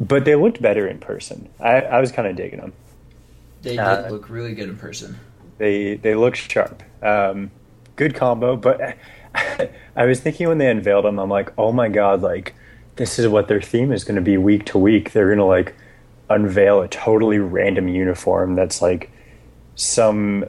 But 0.00 0.24
they 0.24 0.34
looked 0.34 0.60
better 0.62 0.86
in 0.86 0.98
person. 0.98 1.48
I, 1.60 1.80
I 1.82 2.00
was 2.00 2.12
kind 2.12 2.28
of 2.28 2.36
digging 2.36 2.60
them. 2.60 2.72
They 3.62 3.78
did 3.78 3.78
Uh, 3.78 4.04
look 4.04 4.28
really 4.28 4.52
good 4.54 4.68
in 4.68 4.76
person. 4.76 5.20
They 5.58 5.96
they 5.96 6.14
look 6.14 6.34
sharp. 6.36 6.82
Um, 7.02 7.50
good 7.96 8.14
combo, 8.14 8.56
but 8.56 8.96
I 9.96 10.04
was 10.06 10.20
thinking 10.20 10.48
when 10.48 10.58
they 10.58 10.70
unveiled 10.70 11.04
them, 11.04 11.18
I'm 11.18 11.30
like, 11.30 11.52
oh 11.58 11.72
my 11.72 11.88
god, 11.88 12.22
like 12.22 12.54
this 12.96 13.18
is 13.18 13.28
what 13.28 13.48
their 13.48 13.60
theme 13.62 13.92
is 13.92 14.04
going 14.04 14.16
to 14.16 14.22
be 14.22 14.36
week 14.36 14.66
to 14.66 14.78
week. 14.78 15.12
They're 15.12 15.26
going 15.26 15.38
to 15.38 15.44
like 15.44 15.74
unveil 16.30 16.80
a 16.82 16.88
totally 16.88 17.38
random 17.38 17.88
uniform 17.88 18.54
that's 18.54 18.82
like 18.82 19.10
some, 19.76 20.44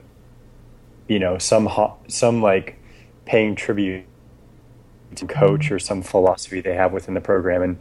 you 1.09 1.19
know, 1.19 1.37
some 1.37 1.65
ho- 1.65 1.97
some 2.07 2.41
like 2.41 2.79
paying 3.25 3.55
tribute 3.55 4.05
to 5.15 5.25
coach 5.25 5.71
or 5.71 5.79
some 5.79 6.01
philosophy 6.03 6.61
they 6.61 6.75
have 6.75 6.93
within 6.93 7.15
the 7.15 7.21
program, 7.21 7.61
and 7.61 7.77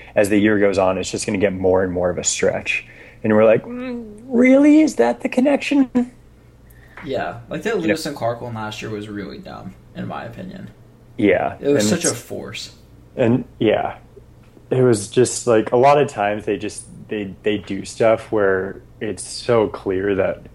as 0.16 0.30
the 0.30 0.38
year 0.38 0.58
goes 0.58 0.78
on, 0.78 0.98
it's 0.98 1.10
just 1.10 1.26
going 1.26 1.38
to 1.38 1.44
get 1.46 1.52
more 1.52 1.84
and 1.84 1.92
more 1.92 2.10
of 2.10 2.18
a 2.18 2.24
stretch. 2.24 2.86
And 3.22 3.32
we're 3.34 3.44
like, 3.44 3.62
"Mm, 3.64 4.22
really? 4.26 4.80
Is 4.80 4.96
that 4.96 5.20
the 5.20 5.28
connection? 5.28 5.90
Yeah, 7.04 7.40
like 7.50 7.62
that 7.64 7.78
Lewis 7.78 8.06
and 8.06 8.16
Clark 8.16 8.40
one 8.40 8.54
last 8.54 8.80
year 8.80 8.90
was 8.90 9.08
really 9.10 9.38
dumb, 9.38 9.74
in 9.94 10.06
my 10.08 10.24
opinion. 10.24 10.70
Yeah, 11.18 11.58
It 11.60 11.68
was 11.68 11.92
and 11.92 12.00
such 12.02 12.10
a 12.10 12.14
force. 12.14 12.74
and 13.14 13.44
yeah, 13.60 13.98
it 14.70 14.80
was 14.82 15.08
just 15.08 15.46
like 15.46 15.70
a 15.72 15.76
lot 15.76 16.00
of 16.00 16.08
times 16.08 16.46
they 16.46 16.56
just 16.56 16.86
they 17.08 17.34
they 17.42 17.58
do 17.58 17.84
stuff 17.84 18.32
where 18.32 18.80
it's 19.00 19.22
so 19.22 19.68
clear 19.68 20.14
that 20.14 20.46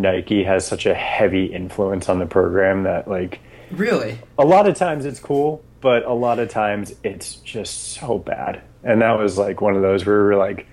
Nike 0.00 0.44
has 0.44 0.66
such 0.66 0.86
a 0.86 0.94
heavy 0.94 1.46
influence 1.46 2.08
on 2.08 2.18
the 2.18 2.26
program 2.26 2.84
that 2.84 3.08
like 3.08 3.40
Really? 3.70 4.18
a 4.38 4.44
lot 4.44 4.68
of 4.68 4.74
times 4.76 5.04
it's 5.04 5.20
cool, 5.20 5.62
but 5.80 6.04
a 6.04 6.12
lot 6.12 6.38
of 6.38 6.48
times 6.48 6.94
it's 7.02 7.36
just 7.36 7.92
so 7.94 8.18
bad. 8.18 8.62
And 8.84 9.00
that 9.02 9.18
was 9.18 9.38
like 9.38 9.60
one 9.60 9.76
of 9.76 9.82
those 9.82 10.04
where 10.04 10.18
we 10.18 10.24
were 10.24 10.36
like, 10.36 10.66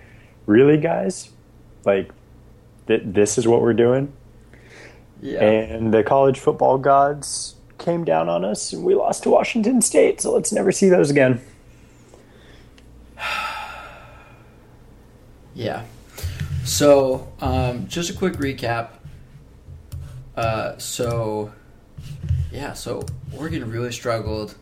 really, 0.45 0.77
guys? 0.77 1.29
Like, 1.86 2.12
th- 2.88 3.03
this 3.05 3.38
is 3.38 3.47
what 3.47 3.62
we're 3.62 3.73
doing? 3.73 4.12
Yeah. 5.21 5.41
And 5.43 5.93
the 5.93 6.03
college 6.03 6.39
football 6.39 6.77
gods 6.77 7.55
came 7.77 8.03
down 8.03 8.27
on 8.29 8.43
us 8.43 8.73
and 8.73 8.84
we 8.84 8.95
lost 8.95 9.23
to 9.23 9.29
Washington 9.29 9.82
State, 9.82 10.19
so 10.21 10.34
let's 10.34 10.51
never 10.51 10.71
see 10.71 10.89
those 10.89 11.10
again. 11.10 11.41
Yeah. 15.55 15.84
So, 16.63 17.27
um, 17.41 17.88
just 17.88 18.10
a 18.10 18.13
quick 18.13 18.34
recap. 18.34 18.89
Uh, 20.35 20.77
so, 20.77 21.51
yeah, 22.51 22.73
so 22.73 23.03
Oregon 23.37 23.69
really 23.69 23.91
struggled, 23.91 24.55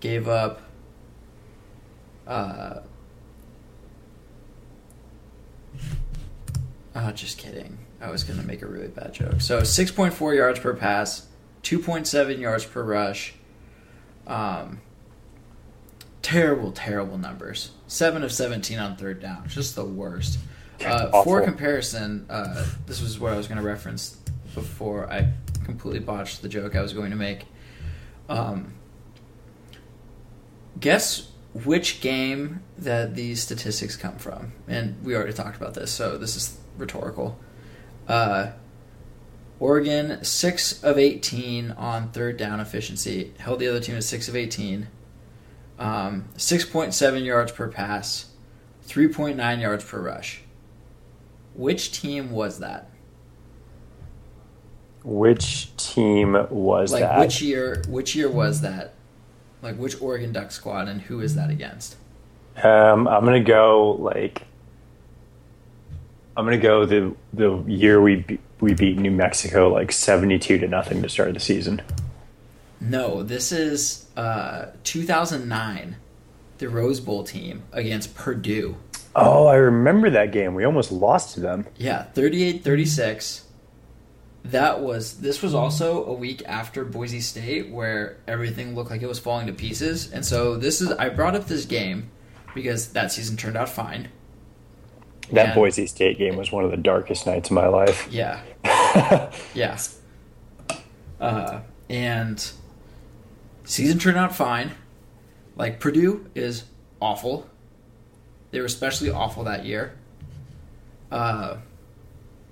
gave 0.00 0.28
up. 0.28 0.60
Uh, 2.26 2.80
oh, 6.94 7.10
just 7.12 7.38
kidding. 7.38 7.78
I 8.00 8.10
was 8.10 8.24
going 8.24 8.40
to 8.40 8.46
make 8.46 8.62
a 8.62 8.66
really 8.66 8.88
bad 8.88 9.12
joke. 9.12 9.40
So, 9.40 9.60
6.4 9.60 10.36
yards 10.36 10.60
per 10.60 10.74
pass, 10.74 11.26
2.7 11.62 12.38
yards 12.38 12.64
per 12.64 12.82
rush. 12.82 13.34
Um, 14.26 14.80
terrible, 16.22 16.72
terrible 16.72 17.18
numbers. 17.18 17.72
Seven 17.86 18.22
of 18.22 18.32
seventeen 18.32 18.78
on 18.78 18.96
third 18.96 19.20
down, 19.20 19.48
just 19.48 19.74
the 19.74 19.84
worst. 19.84 20.38
Uh, 20.84 21.22
for 21.24 21.42
comparison, 21.42 22.24
uh, 22.30 22.64
this 22.86 23.02
was 23.02 23.18
what 23.18 23.32
I 23.32 23.36
was 23.36 23.46
going 23.46 23.58
to 23.58 23.66
reference 23.66 24.16
before 24.60 25.10
I 25.10 25.32
completely 25.64 26.00
botched 26.00 26.42
the 26.42 26.48
joke 26.48 26.74
I 26.74 26.82
was 26.82 26.92
going 26.92 27.10
to 27.10 27.16
make. 27.16 27.46
Um, 28.28 28.74
guess 30.78 31.30
which 31.52 32.00
game 32.00 32.62
that 32.78 33.14
these 33.14 33.42
statistics 33.42 33.96
come 33.96 34.16
from, 34.16 34.52
and 34.68 35.04
we 35.04 35.14
already 35.16 35.32
talked 35.32 35.56
about 35.56 35.74
this, 35.74 35.90
so 35.90 36.16
this 36.16 36.36
is 36.36 36.58
rhetorical. 36.76 37.38
Uh, 38.06 38.52
Oregon 39.58 40.24
six 40.24 40.82
of 40.82 40.96
eighteen 40.96 41.72
on 41.72 42.10
third 42.10 42.36
down 42.36 42.60
efficiency, 42.60 43.34
held 43.38 43.58
the 43.58 43.68
other 43.68 43.80
team 43.80 43.96
to 43.96 44.02
six 44.02 44.28
of 44.28 44.36
eighteen 44.36 44.88
um, 45.80 46.26
6.7 46.36 47.24
yards 47.24 47.52
per 47.52 47.66
pass, 47.66 48.26
3.9 48.86 49.60
yards 49.60 49.84
per 49.84 50.00
rush. 50.00 50.42
Which 51.54 51.90
team 51.90 52.30
was 52.30 52.58
that? 52.58 52.89
Which 55.02 55.74
team 55.76 56.32
was 56.50 56.92
Like 56.92 57.02
that? 57.02 57.20
which 57.20 57.40
year? 57.42 57.82
Which 57.88 58.14
year 58.14 58.28
was 58.30 58.60
that? 58.60 58.94
Like 59.62 59.76
which 59.76 60.00
Oregon 60.00 60.32
Duck 60.32 60.50
squad 60.50 60.88
and 60.88 61.02
who 61.02 61.20
is 61.20 61.34
that 61.34 61.50
against? 61.50 61.96
Um, 62.62 63.06
I'm 63.08 63.24
gonna 63.24 63.40
go 63.42 63.92
like 64.00 64.42
I'm 66.36 66.44
gonna 66.44 66.58
go 66.58 66.84
the 66.86 67.14
the 67.32 67.62
year 67.66 68.00
we 68.00 68.16
be, 68.16 68.38
we 68.60 68.74
beat 68.74 68.98
New 68.98 69.10
Mexico 69.10 69.68
like 69.68 69.92
72 69.92 70.58
to 70.58 70.68
nothing 70.68 71.02
to 71.02 71.08
start 71.08 71.34
the 71.34 71.40
season. 71.40 71.82
No, 72.80 73.22
this 73.22 73.52
is 73.52 74.06
uh, 74.16 74.66
2009, 74.84 75.96
the 76.58 76.68
Rose 76.70 76.98
Bowl 77.00 77.24
team 77.24 77.62
against 77.72 78.14
Purdue. 78.14 78.76
Oh, 79.14 79.46
I 79.46 79.56
remember 79.56 80.08
that 80.10 80.32
game. 80.32 80.54
We 80.54 80.64
almost 80.64 80.90
lost 80.90 81.34
to 81.34 81.40
them. 81.40 81.66
Yeah, 81.76 82.06
38-36. 82.14 83.42
That 84.44 84.80
was 84.80 85.18
this 85.18 85.42
was 85.42 85.54
also 85.54 86.04
a 86.06 86.12
week 86.12 86.42
after 86.46 86.84
Boise 86.84 87.20
State 87.20 87.70
where 87.70 88.18
everything 88.26 88.74
looked 88.74 88.90
like 88.90 89.02
it 89.02 89.06
was 89.06 89.18
falling 89.18 89.46
to 89.48 89.52
pieces. 89.52 90.10
And 90.10 90.24
so 90.24 90.56
this 90.56 90.80
is 90.80 90.90
I 90.92 91.10
brought 91.10 91.36
up 91.36 91.46
this 91.46 91.66
game 91.66 92.10
because 92.54 92.88
that 92.92 93.12
season 93.12 93.36
turned 93.36 93.56
out 93.56 93.68
fine. 93.68 94.08
That 95.32 95.48
Yeah. 95.48 95.54
Boise 95.54 95.86
State 95.86 96.18
game 96.18 96.36
was 96.36 96.50
one 96.50 96.64
of 96.64 96.70
the 96.70 96.76
darkest 96.78 97.26
nights 97.26 97.50
of 97.50 97.54
my 97.54 97.66
life. 97.68 98.08
Yeah. 98.10 98.40
Yeah. 99.54 99.78
Uh, 101.20 101.60
and 101.88 102.50
season 103.64 103.98
turned 103.98 104.16
out 104.16 104.34
fine. 104.34 104.72
Like 105.54 105.78
Purdue 105.78 106.26
is 106.34 106.64
awful. 107.00 107.48
They 108.50 108.58
were 108.58 108.66
especially 108.66 109.10
awful 109.10 109.44
that 109.44 109.64
year. 109.64 109.96
Uh, 111.12 111.58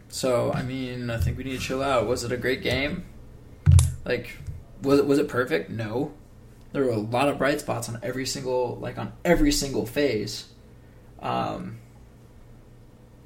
so 0.09 0.53
I 0.53 0.62
mean, 0.62 1.11
I 1.11 1.18
think 1.18 1.38
we 1.38 1.44
need 1.44 1.59
to 1.59 1.64
chill 1.64 1.83
out. 1.83 2.07
Was 2.07 2.25
it 2.25 2.33
a 2.33 2.37
great 2.37 2.62
game? 2.62 3.05
Like, 4.05 4.37
was 4.83 4.99
it 4.99 5.07
was 5.07 5.18
it 5.18 5.29
perfect? 5.29 5.71
No. 5.71 6.12
There 6.73 6.85
were 6.85 6.90
a 6.90 6.99
lot 6.99 7.29
of 7.29 7.38
bright 7.38 7.61
spots 7.61 7.88
on 7.88 7.99
every 8.03 8.27
single 8.27 8.77
like 8.81 8.99
on 8.99 9.12
every 9.25 9.53
single 9.53 9.87
phase. 9.87 10.49
Um, 11.21 11.79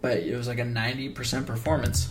but 0.00 0.18
it 0.18 0.36
was 0.36 0.48
like 0.48 0.58
a 0.58 0.64
ninety 0.64 1.08
percent 1.08 1.46
performance. 1.46 2.10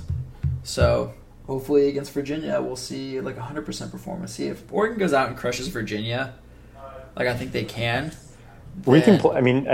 So 0.63 1.13
hopefully 1.47 1.89
against 1.89 2.12
Virginia, 2.12 2.62
we'll 2.62 2.75
see 2.75 3.19
like 3.19 3.38
a 3.38 3.41
hundred 3.41 3.65
percent 3.65 3.91
performance. 3.91 4.34
See 4.34 4.47
if 4.47 4.63
Oregon 4.71 4.97
goes 4.97 5.13
out 5.13 5.29
and 5.29 5.38
crushes 5.38 5.67
Virginia, 5.67 6.36
like 7.15 7.27
I 7.27 7.36
think 7.36 7.51
they 7.51 7.65
can. 7.65 8.13
we 8.86 9.01
can 9.01 9.17
play. 9.19 9.38
I 9.38 9.41
mean, 9.41 9.67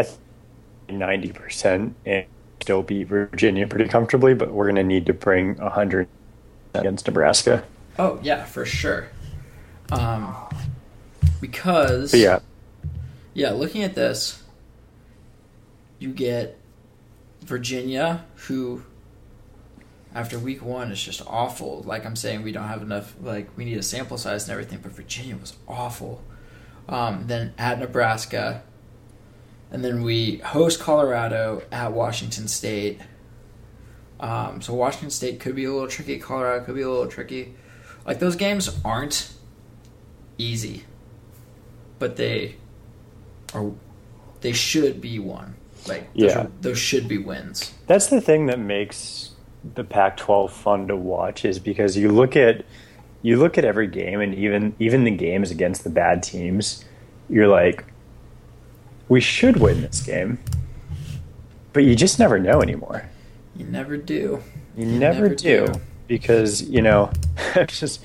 90% 0.89 1.93
and 2.05 2.25
still 2.67 2.83
beat 2.83 3.05
Virginia 3.05 3.65
pretty 3.65 3.87
comfortably, 3.87 4.33
but 4.33 4.51
we're 4.51 4.67
gonna 4.67 4.83
need 4.83 5.05
to 5.05 5.13
bring 5.13 5.55
100 5.55 6.05
against 6.73 7.07
Nebraska. 7.07 7.63
Oh 7.97 8.19
yeah, 8.21 8.43
for 8.43 8.65
sure. 8.65 9.07
Um, 9.89 10.35
because 11.39 12.11
But 12.11 12.19
yeah, 12.19 12.39
yeah, 13.33 13.51
looking 13.51 13.83
at 13.83 13.95
this, 13.95 14.43
you 15.97 16.11
get 16.11 16.57
Virginia, 17.45 18.25
who 18.35 18.83
after 20.13 20.37
week 20.37 20.61
one 20.61 20.91
is 20.91 21.01
just 21.01 21.25
awful. 21.25 21.83
Like 21.83 22.05
I'm 22.05 22.17
saying, 22.17 22.43
we 22.43 22.51
don't 22.51 22.67
have 22.67 22.81
enough. 22.81 23.15
Like 23.21 23.47
we 23.55 23.63
need 23.63 23.77
a 23.77 23.83
sample 23.83 24.17
size 24.17 24.43
and 24.43 24.51
everything, 24.51 24.79
but 24.83 24.91
Virginia 24.91 25.37
was 25.37 25.53
awful. 25.69 26.21
Um, 26.89 27.27
then 27.27 27.53
at 27.57 27.79
Nebraska, 27.79 28.61
and 29.71 29.83
then 29.83 30.01
we 30.03 30.37
host 30.37 30.79
Colorado 30.79 31.61
at 31.71 31.91
Washington 31.93 32.47
State. 32.47 32.99
Um, 34.19 34.61
so 34.61 34.73
Washington 34.73 35.09
State 35.11 35.39
could 35.39 35.55
be 35.55 35.65
a 35.65 35.71
little 35.71 35.87
tricky. 35.87 36.17
Colorado 36.19 36.63
could 36.65 36.75
be 36.75 36.81
a 36.81 36.89
little 36.89 37.07
tricky. 37.07 37.55
Like 38.05 38.19
those 38.19 38.35
games 38.35 38.79
aren't 38.83 39.31
easy, 40.37 40.83
but 41.99 42.15
they 42.15 42.55
are. 43.53 43.71
They 44.41 44.53
should 44.53 45.01
be 45.01 45.19
won. 45.19 45.55
Like 45.87 46.13
those, 46.13 46.31
Yeah. 46.31 46.39
are- 46.43 46.51
those 46.61 46.77
should 46.79 47.07
be 47.07 47.17
wins. 47.17 47.73
That's 47.87 48.07
the 48.07 48.21
thing 48.21 48.45
that 48.47 48.59
makes 48.59 49.31
the 49.75 49.83
Pac-12 49.83 50.49
fun 50.51 50.87
to 50.87 50.95
watch 50.95 51.43
is 51.43 51.59
because 51.59 51.97
you 51.97 52.09
look 52.11 52.35
at 52.35 52.63
you 53.23 53.37
look 53.37 53.57
at 53.57 53.65
every 53.65 53.87
game 53.87 54.21
and 54.21 54.33
even 54.35 54.75
even 54.79 55.03
the 55.03 55.11
games 55.11 55.51
against 55.51 55.83
the 55.83 55.89
bad 55.89 56.23
teams, 56.23 56.85
you're 57.29 57.47
like, 57.47 57.83
we 59.09 59.21
should 59.21 59.57
win 59.57 59.81
this 59.81 60.01
game, 60.01 60.39
but 61.73 61.83
you 61.83 61.95
just 61.95 62.19
never 62.19 62.39
know 62.39 62.61
anymore. 62.61 63.09
You 63.55 63.65
never 63.65 63.97
do. 63.97 64.43
You, 64.75 64.85
You 64.85 64.99
never, 64.99 65.23
never 65.23 65.35
do. 65.35 65.67
do. 65.67 65.73
because 66.07 66.61
you 66.61 66.81
know, 66.81 67.11
I 67.55 67.61
was 67.61 67.79
just 67.79 68.03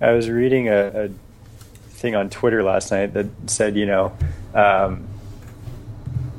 I 0.00 0.12
was 0.12 0.28
reading 0.30 0.68
a, 0.68 1.04
a 1.04 1.08
thing 1.90 2.14
on 2.14 2.30
Twitter 2.30 2.62
last 2.62 2.90
night 2.90 3.14
that 3.14 3.26
said 3.46 3.76
you 3.76 3.86
know. 3.86 4.16
Um, 4.54 5.06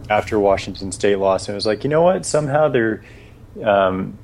after 0.09 0.39
Washington 0.39 0.91
State 0.91 1.17
lost, 1.17 1.47
and 1.47 1.53
it 1.53 1.55
was 1.57 1.67
like, 1.67 1.83
you 1.83 1.89
know 1.89 2.01
what? 2.01 2.25
Somehow 2.25 2.67
they're, 2.67 3.03
um, 3.63 4.17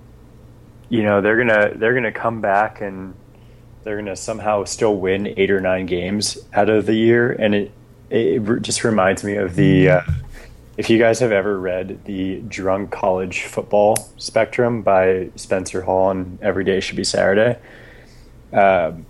you 0.89 1.03
know, 1.03 1.21
they're 1.21 1.37
gonna 1.37 1.73
they're 1.75 1.93
gonna 1.93 2.11
come 2.11 2.41
back 2.41 2.81
and 2.81 3.13
they're 3.83 3.95
gonna 3.97 4.15
somehow 4.15 4.63
still 4.63 4.95
win 4.97 5.27
eight 5.37 5.51
or 5.51 5.61
nine 5.61 5.85
games 5.85 6.39
out 6.53 6.69
of 6.69 6.87
the 6.87 6.95
year, 6.95 7.31
and 7.31 7.53
it 7.53 7.71
it 8.09 8.41
re- 8.41 8.59
just 8.59 8.83
reminds 8.83 9.23
me 9.23 9.35
of 9.35 9.55
the. 9.55 9.89
Uh, 9.89 10.01
if 10.77 10.89
you 10.89 10.99
guys 10.99 11.19
have 11.19 11.31
ever 11.31 11.57
read 11.57 12.03
the 12.03 12.41
Drunk 12.41 12.91
College 12.91 13.43
Football 13.43 13.95
Spectrum 14.17 14.81
by 14.81 15.29
Spencer 15.35 15.81
Hall 15.81 16.11
and 16.11 16.37
Every 16.41 16.65
Day 16.65 16.81
Should 16.81 16.97
Be 16.97 17.05
Saturday, 17.05 17.57
um, 18.51 19.05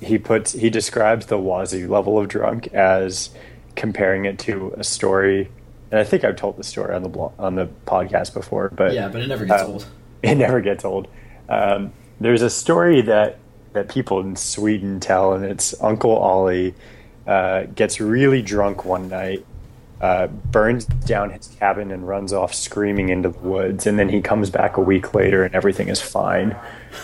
he 0.00 0.18
puts 0.18 0.52
he 0.52 0.70
describes 0.70 1.26
the 1.26 1.38
Wazoo 1.38 1.88
level 1.88 2.18
of 2.18 2.28
drunk 2.28 2.68
as 2.68 3.30
comparing 3.74 4.24
it 4.24 4.38
to 4.40 4.74
a 4.76 4.84
story, 4.84 5.50
and 5.90 6.00
I 6.00 6.04
think 6.04 6.24
I've 6.24 6.36
told 6.36 6.56
the 6.56 6.64
story 6.64 6.94
on 6.94 7.02
the 7.02 7.08
blog, 7.08 7.32
on 7.38 7.54
the 7.54 7.68
podcast 7.86 8.32
before, 8.34 8.70
but 8.70 8.94
Yeah, 8.94 9.08
but 9.08 9.22
it 9.22 9.28
never 9.28 9.44
gets 9.44 9.62
uh, 9.62 9.66
old. 9.66 9.86
it 10.22 10.34
never 10.36 10.60
gets 10.60 10.84
old. 10.84 11.08
Um, 11.48 11.92
there's 12.20 12.42
a 12.42 12.50
story 12.50 13.02
that 13.02 13.38
that 13.74 13.88
people 13.90 14.20
in 14.20 14.36
Sweden 14.36 15.00
tell, 15.00 15.34
and 15.34 15.44
it's 15.44 15.80
Uncle 15.82 16.16
Ollie 16.16 16.74
uh, 17.26 17.64
gets 17.64 18.00
really 18.00 18.42
drunk 18.42 18.84
one 18.84 19.08
night, 19.08 19.44
uh, 20.00 20.28
burns 20.28 20.84
down 20.84 21.30
his 21.30 21.48
cabin, 21.58 21.90
and 21.90 22.06
runs 22.06 22.32
off 22.32 22.54
screaming 22.54 23.08
into 23.08 23.30
the 23.30 23.38
woods. 23.38 23.86
And 23.86 23.98
then 23.98 24.08
he 24.08 24.20
comes 24.20 24.50
back 24.50 24.76
a 24.76 24.80
week 24.80 25.14
later, 25.14 25.44
and 25.44 25.54
everything 25.54 25.88
is 25.88 26.00
fine. 26.00 26.56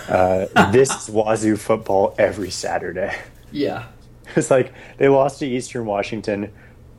Uh, 0.09 0.47
this 0.73 0.91
is 0.91 1.11
Wazoo 1.15 1.57
football 1.57 2.15
every 2.19 2.51
Saturday. 2.51 3.17
Yeah. 3.51 3.87
It's 4.35 4.51
like 4.51 4.73
they 4.97 5.09
lost 5.09 5.41
to 5.41 5.47
Eastern 5.47 5.85
Washington. 5.85 6.51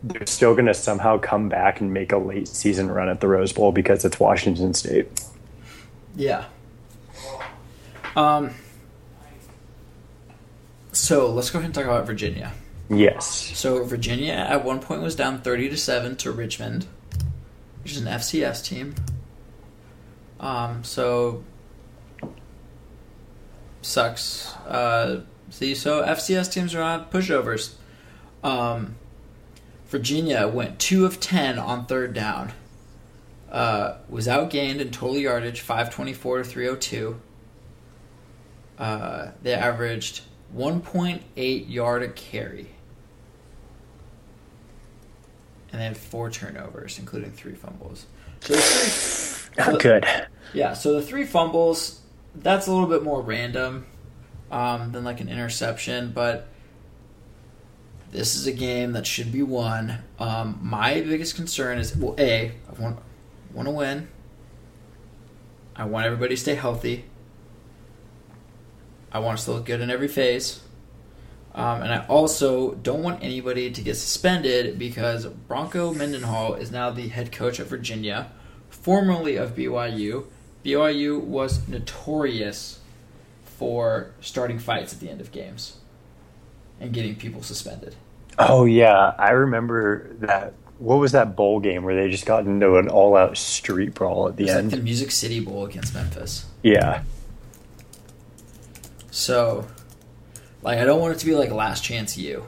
They're 0.03 0.27
still 0.27 0.53
going 0.53 0.67
to 0.67 0.73
somehow 0.75 1.17
come 1.17 1.49
back 1.49 1.81
and 1.81 1.91
make 1.91 2.11
a 2.11 2.17
late 2.17 2.47
season 2.47 2.91
run 2.91 3.09
at 3.09 3.21
the 3.21 3.27
Rose 3.27 3.51
Bowl 3.51 3.71
because 3.71 4.05
it's 4.05 4.19
Washington 4.19 4.75
State. 4.75 5.07
Yeah. 6.15 6.45
Um. 8.15 8.51
So 10.91 11.31
let's 11.31 11.49
go 11.49 11.57
ahead 11.57 11.67
and 11.67 11.73
talk 11.73 11.85
about 11.85 12.05
Virginia. 12.05 12.53
Yes. 12.97 13.57
So 13.57 13.83
Virginia 13.83 14.33
at 14.33 14.63
one 14.63 14.79
point 14.79 15.01
was 15.01 15.15
down 15.15 15.41
thirty 15.41 15.69
to 15.69 15.77
seven 15.77 16.15
to 16.17 16.31
Richmond, 16.31 16.85
which 17.81 17.93
is 17.93 18.01
an 18.01 18.07
FCS 18.07 18.63
team. 18.65 18.95
Um. 20.39 20.83
So 20.83 21.43
sucks. 23.81 24.55
Uh. 24.67 25.21
See, 25.49 25.75
so 25.75 26.03
FCS 26.03 26.51
teams 26.51 26.75
are 26.75 26.79
not 26.79 27.11
pushovers. 27.11 27.75
Um. 28.43 28.95
Virginia 29.87 30.47
went 30.47 30.79
two 30.79 31.05
of 31.05 31.19
ten 31.19 31.59
on 31.59 31.85
third 31.85 32.13
down. 32.13 32.51
Uh, 33.51 33.97
was 34.09 34.25
outgained 34.25 34.79
in 34.79 34.89
total 34.89 35.19
yardage, 35.19 35.61
five 35.61 35.93
twenty 35.93 36.13
four 36.13 36.39
to 36.39 36.43
three 36.43 36.65
hundred 36.65 36.81
two. 36.81 37.21
Uh, 38.79 39.27
they 39.43 39.53
averaged 39.53 40.21
one 40.51 40.81
point 40.81 41.21
eight 41.37 41.67
yard 41.67 42.01
a 42.01 42.09
carry, 42.09 42.71
and 45.73 45.81
they 45.81 45.85
had 45.85 45.97
four 45.97 46.29
turnovers, 46.29 46.99
including 46.99 47.31
three 47.31 47.55
fumbles. 47.55 48.05
So 48.41 48.53
the 48.53 48.59
three, 48.61 49.65
Not 49.65 49.81
good. 49.81 50.05
yeah, 50.53 50.73
so 50.73 50.93
the 50.93 51.01
three 51.01 51.25
fumbles, 51.25 51.99
that's 52.35 52.67
a 52.67 52.71
little 52.71 52.87
bit 52.87 53.03
more 53.03 53.21
random 53.21 53.87
um, 54.51 54.91
than 54.91 55.03
like 55.03 55.19
an 55.19 55.29
interception, 55.29 56.11
but 56.13 56.47
this 58.11 58.35
is 58.35 58.45
a 58.45 58.51
game 58.51 58.91
that 58.93 59.07
should 59.07 59.31
be 59.31 59.41
won. 59.41 60.03
Um, 60.19 60.59
my 60.61 61.01
biggest 61.01 61.35
concern 61.35 61.79
is 61.79 61.95
well, 61.97 62.15
A, 62.19 62.51
I 62.69 62.81
want, 62.81 62.99
want 63.51 63.67
to 63.67 63.73
win. 63.73 64.07
I 65.75 65.85
want 65.85 66.05
everybody 66.05 66.35
to 66.35 66.41
stay 66.41 66.53
healthy. 66.53 67.05
I 69.11 69.19
want 69.19 69.39
us 69.39 69.45
to 69.45 69.53
look 69.53 69.65
good 69.65 69.81
in 69.81 69.89
every 69.89 70.07
phase. 70.07 70.61
Um, 71.55 71.83
and 71.83 71.93
I 71.93 72.05
also 72.07 72.73
don't 72.73 73.03
want 73.03 73.23
anybody 73.23 73.69
to 73.71 73.81
get 73.81 73.95
suspended 73.95 74.79
because 74.79 75.25
Bronco 75.27 75.93
Mendenhall 75.93 76.55
is 76.55 76.71
now 76.71 76.89
the 76.89 77.09
head 77.09 77.31
coach 77.31 77.59
of 77.59 77.67
Virginia, 77.67 78.31
formerly 78.69 79.35
of 79.35 79.55
BYU. 79.55 80.25
BYU 80.65 81.21
was 81.21 81.67
notorious 81.67 82.79
for 83.45 84.11
starting 84.19 84.57
fights 84.57 84.93
at 84.93 84.99
the 84.99 85.09
end 85.09 85.21
of 85.21 85.31
games 85.31 85.77
and 86.79 86.91
getting 86.91 87.15
people 87.15 87.43
suspended. 87.43 87.95
Oh 88.39 88.65
yeah, 88.65 89.13
I 89.19 89.29
remember 89.31 90.09
that. 90.21 90.53
What 90.79 90.95
was 90.95 91.11
that 91.11 91.35
bowl 91.35 91.59
game 91.59 91.83
where 91.83 91.95
they 91.95 92.09
just 92.09 92.25
got 92.25 92.45
into 92.47 92.77
an 92.77 92.89
all-out 92.89 93.37
street 93.37 93.93
brawl 93.93 94.27
at 94.27 94.37
the 94.37 94.45
It's 94.45 94.53
like 94.53 94.63
end? 94.63 94.71
the 94.71 94.77
Music 94.77 95.11
City 95.11 95.39
Bowl 95.39 95.65
against 95.65 95.93
Memphis. 95.93 96.45
yeah, 96.63 97.03
So, 99.11 99.67
like, 100.63 100.79
I 100.79 100.85
don't 100.85 100.99
want 101.01 101.15
it 101.15 101.19
to 101.19 101.25
be 101.25 101.35
like 101.35 101.51
Last 101.51 101.83
Chance 101.83 102.17
U. 102.17 102.45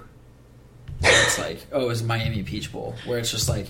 Where 0.99 1.23
it's 1.23 1.37
like, 1.39 1.65
oh, 1.71 1.89
it's 1.89 2.01
Miami 2.01 2.43
Peach 2.43 2.71
Bowl, 2.71 2.95
where 3.05 3.19
it's 3.19 3.31
just 3.31 3.49
like 3.49 3.67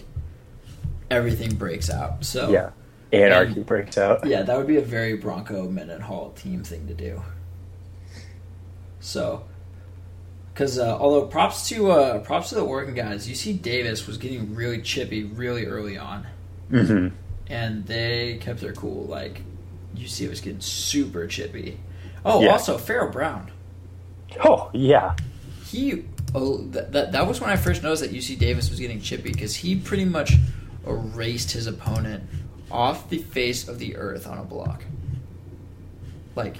everything 1.09 1.55
breaks 1.55 1.89
out. 1.89 2.23
So, 2.25 2.49
yeah. 2.49 2.69
Anarchy 3.13 3.53
And- 3.53 3.65
breaks 3.65 3.97
out. 3.97 4.25
yeah, 4.27 4.41
that 4.43 4.57
would 4.57 4.67
be 4.67 4.77
a 4.77 4.81
very 4.81 5.15
Bronco 5.15 5.69
Mendenhall 5.69 6.31
team 6.31 6.63
thing 6.63 6.87
to 6.87 6.93
do. 6.93 7.21
So, 8.99 9.43
because 10.53 10.79
uh, 10.79 10.97
although 10.97 11.27
props 11.27 11.69
to 11.69 11.91
uh, 11.91 12.19
props 12.19 12.49
to 12.49 12.55
the 12.55 12.61
Oregon 12.61 12.93
guys, 12.95 13.27
UC 13.27 13.61
Davis 13.61 14.07
was 14.07 14.17
getting 14.17 14.55
really 14.55 14.81
chippy 14.81 15.23
really 15.23 15.65
early 15.65 15.97
on, 15.97 16.25
hmm 16.69 17.09
and 17.47 17.85
they 17.85 18.37
kept 18.41 18.59
their 18.59 18.73
cool. 18.73 19.03
Like 19.05 19.41
UC 19.95 20.27
was 20.29 20.41
getting 20.41 20.61
super 20.61 21.27
chippy. 21.27 21.79
Oh, 22.25 22.41
Yeah. 22.41 22.49
also 22.53 22.77
Pharaoh 22.79 23.11
Brown. 23.11 23.51
Oh 24.43 24.69
yeah, 24.73 25.15
he 25.65 26.05
oh 26.33 26.57
that, 26.69 26.91
that 26.91 27.11
that 27.11 27.27
was 27.27 27.41
when 27.41 27.49
I 27.49 27.55
first 27.55 27.83
noticed 27.83 28.01
that 28.01 28.11
UC 28.11 28.37
Davis 28.37 28.69
was 28.69 28.79
getting 28.79 29.01
chippy 29.01 29.31
because 29.31 29.55
he 29.55 29.75
pretty 29.75 30.05
much 30.05 30.33
erased 30.85 31.51
his 31.51 31.67
opponent 31.67 32.23
off 32.71 33.09
the 33.09 33.19
face 33.19 33.67
of 33.67 33.79
the 33.79 33.95
earth 33.95 34.27
on 34.27 34.37
a 34.37 34.43
block. 34.43 34.83
Like, 36.35 36.57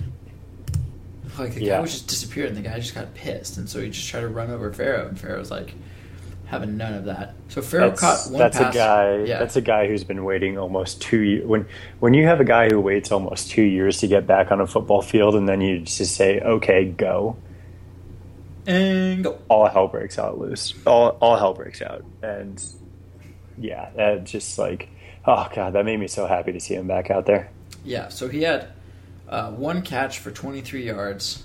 like 1.37 1.53
the 1.55 1.65
guy 1.65 1.79
was 1.79 1.91
just 1.91 2.07
disappeared, 2.07 2.47
and 2.49 2.57
the 2.57 2.61
guy 2.61 2.79
just 2.79 2.95
got 2.95 3.13
pissed, 3.13 3.57
and 3.57 3.69
so 3.69 3.81
he 3.81 3.89
just 3.89 4.07
tried 4.07 4.21
to 4.21 4.29
run 4.29 4.49
over 4.49 4.71
Pharaoh, 4.71 5.07
and 5.07 5.19
Pharaoh 5.19 5.39
was 5.39 5.51
like 5.51 5.73
having 6.45 6.77
none 6.77 6.93
of 6.93 7.05
that. 7.05 7.35
So 7.49 7.61
Pharaoh 7.61 7.89
that's, 7.89 7.99
caught 7.99 8.31
one 8.31 8.39
that's 8.39 8.57
pass. 8.57 8.73
a 8.73 8.77
guy. 8.77 9.15
Yeah, 9.23 9.39
That's 9.39 9.55
a 9.55 9.61
guy 9.61 9.87
who's 9.87 10.03
been 10.03 10.23
waiting 10.23 10.57
almost 10.57 11.01
two 11.01 11.19
years. 11.19 11.45
When 11.45 11.67
when 11.99 12.13
you 12.13 12.25
have 12.25 12.39
a 12.39 12.45
guy 12.45 12.69
who 12.69 12.79
waits 12.79 13.11
almost 13.11 13.51
two 13.51 13.63
years 13.63 13.99
to 13.99 14.07
get 14.07 14.25
back 14.27 14.51
on 14.51 14.61
a 14.61 14.67
football 14.67 15.01
field, 15.01 15.35
and 15.35 15.47
then 15.47 15.61
you 15.61 15.79
just 15.79 16.15
say, 16.15 16.39
"Okay, 16.39 16.85
go," 16.85 17.35
and 18.67 19.23
go. 19.23 19.39
all 19.47 19.67
hell 19.67 19.87
breaks 19.87 20.17
out 20.17 20.37
loose. 20.39 20.73
All 20.85 21.09
all 21.21 21.37
hell 21.37 21.53
breaks 21.53 21.81
out, 21.81 22.03
and 22.21 22.63
yeah, 23.57 23.89
that 23.95 24.23
just 24.25 24.57
like, 24.57 24.89
oh 25.25 25.47
god, 25.53 25.73
that 25.73 25.85
made 25.85 25.99
me 25.99 26.07
so 26.07 26.25
happy 26.27 26.51
to 26.51 26.59
see 26.59 26.75
him 26.75 26.87
back 26.87 27.09
out 27.09 27.25
there. 27.25 27.49
Yeah, 27.83 28.09
so 28.09 28.27
he 28.29 28.43
had 28.43 28.69
uh, 29.29 29.51
one 29.51 29.81
catch 29.81 30.19
for 30.19 30.31
23 30.31 30.85
yards, 30.85 31.43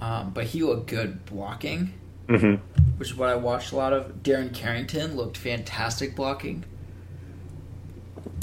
um, 0.00 0.30
but 0.32 0.44
he 0.44 0.62
looked 0.62 0.88
good 0.88 1.24
blocking. 1.26 1.92
hmm 2.28 2.56
which 2.96 3.10
is 3.10 3.14
what 3.14 3.28
I 3.28 3.36
watched 3.36 3.72
a 3.72 3.76
lot 3.76 3.92
of. 3.92 4.22
Darren 4.22 4.54
Carrington 4.54 5.16
looked 5.16 5.36
fantastic 5.36 6.16
blocking. 6.16 6.64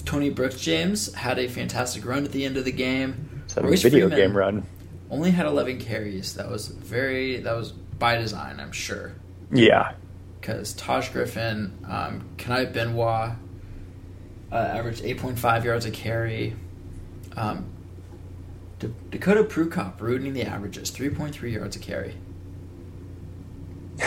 Tony 0.06 0.30
Brooks 0.30 0.60
James 0.60 1.14
had 1.16 1.40
a 1.40 1.48
fantastic 1.48 2.06
run 2.06 2.24
at 2.24 2.32
the 2.32 2.46
end 2.46 2.58
of 2.58 2.66
the 2.66 2.72
game. 2.72 3.44
Some 3.48 3.66
Royce 3.66 3.82
video 3.82 4.08
Freeman 4.10 4.18
game 4.28 4.38
run. 4.38 4.66
Only 5.14 5.30
had 5.30 5.46
11 5.46 5.80
carries. 5.80 6.34
That 6.34 6.50
was 6.50 6.70
very. 6.70 7.38
That 7.38 7.56
was 7.56 7.72
by 7.72 8.16
design, 8.18 8.60
I'm 8.60 8.72
sure. 8.72 9.14
Yeah. 9.52 9.94
Because 10.42 10.74
Taj 10.74 11.10
Griffin, 11.10 11.78
um, 11.88 12.28
Kani 12.38 12.74
Benoit, 12.74 13.34
uh, 14.52 14.56
averaged 14.56 15.04
8.5 15.04 15.64
yards 15.66 15.86
a 15.86 15.92
carry. 15.92 16.56
Um, 17.38 17.66
D- 18.80 18.92
Dakota 19.12 19.44
Prukop 19.44 20.02
ruining 20.02 20.34
the 20.34 20.42
averages, 20.44 20.90
3.3 20.90 21.54
yards 21.54 21.76
a 21.76 21.80
carry. 21.80 22.16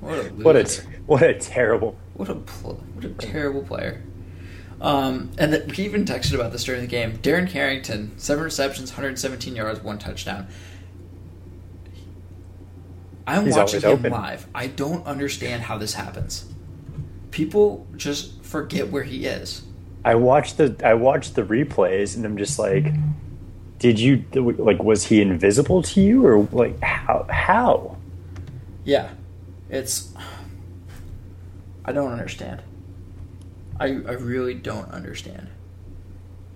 What 0.00 0.18
a 0.18 0.22
What 0.30 0.56
a 0.56 0.82
what 1.06 1.22
a 1.22 1.34
terrible. 1.34 1.96
What 2.14 2.28
a 2.28 2.34
pl- 2.34 2.82
what 2.94 3.04
a 3.04 3.08
terrible 3.08 3.62
player. 3.62 4.02
Um, 4.80 5.30
and 5.38 5.52
that 5.52 5.76
we 5.76 5.84
even 5.84 6.04
texted 6.04 6.34
about 6.34 6.52
this 6.52 6.64
during 6.64 6.82
the 6.82 6.86
game. 6.86 7.18
Darren 7.18 7.48
Carrington, 7.48 8.18
seven 8.18 8.44
receptions, 8.44 8.90
117 8.90 9.56
yards, 9.56 9.80
one 9.80 9.98
touchdown. 9.98 10.48
I'm 13.26 13.46
He's 13.46 13.56
watching 13.56 13.80
him 13.80 13.90
open. 13.90 14.12
live. 14.12 14.46
I 14.54 14.68
don't 14.68 15.04
understand 15.06 15.62
how 15.62 15.78
this 15.78 15.94
happens. 15.94 16.44
People 17.30 17.86
just 17.96 18.42
forget 18.44 18.90
where 18.90 19.02
he 19.02 19.26
is. 19.26 19.62
I 20.04 20.14
watched 20.14 20.58
the 20.58 20.76
I 20.84 20.94
watched 20.94 21.34
the 21.34 21.42
replays 21.42 22.14
and 22.14 22.24
I'm 22.24 22.36
just 22.36 22.58
like, 22.58 22.86
did 23.78 23.98
you 23.98 24.24
like 24.32 24.80
was 24.82 25.04
he 25.04 25.20
invisible 25.20 25.82
to 25.82 26.00
you 26.00 26.24
or 26.24 26.48
like 26.52 26.80
how 26.80 27.26
how? 27.28 27.96
Yeah, 28.84 29.10
it's. 29.68 30.12
I 31.84 31.92
don't 31.92 32.12
understand. 32.12 32.62
I 33.80 33.86
I 33.86 34.12
really 34.12 34.54
don't 34.54 34.90
understand. 34.90 35.48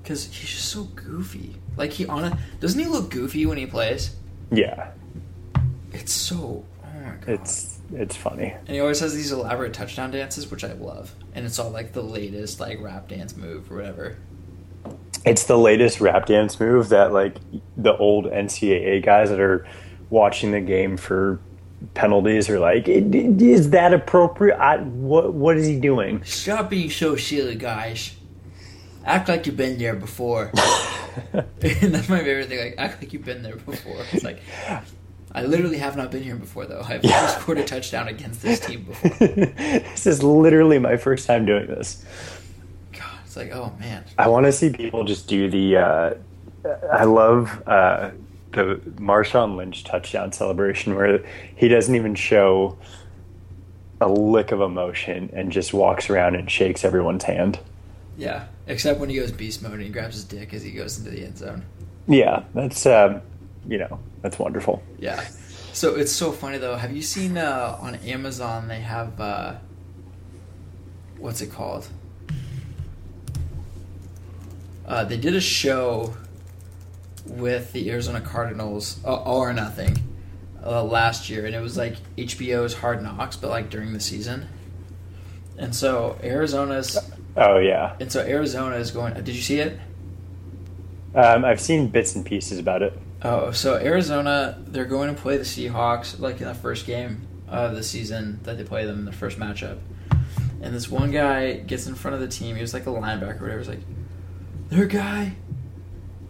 Cause 0.04 0.24
he's 0.26 0.48
just 0.50 0.68
so 0.70 0.84
goofy. 0.84 1.56
Like 1.76 1.92
he 1.92 2.06
on 2.06 2.38
doesn't 2.60 2.80
he 2.80 2.86
look 2.86 3.10
goofy 3.10 3.46
when 3.46 3.58
he 3.58 3.66
plays? 3.66 4.14
Yeah, 4.50 4.90
It's 5.92 6.12
so 6.12 6.64
oh 6.84 7.00
my 7.00 7.10
god. 7.16 7.28
it's 7.28 7.78
it's 7.92 8.16
funny. 8.16 8.54
and 8.66 8.68
he 8.68 8.80
always 8.80 9.00
has 9.00 9.14
these 9.14 9.30
elaborate 9.32 9.72
touchdown 9.74 10.10
dances, 10.10 10.50
which 10.50 10.64
I 10.64 10.72
love. 10.72 11.14
And 11.34 11.44
it's 11.44 11.58
all 11.58 11.70
like 11.70 11.92
the 11.92 12.02
latest 12.02 12.60
like 12.60 12.80
rap 12.80 13.08
dance 13.08 13.36
move 13.36 13.70
or 13.70 13.76
whatever. 13.76 14.16
It's 15.24 15.44
the 15.44 15.58
latest 15.58 16.00
rap 16.00 16.26
dance 16.26 16.58
move 16.58 16.88
that 16.88 17.12
like 17.12 17.36
the 17.76 17.94
old 17.96 18.24
NCAA 18.26 19.04
guys 19.04 19.28
that 19.28 19.38
are 19.40 19.66
watching 20.08 20.50
the 20.52 20.60
game 20.60 20.96
for 20.96 21.38
penalties 21.94 22.48
are 22.50 22.58
like, 22.58 22.88
is 22.88 23.70
that 23.70 23.92
appropriate? 23.94 24.56
I, 24.58 24.78
what 24.78 25.32
what 25.34 25.56
is 25.56 25.66
he 25.66 25.78
doing? 25.78 26.22
Stop 26.24 26.70
being 26.70 26.90
so 26.90 27.16
silly, 27.16 27.54
guys. 27.56 28.14
Act 29.04 29.28
like 29.28 29.46
you've 29.46 29.56
been 29.56 29.78
there 29.78 29.96
before. 29.96 30.52
and 31.32 31.44
that's 31.60 32.08
my 32.08 32.18
favorite 32.18 32.48
thing. 32.48 32.58
Like, 32.60 32.74
act 32.78 33.02
like 33.02 33.12
you've 33.12 33.24
been 33.24 33.42
there 33.42 33.56
before. 33.56 34.04
It's 34.12 34.24
like, 34.24 34.40
I 35.32 35.42
literally 35.42 35.78
have 35.78 35.96
not 35.96 36.10
been 36.10 36.22
here 36.22 36.36
before, 36.36 36.66
though. 36.66 36.82
I've 36.86 37.02
Yeah. 37.04 37.12
never 37.22 37.28
scored 37.28 37.58
a 37.58 37.64
touchdown 37.64 38.08
against 38.08 38.42
this 38.42 38.60
team 38.60 38.82
before. 38.84 39.10
this 39.26 40.06
is 40.06 40.22
literally 40.22 40.78
my 40.78 40.96
first 40.96 41.26
time 41.26 41.46
doing 41.46 41.66
this. 41.66 42.04
God, 42.92 43.04
it's 43.24 43.36
like, 43.36 43.52
oh 43.54 43.72
man. 43.80 44.04
I 44.18 44.28
want 44.28 44.46
to 44.46 44.52
see 44.52 44.70
people 44.70 45.04
just 45.04 45.28
do 45.28 45.48
the. 45.50 45.76
Uh, 45.78 46.14
I 46.92 47.04
love 47.04 47.62
uh, 47.66 48.10
the 48.53 48.80
Marshawn 48.96 49.57
Lynch 49.57 49.84
touchdown 49.84 50.32
celebration 50.32 50.94
where 50.94 51.24
he 51.55 51.68
doesn't 51.68 51.94
even 51.94 52.14
show 52.14 52.76
a 54.01 54.09
lick 54.09 54.51
of 54.51 54.61
emotion 54.61 55.30
and 55.32 55.53
just 55.53 55.72
walks 55.72 56.09
around 56.11 56.34
and 56.34 56.51
shakes 56.51 56.84
everyone's 56.84 57.24
hand. 57.24 57.61
Yeah, 58.16 58.46
except 58.66 58.98
when 58.98 59.09
he 59.09 59.16
goes 59.16 59.32
beast 59.32 59.62
mode 59.62 59.74
and 59.74 59.82
he 59.82 59.88
grabs 59.88 60.14
his 60.14 60.24
dick 60.24 60.53
as 60.53 60.62
he 60.62 60.72
goes 60.72 60.98
into 60.98 61.11
the 61.11 61.24
end 61.24 61.38
zone. 61.38 61.64
Yeah, 62.07 62.44
that's 62.55 62.86
um, 62.86 63.22
you 63.66 63.78
know 63.78 63.98
that's 64.22 64.38
wonderful. 64.38 64.82
Yeah. 64.98 65.20
So 65.72 65.94
it's 65.94 66.12
so 66.12 66.32
funny 66.32 66.59
though. 66.59 66.76
Have 66.76 66.94
you 66.94 67.03
seen 67.03 67.38
uh, 67.38 67.78
on 67.80 67.94
Amazon 67.96 68.68
they 68.68 68.80
have 68.80 69.20
uh, 69.20 69.55
what's 71.18 71.40
it 71.40 71.53
called? 71.53 71.88
Uh, 74.86 75.05
they 75.05 75.16
did 75.16 75.36
a 75.36 75.40
show 75.40 76.14
with 77.26 77.72
the 77.72 77.90
Arizona 77.90 78.20
Cardinals, 78.20 79.00
uh, 79.04 79.14
All 79.14 79.40
or 79.40 79.52
Nothing, 79.52 79.96
uh, 80.64 80.82
last 80.84 81.28
year, 81.30 81.46
and 81.46 81.54
it 81.54 81.60
was 81.60 81.76
like 81.76 81.96
HBO's 82.16 82.74
Hard 82.74 83.02
Knocks, 83.02 83.36
but 83.36 83.50
like 83.50 83.70
during 83.70 83.92
the 83.92 84.00
season. 84.00 84.48
And 85.58 85.74
so 85.74 86.18
Arizona's, 86.22 86.98
Oh 87.36 87.58
yeah, 87.58 87.96
and 88.00 88.10
so 88.10 88.20
Arizona 88.20 88.76
is 88.76 88.90
going. 88.90 89.14
Did 89.14 89.28
you 89.28 89.42
see 89.42 89.60
it? 89.60 89.78
um, 91.14 91.44
I've 91.44 91.60
seen 91.60 91.88
bits 91.88 92.14
and 92.14 92.24
pieces 92.24 92.58
about 92.58 92.82
it. 92.82 92.98
Oh, 93.22 93.50
so 93.50 93.74
Arizona, 93.76 94.56
they're 94.66 94.84
going 94.84 95.14
to 95.14 95.20
play 95.20 95.36
the 95.36 95.44
Seahawks 95.44 96.18
like 96.18 96.40
in 96.40 96.46
the 96.46 96.54
first 96.54 96.86
game 96.86 97.26
of 97.48 97.74
the 97.74 97.82
season 97.82 98.40
that 98.44 98.56
they 98.56 98.64
play 98.64 98.86
them 98.86 99.00
in 99.00 99.04
the 99.04 99.12
first 99.12 99.38
matchup. 99.38 99.78
And 100.62 100.74
this 100.74 100.88
one 100.88 101.10
guy 101.10 101.54
gets 101.54 101.86
in 101.86 101.94
front 101.94 102.14
of 102.14 102.20
the 102.20 102.28
team. 102.28 102.54
He 102.56 102.62
was 102.62 102.72
like 102.72 102.86
a 102.86 102.90
linebacker 102.90 103.40
or 103.40 103.44
whatever. 103.44 103.58
He's 103.58 103.68
like, 103.68 103.80
their 104.68 104.86
guy 104.86 105.34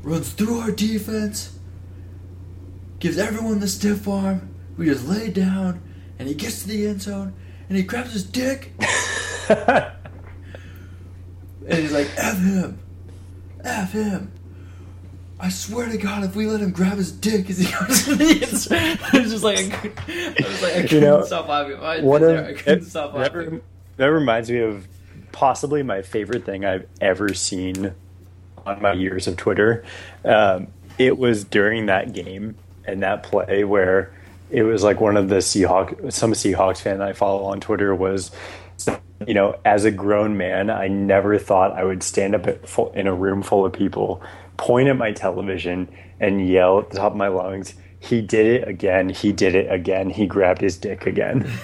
runs 0.03 0.31
through 0.33 0.59
our 0.61 0.71
defense, 0.71 1.59
gives 2.99 3.19
everyone 3.19 3.61
the 3.61 3.69
stiff 3.69 4.07
arm. 4.09 4.55
We 4.77 4.87
just 4.87 5.07
lay 5.07 5.31
down, 5.31 5.83
and 6.19 6.27
he 6.29 6.35
gets 6.35 6.63
to 6.63 6.69
the 6.69 6.87
end 6.87 7.03
zone, 7.03 7.35
and 7.69 7.77
he 7.77 7.83
grabs 7.85 8.13
his 8.13 8.25
dick, 8.25 8.73
and 9.49 9.93
he's 11.69 11.93
like, 11.93 12.09
F 12.17 12.39
him. 12.39 12.79
F 13.63 13.93
him. 13.93 14.33
I 15.39 15.49
swear 15.49 15.89
to 15.89 15.97
God, 15.97 16.25
if 16.25 16.37
we 16.37 16.47
let 16.47 16.61
him 16.61 16.71
grab 16.71 16.99
his 16.99 17.13
dick 17.13 17.49
as 17.49 17.59
he 17.59 17.65
goes 17.73 18.05
to 18.07 18.15
the 18.15 18.43
end 18.43 18.59
zone, 18.59 18.99
I 19.13 19.19
was 19.23 19.31
just 19.33 19.45
like, 19.45 19.59
I, 19.59 19.69
could, 19.71 19.93
I 19.99 20.49
was 20.49 20.63
like, 20.63 20.77
I 20.77 20.83
couldn't 20.83 21.01
know, 21.01 21.23
stop 21.25 21.49
laughing. 21.49 21.79
I 21.81 22.01
One 22.01 22.23
of 22.23 22.31
I 22.47 22.53
couldn't 22.55 22.83
it- 22.83 22.87
stop 22.87 23.15
laughing. 23.15 23.61
that 23.97 24.07
reminds 24.07 24.51
me 24.51 24.59
of 24.59 24.87
possibly 25.33 25.83
my 25.83 26.03
favorite 26.03 26.45
thing 26.45 26.65
I've 26.65 26.87
ever 27.01 27.33
seen 27.35 27.95
on 28.67 28.83
my 28.83 28.93
years 28.93 29.27
of 29.27 29.37
Twitter. 29.37 29.85
Um, 30.25 30.69
it 30.99 31.19
was 31.19 31.45
during 31.45 31.87
that 31.87 32.13
game 32.13 32.57
and 32.85 33.03
that 33.03 33.23
play 33.23 33.65
where 33.65 34.13
it 34.51 34.63
was 34.63 34.83
like 34.83 35.01
one 35.01 35.17
of 35.17 35.29
the 35.29 35.37
Seahawks, 35.37 36.13
some 36.13 36.33
Seahawks 36.33 36.81
fan 36.81 37.01
I 37.01 37.13
follow 37.13 37.45
on 37.45 37.61
Twitter 37.61 37.95
was, 37.95 38.31
you 39.27 39.35
know, 39.35 39.59
as 39.65 39.85
a 39.85 39.91
grown 39.91 40.37
man, 40.37 40.71
I 40.71 40.89
never 40.89 41.39
thought 41.39 41.73
I 41.73 41.85
would 41.85 42.03
stand 42.03 42.35
up 42.35 42.47
in 42.95 43.07
a 43.07 43.15
room 43.15 43.43
full 43.43 43.65
of 43.65 43.73
people, 43.73 44.23
point 44.57 44.89
at 44.89 44.97
my 44.97 45.13
television, 45.13 45.89
and 46.19 46.47
yell 46.47 46.81
at 46.81 46.91
the 46.91 46.97
top 46.99 47.13
of 47.13 47.19
my 47.19 47.29
lungs. 47.29 47.75
He 48.01 48.23
did 48.23 48.47
it 48.47 48.69
again. 48.69 49.11
He 49.11 49.33
did 49.33 49.55
it 49.55 49.71
again. 49.71 50.11
He 50.11 50.27
grabbed 50.27 50.61
his 50.61 50.77
dick 50.77 51.07
again. 51.07 51.51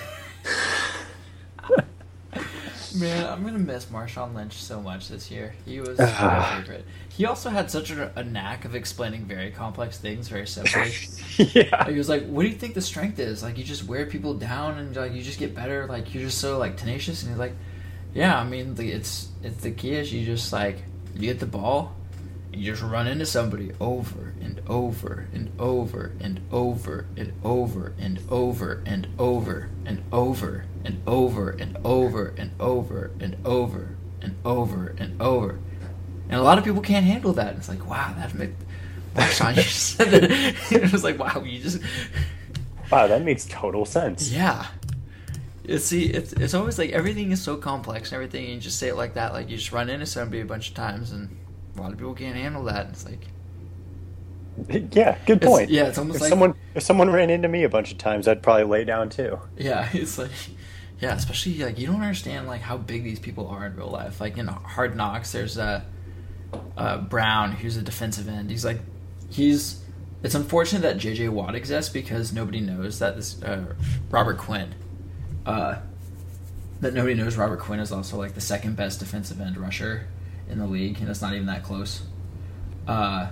Man, 2.98 3.26
I'm 3.26 3.44
gonna 3.44 3.58
miss 3.58 3.86
Marshawn 3.86 4.34
Lynch 4.34 4.54
so 4.54 4.80
much 4.80 5.08
this 5.08 5.30
year. 5.30 5.54
He 5.64 5.80
was 5.80 5.98
my 5.98 6.56
favorite. 6.56 6.84
He 7.08 7.26
also 7.26 7.50
had 7.50 7.70
such 7.70 7.90
a, 7.90 8.12
a 8.16 8.24
knack 8.24 8.64
of 8.64 8.74
explaining 8.74 9.24
very 9.24 9.50
complex 9.50 9.98
things 9.98 10.28
very 10.28 10.46
simply. 10.46 10.92
yeah. 11.54 11.88
He 11.88 11.96
was 11.96 12.08
like, 12.08 12.26
"What 12.26 12.42
do 12.42 12.48
you 12.48 12.54
think 12.54 12.74
the 12.74 12.82
strength 12.82 13.18
is? 13.18 13.42
Like, 13.42 13.58
you 13.58 13.64
just 13.64 13.84
wear 13.84 14.06
people 14.06 14.34
down, 14.34 14.78
and 14.78 14.94
like 14.94 15.12
you 15.12 15.22
just 15.22 15.38
get 15.38 15.54
better. 15.54 15.86
Like, 15.86 16.14
you're 16.14 16.24
just 16.24 16.38
so 16.38 16.58
like 16.58 16.76
tenacious." 16.76 17.22
And 17.22 17.30
he's 17.30 17.38
like, 17.38 17.54
"Yeah, 18.14 18.38
I 18.38 18.44
mean, 18.44 18.74
the, 18.74 18.90
it's 18.90 19.28
it's 19.42 19.62
the 19.62 19.70
key 19.70 19.92
is 19.92 20.12
you 20.12 20.24
just 20.24 20.52
like 20.52 20.82
you 21.14 21.22
get 21.22 21.40
the 21.40 21.46
ball, 21.46 21.94
and 22.04 22.05
you 22.56 22.72
just 22.72 22.82
run 22.82 23.06
into 23.06 23.26
somebody 23.26 23.72
over 23.80 24.34
and 24.40 24.60
over 24.66 25.28
and 25.32 25.50
over 25.58 26.12
and 26.20 26.40
over 26.50 27.06
and 27.16 27.32
over 27.44 27.94
and 27.98 28.22
over 28.30 28.82
and 28.86 29.08
over 29.18 29.68
and 29.84 30.02
over 30.08 30.66
and 30.84 30.98
over 31.06 31.50
and 31.50 31.76
over 31.84 32.34
and 32.38 32.54
over 32.60 33.10
and 33.20 33.36
over 33.44 33.96
and 34.22 34.36
over 34.44 34.94
and 34.98 35.22
over." 35.22 35.58
And 36.28 36.40
a 36.40 36.42
lot 36.42 36.58
of 36.58 36.64
people 36.64 36.82
can't 36.82 37.06
handle 37.06 37.32
that. 37.34 37.54
It's 37.56 37.68
like, 37.68 37.88
wow, 37.88 38.12
that 38.16 38.34
makes. 38.34 38.54
Marshawn, 39.14 39.56
you 39.56 39.62
just 39.62 39.96
said 39.96 40.10
that. 40.10 40.72
it 40.72 40.92
was 40.92 41.04
like, 41.04 41.18
wow, 41.18 41.42
you 41.42 41.60
just. 41.60 41.80
Wow, 42.90 43.06
that 43.06 43.22
makes 43.22 43.46
total 43.46 43.84
sense. 43.84 44.30
Yeah. 44.30 44.66
See, 45.78 46.06
it's, 46.06 46.32
it's 46.34 46.54
always 46.54 46.78
like 46.78 46.90
everything 46.90 47.32
is 47.32 47.42
so 47.42 47.56
complex 47.56 48.10
and 48.10 48.14
everything, 48.14 48.44
and 48.44 48.54
you 48.54 48.60
just 48.60 48.78
say 48.78 48.88
it 48.88 48.96
like 48.96 49.14
that. 49.14 49.32
Like, 49.32 49.48
you 49.50 49.56
just 49.56 49.72
run 49.72 49.88
into 49.88 50.06
somebody 50.06 50.40
a 50.40 50.44
bunch 50.44 50.68
of 50.68 50.74
times, 50.74 51.10
and 51.12 51.28
a 51.76 51.82
lot 51.82 51.92
of 51.92 51.98
people 51.98 52.14
can't 52.14 52.36
handle 52.36 52.64
that. 52.64 52.86
It's 52.88 53.04
like. 53.04 53.20
Yeah, 54.92 55.18
good 55.26 55.36
It's- 55.38 55.44
point. 55.50 55.70
yeah, 55.70 55.84
it's 55.88 55.98
almost 55.98 56.16
if 56.16 56.22
like- 56.22 56.30
someone 56.30 56.54
if 56.74 56.82
someone 56.82 57.10
ran 57.10 57.28
into 57.30 57.46
me 57.48 57.64
a 57.64 57.68
bunch 57.68 57.92
of 57.92 57.98
times, 57.98 58.26
I'd 58.26 58.42
probably 58.42 58.64
lay 58.64 58.84
down 58.84 59.10
too. 59.10 59.38
Yeah, 59.56 59.88
it's 59.94 60.18
like. 60.18 60.30
Yeah, 60.98 61.14
especially, 61.14 61.58
like, 61.62 61.78
you 61.78 61.86
don't 61.86 62.00
understand, 62.00 62.46
like, 62.46 62.62
how 62.62 62.78
big 62.78 63.04
these 63.04 63.18
people 63.18 63.48
are 63.48 63.66
in 63.66 63.76
real 63.76 63.90
life. 63.90 64.18
Like, 64.18 64.38
in 64.38 64.46
Hard 64.46 64.96
Knocks, 64.96 65.30
there's 65.30 65.58
uh, 65.58 65.82
uh, 66.74 66.96
Brown, 66.96 67.52
who's 67.52 67.76
a 67.76 67.82
defensive 67.82 68.28
end. 68.28 68.50
He's 68.50 68.64
like. 68.64 68.80
He's. 69.28 69.82
It's 70.22 70.34
unfortunate 70.34 70.80
that 70.82 70.96
J.J. 70.96 71.28
Watt 71.28 71.54
exists 71.54 71.92
because 71.92 72.32
nobody 72.32 72.60
knows 72.60 72.98
that 73.00 73.14
this. 73.16 73.42
Uh, 73.42 73.74
Robert 74.10 74.38
Quinn. 74.38 74.74
Uh, 75.44 75.76
that 76.80 76.94
nobody 76.94 77.12
knows 77.14 77.36
Robert 77.36 77.58
Quinn 77.60 77.78
is 77.80 77.92
also 77.92 78.16
like 78.16 78.32
the 78.34 78.40
second 78.40 78.76
best 78.76 78.98
defensive 79.00 79.38
end 79.40 79.56
rusher 79.58 80.06
in 80.48 80.58
the 80.58 80.66
league, 80.66 80.98
and 81.00 81.08
it's 81.08 81.22
not 81.22 81.34
even 81.34 81.46
that 81.46 81.62
close. 81.62 82.02
Uh, 82.86 83.28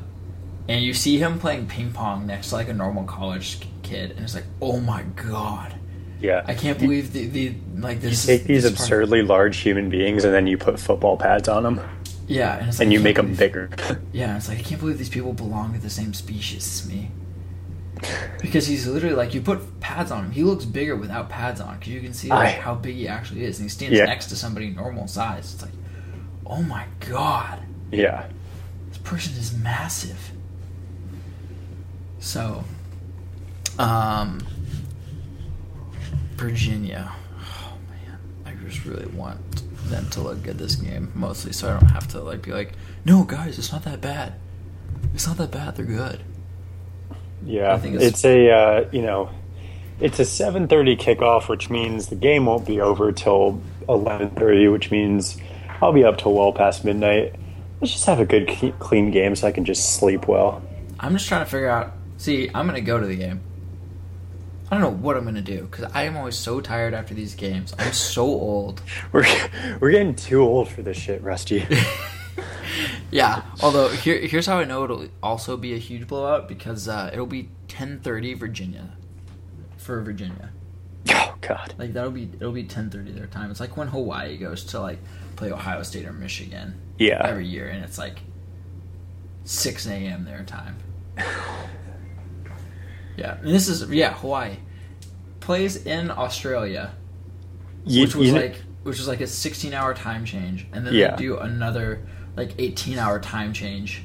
and 0.69 0.83
you 0.83 0.95
see 0.95 1.19
him 1.19 1.39
playing 1.39 1.67
ping 1.67 1.93
pong 1.93 2.27
next 2.27 2.49
to 2.51 2.55
like 2.57 2.69
a 2.69 2.75
normal 2.75 3.05
college 3.05 3.61
kid, 3.83 4.11
and 4.13 4.21
it's 4.21 4.35
like, 4.35 4.47
oh 4.63 4.81
my 4.81 5.03
god, 5.03 5.75
Yeah. 6.21 6.43
I 6.47 6.55
can't 6.55 6.79
believe 6.79 7.13
the, 7.13 7.27
the 7.27 7.55
like 7.77 8.01
this. 8.01 8.27
You 8.27 8.39
take 8.39 8.47
these 8.47 8.63
this 8.63 8.73
part- 8.73 8.81
absurdly 8.81 9.23
large 9.23 9.59
human 9.59 9.91
beings 9.91 10.25
and 10.25 10.33
then 10.35 10.47
you 10.47 10.57
put 10.59 10.81
football 10.81 11.17
pads 11.17 11.49
on 11.49 11.63
them 11.63 11.81
yeah, 12.27 12.57
and, 12.59 12.69
it's 12.69 12.81
and 12.81 12.91
you 12.93 12.99
make 13.01 13.17
can't 13.17 13.29
them 13.29 13.37
bigger. 13.37 13.69
Yeah, 14.13 14.37
it's 14.37 14.49
like 14.49 14.59
I 14.59 14.63
can't 14.63 14.81
believe 14.81 14.97
these 14.97 15.11
people 15.11 15.35
belong 15.35 15.75
to 15.75 15.79
the 15.79 15.91
same 15.91 16.15
species 16.15 16.67
as 16.83 16.89
me. 16.89 17.11
Because 18.41 18.67
he's 18.67 18.87
literally 18.87 19.15
like 19.15 19.35
you 19.35 19.41
put 19.41 19.81
pads 19.81 20.11
on 20.11 20.25
him, 20.25 20.31
he 20.33 20.43
looks 20.43 20.65
bigger 20.65 20.97
without 20.97 21.29
pads 21.29 21.61
on 21.61 21.79
because 21.79 21.93
you 21.93 22.01
can 22.01 22.13
see 22.15 22.29
like 22.29 22.57
I- 22.57 22.61
how 22.61 22.75
big 22.75 22.97
he 22.97 23.07
actually 23.09 23.45
is, 23.45 23.59
and 23.59 23.67
he 23.67 23.69
stands 23.69 23.97
Yeah. 23.99 24.07
next 24.07 24.27
to 24.29 24.37
somebody 24.37 24.71
normal 24.71 25.07
size. 25.07 25.53
It's 25.55 25.63
like, 25.63 25.73
oh 26.47 26.63
my 26.63 26.85
god, 27.01 27.59
yeah. 27.91 28.27
this 28.89 28.99
person 28.99 29.35
is 29.35 29.57
massive. 29.57 30.31
So, 32.21 32.65
um, 33.79 34.41
Virginia. 36.37 37.13
Oh 37.41 37.77
man, 37.91 38.19
I 38.47 38.53
just 38.67 38.85
really 38.85 39.07
want 39.07 39.39
them 39.89 40.09
to 40.11 40.21
look 40.21 40.43
good 40.43 40.59
this 40.59 40.77
game, 40.77 41.13
mostly 41.15 41.53
so 41.53 41.69
I 41.69 41.79
don't 41.79 41.91
have 41.91 42.09
to 42.09 42.21
like 42.21 42.43
be 42.43 42.53
like, 42.53 42.73
no 43.05 43.25
guys, 43.25 43.59
it's 43.59 43.73
not 43.73 43.85
that 43.85 44.01
bad. 44.01 44.35
It's 45.15 45.27
not 45.27 45.37
that 45.37 45.51
bad. 45.51 45.77
They're 45.77 45.85
good. 45.85 46.21
Yeah, 47.45 47.73
I 47.75 47.79
think 47.79 47.97
it's- 47.97 48.11
it's, 48.11 48.25
a 48.25 48.51
uh, 48.51 48.89
you 48.91 49.03
know, 49.03 49.29
it's 50.01 50.19
a 50.19 50.25
seven 50.25 50.67
thirty 50.67 50.97
kickoff, 50.97 51.49
which 51.49 51.69
means 51.71 52.07
the 52.09 52.17
game 52.17 52.47
won't 52.47 52.67
be 52.67 52.81
over 52.81 53.13
till 53.13 53.61
eleven 53.89 54.31
thirty, 54.31 54.67
which 54.69 54.91
means 54.91 55.37
I'll 55.81 55.93
be 55.93 56.05
up 56.05 56.19
till 56.19 56.33
well 56.35 56.53
past 56.53 56.85
midnight. 56.85 57.35
Let's 57.81 57.93
just 57.93 58.07
have 58.07 58.21
a 58.21 58.25
good 58.25 58.49
clean 58.79 59.11
game 59.11 59.37
so 59.37 59.47
I 59.47 59.53
can 59.53 59.65
just 59.65 59.97
sleep 59.97 60.29
well. 60.29 60.63
I'm 60.99 61.13
just 61.13 61.29
trying 61.29 61.45
to 61.45 61.51
figure 61.51 61.69
out. 61.69 61.93
See, 62.17 62.51
I'm 62.55 62.67
gonna 62.67 62.81
go 62.81 62.99
to 62.99 63.07
the 63.07 63.17
game. 63.17 63.41
I 64.71 64.79
don't 64.79 64.81
know 64.81 65.03
what 65.03 65.17
I'm 65.17 65.25
gonna 65.25 65.43
do 65.43 65.63
because 65.71 65.85
I 65.93 66.05
am 66.05 66.17
always 66.17 66.37
so 66.37 66.61
tired 66.61 66.95
after 66.95 67.13
these 67.15 67.35
games. 67.35 67.75
I'm 67.79 67.93
so 67.93 68.25
old. 68.25 68.81
We're 69.13 69.27
we're 69.81 69.91
getting 69.91 70.15
too 70.15 70.43
old 70.43 70.69
for 70.69 70.83
this 70.83 70.97
shit, 70.97 71.23
Rusty. 71.23 71.67
Yeah. 73.11 73.43
Although 73.63 73.89
here, 73.89 74.19
here's 74.19 74.47
how 74.47 74.59
I 74.59 74.65
know 74.65 74.85
it'll 74.85 75.07
also 75.23 75.57
be 75.57 75.75
a 75.75 75.79
huge 75.79 76.09
blowout 76.09 76.49
because 76.49 76.89
uh, 76.89 77.11
it'll 77.13 77.27
be 77.27 77.51
10:30 77.69 78.37
Virginia 78.37 78.97
for 79.77 80.03
Virginia. 80.03 80.51
oh 81.11 81.37
God. 81.41 81.75
Like 81.79 81.93
that'll 81.93 82.11
be 82.11 82.29
it'll 82.35 82.53
be 82.53 82.65
10:30 82.65 83.15
their 83.15 83.27
time. 83.27 83.51
It's 83.51 83.61
like 83.61 83.77
when 83.77 83.89
Hawaii 83.89 84.37
goes 84.37 84.65
to 84.65 84.81
like 84.81 84.99
play 85.35 85.51
Ohio 85.53 85.83
State 85.83 86.07
or 86.07 86.13
Michigan 86.13 86.75
Yeah. 86.99 87.21
every 87.25 87.47
year, 87.47 87.69
and 87.69 87.85
it's 87.85 87.99
like 87.99 88.21
6 89.45 89.87
a.m. 89.87 90.25
their 90.25 90.45
time. 90.45 90.77
Yeah, 93.17 93.37
and 93.39 93.47
this 93.49 93.69
is 93.69 93.89
yeah 93.91 94.13
Hawaii 94.15 94.57
plays 95.41 95.85
in 95.87 96.11
Australia, 96.11 96.93
You- 97.85 98.03
which 98.03 98.17
was 98.17 98.29
you 98.29 98.35
like 98.35 98.57
which 98.83 98.99
was 98.99 99.07
like 99.09 99.21
a 99.21 99.27
16 99.27 99.73
hour 99.73 99.95
time 99.95 100.25
change, 100.25 100.67
and 100.73 100.87
then 100.87 100.95
Yeah. 100.95 101.13
they 101.15 101.23
do 101.23 101.39
another 101.39 102.01
like 102.37 102.55
18 102.59 102.99
hour 102.99 103.21
time 103.21 103.53
change 103.53 104.03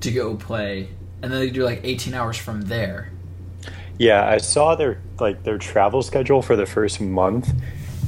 to 0.00 0.10
go 0.10 0.34
play, 0.34 0.88
and 1.22 1.30
then 1.32 1.40
they 1.40 1.50
do 1.50 1.62
like 1.64 1.80
18 1.84 2.14
hours 2.14 2.36
from 2.38 2.62
there. 2.62 3.10
Yeah, 3.98 4.26
I 4.26 4.38
saw 4.38 4.74
their 4.74 5.00
like 5.20 5.42
their 5.44 5.58
travel 5.58 6.02
schedule 6.02 6.40
for 6.42 6.56
the 6.56 6.66
first 6.66 7.00
month. 7.02 7.52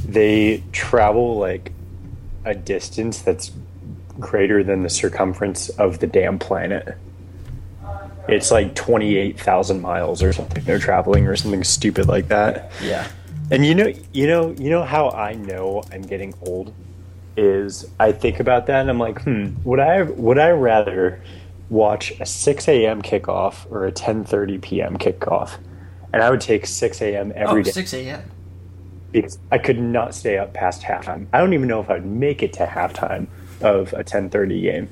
They 0.07 0.63
travel 0.73 1.37
like 1.39 1.73
a 2.47 2.55
distance 2.55 3.21
that's 3.21 3.51
greater 4.19 4.65
than 4.65 4.83
the 4.83 4.89
circumference 4.89 5.69
of 5.71 5.99
the 5.99 6.07
damn 6.07 6.39
planet. 6.39 6.97
It's 8.29 8.51
like 8.51 8.75
28,000 8.75 9.81
miles 9.81 10.23
or 10.23 10.33
something 10.33 10.65
they're 10.65 10.79
traveling 10.79 11.27
or 11.27 11.37
something 11.37 11.63
stupid 11.65 12.09
like 12.09 12.29
that. 12.29 12.73
Yeah, 12.83 13.07
And 13.51 13.67
you 13.67 13.75
know, 13.75 13.93
you 14.13 14.27
know, 14.27 14.53
you 14.53 14.71
know 14.71 14.85
how 14.85 15.11
I 15.11 15.35
know 15.35 15.83
I'm 15.93 16.03
getting 16.03 16.35
old 16.41 16.73
is 17.37 17.85
I 18.01 18.13
think 18.13 18.41
about 18.41 18.67
that 18.67 18.81
and 18.81 18.91
I'm 18.91 18.99
like, 18.99 19.23
hmm, 19.23 19.51
would 19.65 19.81
I 19.81 20.03
would 20.03 20.39
I 20.39 20.51
rather 20.51 21.23
watch 21.69 22.13
a 22.21 22.27
6 22.27 22.69
a.m. 22.69 23.03
kickoff 23.03 23.71
or 23.71 23.87
a 23.87 23.93
10:30 23.93 24.63
p.m. 24.63 24.97
kickoff? 24.97 25.59
And 26.13 26.23
I 26.23 26.31
would 26.31 26.41
take 26.41 26.67
6 26.67 27.03
a.m. 27.03 27.33
every 27.37 27.61
oh, 27.61 27.65
day 27.65 27.73
6 27.73 27.93
a.m. 27.93 28.31
because 29.23 29.39
I 29.51 29.59
could 29.59 29.79
not 29.81 30.15
stay 30.15 30.37
up 30.39 30.53
past 30.53 30.83
halftime. 30.83 31.27
I 31.33 31.39
don't 31.39 31.55
even 31.55 31.69
know 31.69 31.81
if 31.81 31.89
I'd 31.91 32.05
make 32.05 32.43
it 32.43 32.53
to 32.55 32.67
halftime 32.67 33.29
of 33.63 33.93
a 33.95 34.05
10:30 34.05 34.61
game. 34.63 34.89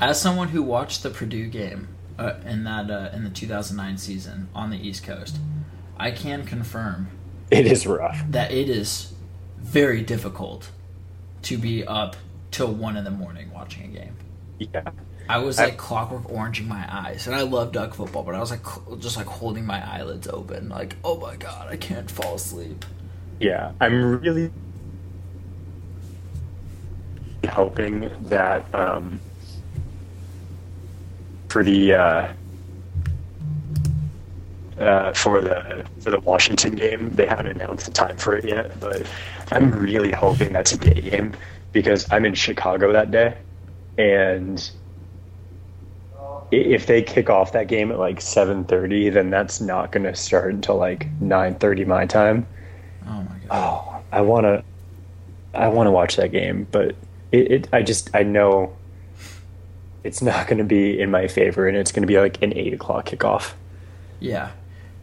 As 0.00 0.20
someone 0.20 0.48
who 0.48 0.62
watched 0.62 1.02
the 1.02 1.08
Purdue 1.10 1.46
game 1.48 1.88
uh, 2.18 2.34
in 2.44 2.64
that 2.64 2.90
uh, 2.90 3.10
in 3.14 3.24
the 3.24 3.30
2009 3.30 3.96
season 3.96 4.48
on 4.54 4.70
the 4.70 4.76
East 4.76 5.02
Coast, 5.04 5.38
I 5.96 6.10
can 6.10 6.44
confirm 6.44 7.08
It 7.50 7.66
is 7.66 7.86
rough. 7.86 8.22
that 8.28 8.52
it 8.52 8.68
is 8.68 9.14
very 9.58 10.02
difficult 10.02 10.70
to 11.42 11.56
be 11.56 11.84
up 11.86 12.16
till 12.50 12.72
one 12.72 12.96
in 12.96 13.04
the 13.04 13.10
morning 13.10 13.50
watching 13.52 13.84
a 13.84 13.98
game. 13.98 14.16
Yeah. 14.58 14.90
I 15.28 15.38
was 15.38 15.58
I- 15.58 15.64
like 15.66 15.78
clockwork 15.78 16.24
oranging 16.28 16.68
my 16.68 16.86
eyes, 16.90 17.26
and 17.26 17.34
I 17.34 17.42
love 17.42 17.72
duck 17.72 17.94
football, 17.94 18.22
but 18.24 18.34
I 18.34 18.40
was 18.40 18.50
like 18.50 18.64
just 19.00 19.16
like 19.16 19.26
holding 19.26 19.64
my 19.64 19.82
eyelids 19.90 20.28
open, 20.28 20.68
like 20.68 20.96
oh 21.02 21.18
my 21.18 21.36
god, 21.36 21.68
I 21.70 21.76
can't 21.78 22.10
fall 22.10 22.34
asleep. 22.34 22.84
Yeah, 23.38 23.72
I'm 23.80 24.20
really 24.20 24.50
hoping 27.48 28.10
that 28.28 28.64
um, 28.74 29.20
for 31.48 31.62
the 31.62 31.94
uh, 31.94 32.32
uh, 34.78 35.12
for 35.12 35.40
the 35.40 35.84
for 36.00 36.10
the 36.10 36.20
Washington 36.20 36.74
game, 36.74 37.10
they 37.10 37.26
haven't 37.26 37.48
announced 37.48 37.86
the 37.86 37.92
time 37.92 38.16
for 38.16 38.36
it 38.36 38.44
yet, 38.44 38.78
but 38.80 39.06
I'm 39.50 39.70
really 39.70 40.12
hoping 40.12 40.52
that's 40.52 40.72
a 40.72 40.78
day 40.78 41.00
game 41.00 41.34
because 41.72 42.10
I'm 42.10 42.24
in 42.24 42.34
Chicago 42.34 42.92
that 42.92 43.10
day, 43.10 43.36
and 43.98 44.70
if 46.50 46.86
they 46.86 47.02
kick 47.02 47.28
off 47.28 47.52
that 47.52 47.68
game 47.68 47.90
at 47.90 47.98
like 47.98 48.20
7:30, 48.20 49.12
then 49.12 49.30
that's 49.30 49.60
not 49.60 49.92
going 49.92 50.04
to 50.04 50.14
start 50.14 50.54
until 50.54 50.76
like 50.76 51.08
9:30 51.20 51.86
my 51.86 52.06
time. 52.06 52.46
Oh 53.06 53.22
my 53.22 53.38
god. 53.46 53.50
Oh, 53.50 54.02
I 54.12 54.20
want 54.20 54.44
to, 54.44 54.64
I 55.54 55.68
want 55.68 55.86
to 55.86 55.90
watch 55.90 56.16
that 56.16 56.32
game, 56.32 56.66
but 56.70 56.96
it, 57.32 57.50
it, 57.50 57.68
I 57.72 57.82
just, 57.82 58.10
I 58.14 58.22
know 58.22 58.76
it's 60.04 60.22
not 60.22 60.46
going 60.46 60.58
to 60.58 60.64
be 60.64 60.98
in 61.00 61.10
my 61.10 61.28
favor, 61.28 61.66
and 61.68 61.76
it's 61.76 61.92
going 61.92 62.02
to 62.02 62.06
be 62.06 62.18
like 62.18 62.42
an 62.42 62.52
eight 62.56 62.72
o'clock 62.74 63.06
kickoff. 63.08 63.52
Yeah. 64.20 64.52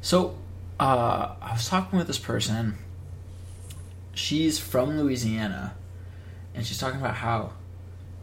So, 0.02 0.38
uh, 0.80 1.36
I 1.42 1.54
was 1.54 1.68
talking 1.68 1.98
with 1.98 2.08
this 2.08 2.20
person. 2.20 2.78
She's 4.14 4.60
from 4.60 4.98
Louisiana, 4.98 5.76
and 6.54 6.66
she's 6.66 6.78
talking 6.78 7.00
about 7.00 7.16
how 7.16 7.54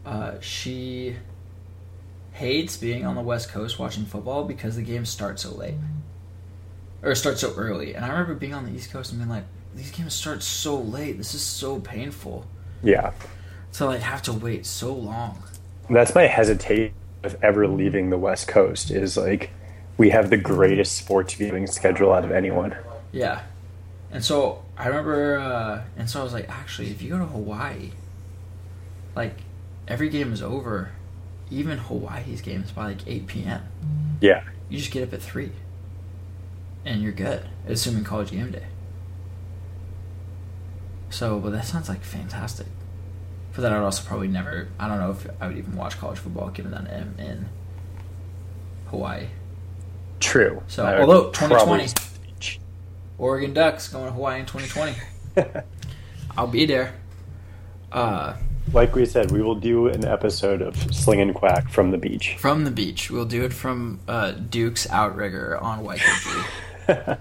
uh, 0.05 0.39
she 0.39 1.15
hates 2.33 2.77
being 2.77 3.05
on 3.05 3.15
the 3.15 3.21
West 3.21 3.49
Coast 3.49 3.77
watching 3.77 4.05
football 4.05 4.43
because 4.43 4.75
the 4.75 4.81
games 4.81 5.09
start 5.09 5.39
so 5.39 5.51
late 5.51 5.75
or 7.03 7.13
start 7.15 7.37
so 7.37 7.53
early. 7.55 7.93
And 7.93 8.05
I 8.05 8.09
remember 8.09 8.35
being 8.35 8.53
on 8.53 8.65
the 8.65 8.71
East 8.71 8.91
Coast 8.91 9.11
and 9.11 9.19
being 9.19 9.29
like, 9.29 9.43
"These 9.75 9.91
games 9.91 10.13
start 10.13 10.43
so 10.43 10.79
late. 10.79 11.17
This 11.17 11.33
is 11.33 11.41
so 11.41 11.79
painful 11.79 12.45
Yeah, 12.83 13.11
to 13.73 13.85
like 13.85 14.01
have 14.01 14.21
to 14.23 14.33
wait 14.33 14.65
so 14.65 14.93
long." 14.93 15.43
that's 15.89 16.15
my 16.15 16.23
hesitation 16.27 16.93
with 17.23 17.37
ever 17.43 17.67
leaving 17.67 18.09
the 18.09 18.17
West 18.17 18.47
Coast. 18.47 18.91
Is 18.91 19.17
like 19.17 19.51
we 19.97 20.09
have 20.09 20.29
the 20.29 20.37
greatest 20.37 20.95
sports 20.95 21.33
viewing 21.33 21.67
schedule 21.67 22.11
out 22.11 22.23
of 22.25 22.31
anyone. 22.31 22.75
Yeah. 23.11 23.41
And 24.13 24.23
so 24.23 24.63
I 24.77 24.87
remember, 24.87 25.37
uh, 25.39 25.83
and 25.95 26.09
so 26.09 26.19
I 26.19 26.23
was 26.23 26.33
like, 26.33 26.49
actually, 26.49 26.89
if 26.91 27.01
you 27.01 27.09
go 27.09 27.19
to 27.19 27.25
Hawaii, 27.25 27.91
like 29.15 29.35
every 29.87 30.09
game 30.09 30.33
is 30.33 30.41
over, 30.41 30.91
even 31.49 31.77
Hawaii's 31.77 32.41
games 32.41 32.71
by 32.71 32.87
like 32.87 33.07
8 33.07 33.27
p.m. 33.27 33.61
Yeah, 34.19 34.43
You 34.69 34.77
just 34.79 34.91
get 34.91 35.03
up 35.03 35.13
at 35.13 35.21
3 35.21 35.51
and 36.85 37.01
you're 37.01 37.11
good, 37.11 37.47
assuming 37.67 38.03
college 38.03 38.31
game 38.31 38.51
day. 38.51 38.65
So, 41.11 41.39
but 41.39 41.51
that 41.51 41.65
sounds 41.65 41.89
like 41.89 42.03
fantastic. 42.03 42.67
For 43.51 43.61
that, 43.61 43.71
I'd 43.73 43.81
also 43.83 44.03
probably 44.07 44.29
never, 44.29 44.69
I 44.79 44.87
don't 44.87 44.97
know 44.99 45.11
if 45.11 45.27
I 45.41 45.47
would 45.47 45.57
even 45.57 45.75
watch 45.75 45.99
college 45.99 46.17
football 46.19 46.49
given 46.49 46.71
that 46.71 46.81
I'm 46.89 47.15
in 47.19 47.49
Hawaii. 48.87 49.27
true. 50.19 50.63
So, 50.67 50.85
I 50.85 51.01
although 51.01 51.29
probably- 51.31 51.85
2020 51.87 52.59
Oregon 53.17 53.53
Ducks 53.53 53.89
going 53.89 54.05
to 54.05 54.11
Hawaii 54.13 54.39
in 54.39 54.45
2020. 54.45 55.61
I'll 56.37 56.47
be 56.47 56.65
there. 56.65 56.93
Uh, 57.91 58.35
like 58.71 58.95
we 58.95 59.05
said, 59.05 59.31
we 59.31 59.41
will 59.41 59.55
do 59.55 59.87
an 59.87 60.05
episode 60.05 60.61
of 60.61 60.75
Slingin 60.75 61.33
Quack 61.33 61.69
from 61.69 61.91
the 61.91 61.97
beach. 61.97 62.37
from 62.39 62.63
the 62.63 62.71
beach. 62.71 63.11
We'll 63.11 63.25
do 63.25 63.43
it 63.43 63.51
from 63.53 63.99
uh, 64.07 64.31
Duke's 64.31 64.89
Outrigger 64.89 65.57
on 65.57 65.83
Waikiki. 65.83 66.39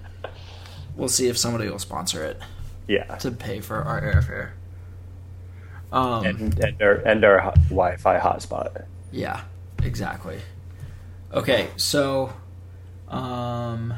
we'll 0.97 1.09
see 1.09 1.26
if 1.28 1.36
somebody 1.36 1.68
will 1.68 1.78
sponsor 1.80 2.24
it 2.24 2.41
yeah, 2.87 3.16
to 3.16 3.31
pay 3.31 3.61
for 3.61 3.83
our 3.83 4.01
airfare. 4.01 4.51
Um, 5.93 6.24
and, 6.24 6.59
and 6.64 6.83
our 6.83 6.95
and 6.95 7.24
our 7.24 7.39
ho- 7.41 7.55
Wi-Fi 7.68 8.18
hotspot. 8.18 8.85
Yeah, 9.11 9.43
exactly. 9.83 10.39
Okay, 11.33 11.68
so 11.76 12.33
um 13.09 13.95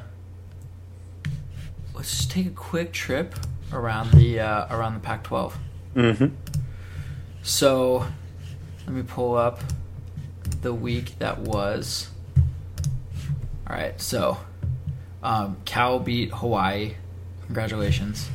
let's 1.95 2.17
just 2.17 2.31
take 2.31 2.47
a 2.47 2.51
quick 2.51 2.93
trip 2.93 3.35
around 3.73 4.11
the 4.13 4.41
uh, 4.41 4.75
around 4.75 4.95
the 4.95 5.01
Pac-12. 5.01 5.53
Mm-hmm. 5.95 6.27
So 7.43 8.07
let 8.87 8.95
me 8.95 9.03
pull 9.03 9.37
up 9.37 9.61
the 10.63 10.73
week 10.73 11.19
that 11.19 11.39
was. 11.39 12.09
All 13.69 13.77
right, 13.77 14.01
so 14.01 14.39
um, 15.23 15.57
Cal 15.65 15.99
beat 15.99 16.31
Hawaii. 16.33 16.95
Congratulations. 17.47 18.29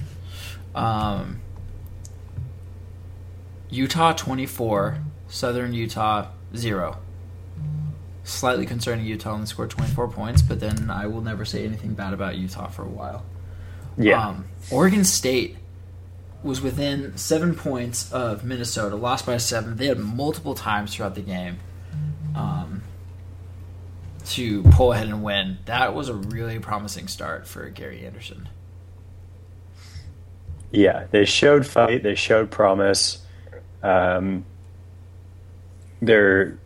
Um, 0.77 1.41
Utah 3.69 4.13
24, 4.13 4.99
Southern 5.27 5.73
Utah 5.73 6.27
0. 6.55 6.97
Slightly 8.23 8.65
concerning 8.65 9.05
Utah 9.05 9.31
only 9.33 9.47
scored 9.47 9.69
24 9.69 10.09
points, 10.09 10.41
but 10.41 10.59
then 10.59 10.89
I 10.89 11.07
will 11.07 11.21
never 11.21 11.45
say 11.45 11.65
anything 11.65 11.93
bad 11.93 12.13
about 12.13 12.35
Utah 12.35 12.67
for 12.67 12.83
a 12.83 12.89
while. 12.89 13.25
Yeah. 13.97 14.27
Um, 14.27 14.45
Oregon 14.69 15.03
State 15.03 15.57
was 16.43 16.61
within 16.61 17.17
seven 17.17 17.55
points 17.55 18.11
of 18.11 18.43
Minnesota, 18.43 18.95
lost 18.95 19.25
by 19.25 19.37
seven. 19.37 19.77
They 19.77 19.87
had 19.87 19.97
multiple 19.97 20.53
times 20.53 20.93
throughout 20.93 21.15
the 21.15 21.21
game 21.21 21.57
um, 22.35 22.83
to 24.27 24.61
pull 24.63 24.93
ahead 24.93 25.07
and 25.07 25.23
win. 25.23 25.57
That 25.65 25.95
was 25.95 26.09
a 26.09 26.13
really 26.13 26.59
promising 26.59 27.07
start 27.07 27.47
for 27.47 27.67
Gary 27.69 28.05
Anderson. 28.05 28.49
Yeah, 30.71 31.05
they 31.11 31.25
showed 31.25 31.65
fight. 31.65 32.03
They 32.03 32.15
showed 32.15 32.51
promise. 32.51 33.25
Um, 33.83 34.45
their 36.01 36.57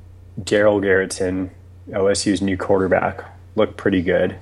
Darell 0.43 0.81
Garretson, 0.81 1.49
OSU's 1.89 2.41
new 2.41 2.57
quarterback, 2.57 3.23
looked 3.55 3.77
pretty 3.77 4.01
good. 4.01 4.35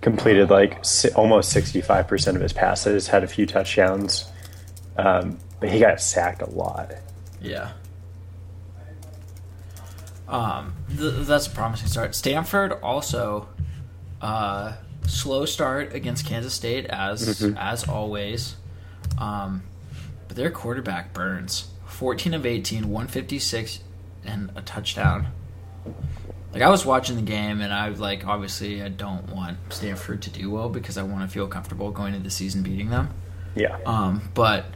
Completed 0.00 0.50
like 0.50 0.84
si- 0.84 1.10
almost 1.12 1.50
sixty-five 1.50 2.08
percent 2.08 2.36
of 2.36 2.42
his 2.42 2.52
passes. 2.52 3.06
Had 3.06 3.22
a 3.22 3.28
few 3.28 3.46
touchdowns, 3.46 4.24
um, 4.96 5.38
but 5.60 5.70
he 5.70 5.78
got 5.78 6.00
sacked 6.00 6.42
a 6.42 6.50
lot. 6.50 6.90
Yeah. 7.40 7.70
Um, 10.28 10.74
th- 10.96 11.26
that's 11.26 11.46
a 11.46 11.50
promising 11.50 11.86
start. 11.88 12.14
Stanford 12.14 12.72
also 12.82 13.48
uh, 14.20 14.72
slow 15.06 15.44
start 15.44 15.94
against 15.94 16.26
Kansas 16.26 16.54
State 16.54 16.86
as 16.86 17.40
Mhm. 17.40 17.56
as 17.58 17.88
always. 17.88 18.56
Um, 19.18 19.62
but 20.28 20.36
their 20.36 20.50
quarterback 20.50 21.12
burns 21.12 21.66
14 21.86 22.34
of 22.34 22.46
18, 22.46 22.88
156 22.90 23.80
and 24.24 24.50
a 24.56 24.62
touchdown. 24.62 25.26
Like 26.52 26.62
I 26.62 26.68
was 26.68 26.84
watching 26.84 27.16
the 27.16 27.22
game 27.22 27.60
and 27.60 27.72
I 27.72 27.88
like 27.88 28.26
obviously 28.26 28.82
I 28.82 28.88
don't 28.88 29.28
want 29.34 29.58
Stanford 29.70 30.22
to 30.22 30.30
do 30.30 30.50
well 30.50 30.68
because 30.68 30.96
I 30.98 31.02
want 31.02 31.22
to 31.22 31.32
feel 31.32 31.46
comfortable 31.48 31.90
going 31.90 32.14
into 32.14 32.24
the 32.24 32.30
season 32.30 32.62
beating 32.62 32.90
them. 32.90 33.10
Yeah, 33.54 33.76
Um, 33.86 34.30
but 34.34 34.66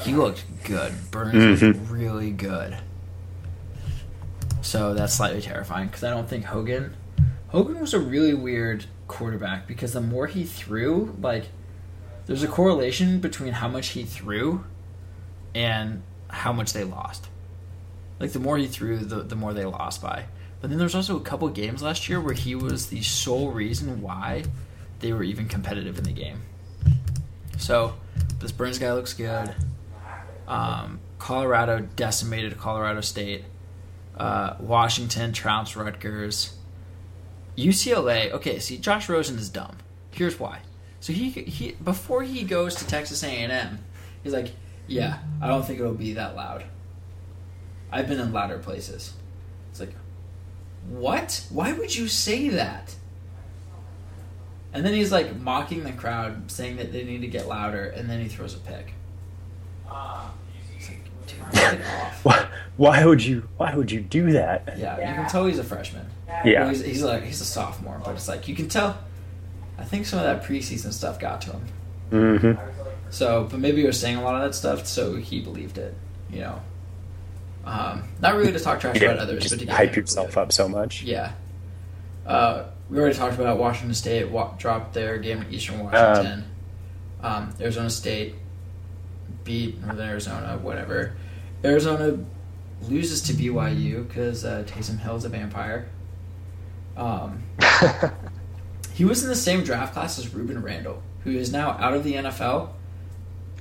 he 0.00 0.14
looked 0.14 0.44
good. 0.64 0.92
Burns 1.10 1.62
looked 1.62 1.78
Mhm. 1.78 1.90
really 1.90 2.30
good. 2.30 2.76
So 4.62 4.94
that's 4.94 5.14
slightly 5.14 5.40
terrifying 5.42 5.86
because 5.88 6.04
I 6.04 6.10
don't 6.10 6.28
think 6.28 6.44
Hogan. 6.46 6.94
Hogan 7.54 7.80
was 7.80 7.94
a 7.94 8.00
really 8.00 8.34
weird 8.34 8.86
quarterback 9.06 9.68
because 9.68 9.92
the 9.92 10.00
more 10.00 10.26
he 10.26 10.42
threw, 10.42 11.16
like, 11.20 11.44
there's 12.26 12.42
a 12.42 12.48
correlation 12.48 13.20
between 13.20 13.52
how 13.52 13.68
much 13.68 13.90
he 13.90 14.02
threw 14.02 14.64
and 15.54 16.02
how 16.26 16.52
much 16.52 16.72
they 16.72 16.82
lost. 16.82 17.28
Like 18.18 18.32
the 18.32 18.40
more 18.40 18.58
he 18.58 18.66
threw, 18.66 18.98
the 18.98 19.22
the 19.22 19.36
more 19.36 19.52
they 19.52 19.64
lost 19.64 20.02
by. 20.02 20.24
But 20.60 20.70
then 20.70 20.80
there's 20.80 20.96
also 20.96 21.16
a 21.16 21.20
couple 21.20 21.48
games 21.48 21.80
last 21.80 22.08
year 22.08 22.20
where 22.20 22.34
he 22.34 22.56
was 22.56 22.88
the 22.88 23.02
sole 23.02 23.52
reason 23.52 24.02
why 24.02 24.42
they 24.98 25.12
were 25.12 25.22
even 25.22 25.46
competitive 25.46 25.96
in 25.96 26.02
the 26.02 26.12
game. 26.12 26.40
So 27.58 27.94
this 28.40 28.50
Burns 28.50 28.80
guy 28.80 28.92
looks 28.94 29.14
good. 29.14 29.54
Um, 30.48 30.98
Colorado 31.20 31.86
decimated 31.94 32.58
Colorado 32.58 33.00
State. 33.00 33.44
Uh, 34.16 34.56
Washington 34.58 35.32
trounced 35.32 35.76
Rutgers. 35.76 36.54
UCLA. 37.56 38.32
Okay, 38.32 38.58
see, 38.58 38.78
Josh 38.78 39.08
Rosen 39.08 39.38
is 39.38 39.48
dumb. 39.48 39.76
Here's 40.10 40.38
why. 40.38 40.60
So 41.00 41.12
he 41.12 41.30
he 41.30 41.72
before 41.72 42.22
he 42.22 42.44
goes 42.44 42.74
to 42.76 42.86
Texas 42.86 43.22
A&M, 43.22 43.78
he's 44.22 44.32
like, 44.32 44.52
yeah, 44.86 45.18
I 45.40 45.48
don't 45.48 45.64
think 45.64 45.80
it'll 45.80 45.94
be 45.94 46.14
that 46.14 46.34
loud. 46.36 46.64
I've 47.92 48.08
been 48.08 48.20
in 48.20 48.32
louder 48.32 48.58
places. 48.58 49.12
It's 49.70 49.80
like, 49.80 49.94
what? 50.88 51.46
Why 51.50 51.72
would 51.72 51.94
you 51.94 52.08
say 52.08 52.48
that? 52.48 52.94
And 54.72 54.84
then 54.84 54.94
he's 54.94 55.12
like 55.12 55.36
mocking 55.36 55.84
the 55.84 55.92
crowd, 55.92 56.50
saying 56.50 56.76
that 56.76 56.92
they 56.92 57.04
need 57.04 57.20
to 57.20 57.28
get 57.28 57.46
louder, 57.46 57.84
and 57.84 58.10
then 58.10 58.20
he 58.20 58.28
throws 58.28 58.54
a 58.54 58.58
pick. 58.58 58.94
It's 60.76 60.88
like, 60.88 61.04
dude, 61.04 61.04
knock 61.04 61.04
it 61.04 61.10
off. 61.10 61.13
Why, 62.22 62.48
why 62.76 63.04
would 63.04 63.24
you? 63.24 63.48
Why 63.56 63.74
would 63.74 63.90
you 63.90 64.00
do 64.00 64.32
that? 64.32 64.76
Yeah, 64.78 64.98
you 64.98 65.14
can 65.14 65.28
tell 65.28 65.46
he's 65.46 65.58
a 65.58 65.64
freshman. 65.64 66.06
Yeah. 66.44 66.60
Well, 66.60 66.68
he's, 66.70 66.84
he's 66.84 67.02
like 67.02 67.22
he's 67.22 67.40
a 67.40 67.44
sophomore, 67.44 68.00
but 68.04 68.14
it's 68.14 68.28
like 68.28 68.48
you 68.48 68.54
can 68.54 68.68
tell. 68.68 68.98
I 69.78 69.84
think 69.84 70.06
some 70.06 70.18
of 70.20 70.24
that 70.24 70.44
preseason 70.44 70.92
stuff 70.92 71.18
got 71.18 71.40
to 71.42 71.52
him. 71.52 71.66
Mm-hmm. 72.10 73.10
So, 73.10 73.48
but 73.50 73.60
maybe 73.60 73.80
he 73.80 73.86
was 73.86 73.98
saying 73.98 74.16
a 74.16 74.22
lot 74.22 74.34
of 74.34 74.42
that 74.42 74.54
stuff, 74.54 74.86
so 74.86 75.16
he 75.16 75.40
believed 75.40 75.78
it. 75.78 75.94
You 76.30 76.40
know, 76.40 76.60
um, 77.64 78.08
not 78.20 78.34
really 78.34 78.52
to 78.52 78.60
talk 78.60 78.80
trash 78.80 78.96
about 78.96 79.18
others, 79.18 79.42
just 79.42 79.54
but 79.54 79.60
to 79.60 79.66
get 79.66 79.74
hype 79.74 79.96
yourself 79.96 80.26
believe 80.26 80.38
up 80.38 80.52
so 80.52 80.68
much. 80.68 81.02
Yeah. 81.02 81.32
Uh, 82.26 82.64
we 82.90 82.98
already 82.98 83.14
talked 83.14 83.34
about 83.34 83.58
Washington 83.58 83.94
State 83.94 84.28
wa- 84.30 84.54
dropped 84.58 84.94
their 84.94 85.18
game 85.18 85.42
in 85.42 85.52
Eastern 85.52 85.82
Washington. 85.82 86.44
Um, 87.22 87.54
Arizona 87.60 87.90
State 87.90 88.34
beat 89.44 89.80
Northern 89.80 90.08
Arizona, 90.08 90.58
whatever. 90.60 91.14
Arizona 91.64 92.18
loses 92.82 93.22
to 93.22 93.32
BYU 93.32 94.06
because 94.06 94.44
uh, 94.44 94.64
Taysom 94.66 94.98
Hill's 94.98 95.24
a 95.24 95.28
vampire. 95.28 95.88
Um, 96.96 97.42
he 98.94 99.04
was 99.04 99.22
in 99.22 99.28
the 99.28 99.36
same 99.36 99.64
draft 99.64 99.94
class 99.94 100.18
as 100.18 100.26
Rueben 100.26 100.62
Randle, 100.62 101.02
who 101.24 101.30
is 101.30 101.52
now 101.52 101.70
out 101.72 101.94
of 101.94 102.04
the 102.04 102.14
NFL 102.14 102.70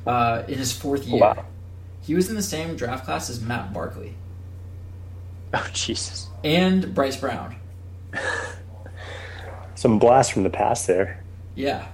uh, 0.06 0.44
in 0.48 0.58
his 0.58 0.72
fourth 0.72 1.06
year. 1.06 1.22
Wow. 1.22 1.46
He 2.02 2.16
was 2.16 2.30
in 2.30 2.36
the 2.36 2.44
same 2.44 2.76
draft 2.76 3.06
class 3.06 3.30
as 3.30 3.40
Matt 3.40 3.74
Barkley 3.74 4.16
Oh 5.54 5.70
Jesus! 5.74 6.28
and 6.44 6.94
Bryce 6.94 7.16
Brown. 7.18 7.56
Some 9.76 10.00
blast 10.00 10.34
from 10.34 10.44
the 10.44 10.50
past 10.50 10.88
there. 10.88 11.24
Yeah. 11.56 11.88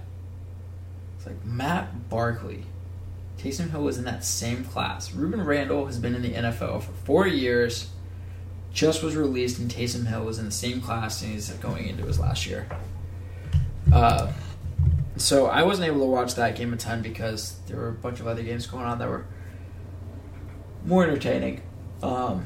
It's 1.17 1.25
like 1.27 1.43
Matt 1.45 2.09
Barkley. 2.09 2.63
Taysom 3.39 3.71
Hill 3.71 3.83
was 3.83 3.97
in 3.97 4.03
that 4.03 4.25
same 4.25 4.65
class. 4.65 5.11
Rueben 5.11 5.45
Randle 5.45 5.85
has 5.85 5.97
been 5.97 6.13
in 6.13 6.21
the 6.21 6.33
NFL 6.33 6.83
for 6.83 6.91
four 7.05 7.25
years, 7.25 7.89
just 8.73 9.01
was 9.01 9.15
released, 9.15 9.59
and 9.59 9.71
Taysom 9.71 10.07
Hill 10.07 10.25
was 10.25 10.39
in 10.39 10.45
the 10.45 10.51
same 10.51 10.81
class, 10.81 11.21
and 11.21 11.31
he's 11.31 11.49
going 11.53 11.87
into 11.87 12.03
his 12.03 12.19
last 12.19 12.45
year. 12.45 12.67
Uh, 13.93 14.31
so 15.15 15.47
I 15.47 15.63
wasn't 15.63 15.87
able 15.87 16.01
to 16.01 16.05
watch 16.05 16.35
that 16.35 16.57
game 16.57 16.73
a 16.73 16.77
ton 16.77 17.01
because 17.01 17.57
there 17.67 17.77
were 17.77 17.89
a 17.89 17.93
bunch 17.93 18.19
of 18.19 18.27
other 18.27 18.43
games 18.43 18.67
going 18.67 18.85
on 18.85 18.99
that 18.99 19.07
were 19.07 19.25
more 20.85 21.03
entertaining. 21.03 21.61
Um, 22.03 22.45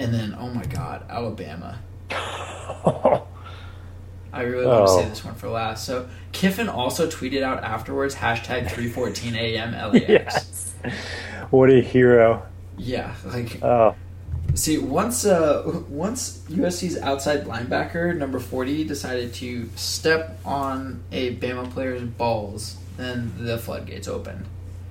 and 0.00 0.12
then, 0.12 0.34
oh 0.36 0.48
my 0.48 0.64
God, 0.64 1.06
Alabama. 1.08 1.80
I 4.34 4.42
really 4.42 4.66
want 4.66 4.86
to 4.86 4.92
Oh. 4.92 5.00
say 5.00 5.08
this 5.08 5.24
one 5.24 5.34
for 5.34 5.48
last. 5.48 5.84
So 5.86 6.08
Kiffin 6.32 6.68
also 6.68 7.06
tweeted 7.08 7.42
out 7.42 7.62
afterwards 7.64 8.14
hashtag 8.14 8.70
314 8.70 9.34
AM 9.36 9.72
LAX. 9.72 10.04
yes. 10.08 10.74
What 11.50 11.70
a 11.70 11.80
hero. 11.80 12.42
Yeah, 12.76 13.14
like 13.24 13.62
Oh, 13.62 13.94
see 14.54 14.78
once 14.78 15.24
uh 15.24 15.62
once 15.88 16.38
USC's 16.50 16.96
outside 16.98 17.44
linebacker 17.44 18.16
number 18.16 18.38
40 18.40 18.84
decided 18.84 19.32
to 19.34 19.68
step 19.76 20.38
on 20.44 21.02
a 21.12 21.36
Bama 21.36 21.70
player's 21.70 22.02
balls, 22.02 22.76
then 22.96 23.32
the 23.38 23.58
floodgates 23.58 24.08
opened. 24.08 24.44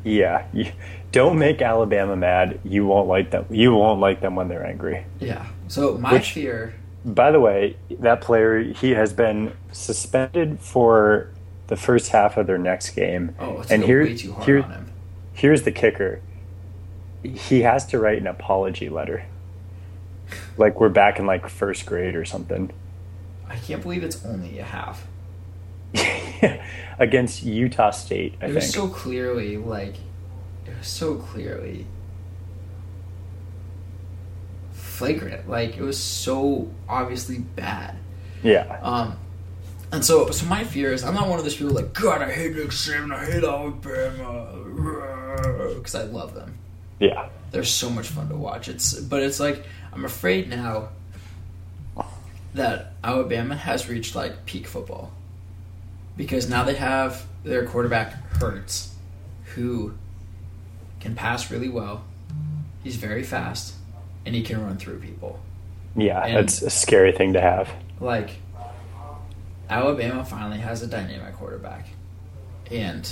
yeah. 0.04 0.46
You, 0.54 0.72
don't 1.12 1.38
make 1.38 1.62
Alabama 1.62 2.16
mad. 2.16 2.60
You 2.64 2.88
won't 2.88 3.08
like 3.08 3.30
them. 3.32 3.46
You 3.52 3.74
won't 3.76 4.00
like 4.00 4.20
them 4.20 4.36
when 4.36 4.48
they're 4.48 4.66
angry. 4.66 5.06
Yeah. 5.20 5.46
So 5.68 5.98
my 5.98 6.14
Which- 6.14 6.32
fear 6.32 6.74
By 7.06 7.32
the 7.32 7.40
way, 7.40 7.76
that 8.00 8.22
player 8.22 8.60
he 8.62 8.92
has 8.92 9.12
been 9.14 9.54
suspended 9.72 10.60
for 10.60 11.30
the 11.68 11.76
first 11.76 12.10
half 12.12 12.38
of 12.38 12.48
their 12.48 12.58
next 12.58 12.92
game. 12.92 13.36
Oh, 13.40 13.60
it's 13.62 13.72
And 13.72 13.84
here- 13.84 14.04
way 14.04 14.16
too 14.18 14.34
hard 14.34 14.46
here- 14.46 14.62
on 14.64 14.72
him. 14.72 14.90
Here's 15.34 15.64
the 15.64 15.72
kicker. 15.72 16.20
He 17.24 17.62
has 17.62 17.86
to 17.88 18.00
write 18.00 18.20
an 18.20 18.28
apology 18.28 18.90
letter. 18.90 19.26
Like 20.58 20.80
we're 20.80 20.90
back 20.90 21.20
in 21.20 21.26
like 21.26 21.48
first 21.50 21.86
grade 21.86 22.16
or 22.16 22.24
something. 22.26 22.72
I 23.50 23.56
can't 23.58 23.82
believe 23.82 24.04
it's 24.04 24.24
only 24.26 24.60
a 24.60 24.64
half. 24.64 25.08
Against 27.00 27.44
Utah 27.44 27.92
State, 27.92 28.34
I 28.42 28.46
It 28.46 28.48
think. 28.50 28.56
was 28.56 28.72
so 28.72 28.88
clearly 28.88 29.58
like 29.58 29.96
it 30.66 30.78
was 30.78 30.88
so 30.88 31.16
clearly 31.16 31.86
flagrant. 34.94 35.50
Like 35.50 35.78
it 35.78 35.82
was 35.82 35.98
so 35.98 36.70
obviously 36.88 37.40
bad. 37.40 37.96
Yeah. 38.44 38.80
Um, 38.82 39.18
and 39.92 40.04
so, 40.04 40.30
so 40.32 40.46
my 40.46 40.64
fear 40.64 40.94
is 40.94 41.04
I'm 41.04 41.14
not 41.14 41.28
one 41.28 41.40
of 41.40 41.46
those 41.46 41.56
people 41.56 41.74
like 41.74 41.94
God. 41.94 42.22
I 42.22 42.32
hate 42.32 42.56
Nick 42.56 42.70
Saban. 42.70 43.14
I 43.14 43.26
hate 43.26 43.44
Alabama 43.44 44.48
because 45.76 45.96
I 45.96 46.04
love 46.04 46.34
them. 46.34 46.58
Yeah. 47.00 47.30
They're 47.52 47.64
so 47.64 47.90
much 47.90 48.08
fun 48.08 48.30
to 48.30 48.36
watch. 48.36 48.68
It's 48.68 48.94
but 49.00 49.22
it's 49.22 49.40
like 49.40 49.64
I'm 49.92 50.06
afraid 50.06 50.50
now 50.50 50.90
that 52.54 52.94
Alabama 53.04 53.56
has 53.56 53.90
reached 53.90 54.16
like 54.16 54.46
peak 54.46 54.68
football 54.68 55.12
because 56.16 56.50
now 56.50 56.64
they 56.64 56.76
have 56.76 57.26
their 57.44 57.66
quarterback 57.66 58.14
Hurts, 58.38 58.94
who 59.56 59.94
can 61.00 61.16
pass 61.16 61.52
really 61.52 61.70
well. 61.70 62.04
He's 62.84 62.96
very 62.96 63.24
fast, 63.24 63.76
and 64.26 64.36
he 64.36 64.42
can 64.42 64.64
run 64.64 64.78
through 64.78 65.00
people. 65.00 65.40
Yeah, 65.96 66.24
And- 66.24 66.36
that's 66.36 66.62
a 66.62 66.70
scary 66.70 67.12
thing 67.12 67.34
to 67.34 67.42
have. 67.42 67.70
Like 68.00 68.32
Alabama 69.70 70.26
finally 70.26 70.60
has 70.60 70.82
a 70.82 70.88
dynamic 70.88 71.36
quarterback, 71.36 71.88
and 72.70 73.10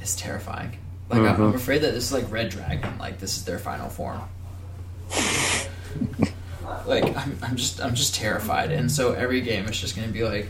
it's 0.00 0.16
terrifying. 0.16 0.78
Like 1.08 1.20
I'm- 1.20 1.28
I'm 1.28 1.36
mm-hmm. 1.36 1.56
afraid 1.56 1.82
that 1.82 1.92
this 1.92 2.04
is 2.04 2.12
like 2.12 2.30
Red 2.30 2.50
Dragon. 2.50 2.98
Like 2.98 3.18
this 3.18 3.36
is 3.36 3.44
their 3.44 3.58
final 3.58 3.88
form. 3.88 4.22
like 6.86 7.04
I'm, 7.16 7.38
I'm 7.42 7.56
just 7.56 7.80
I'm 7.80 7.94
just 7.94 8.14
terrified, 8.14 8.72
and 8.72 8.90
so 8.90 9.12
every 9.12 9.40
game 9.40 9.66
it's 9.66 9.78
just 9.78 9.96
going 9.96 10.06
to 10.06 10.12
be 10.12 10.24
like 10.24 10.48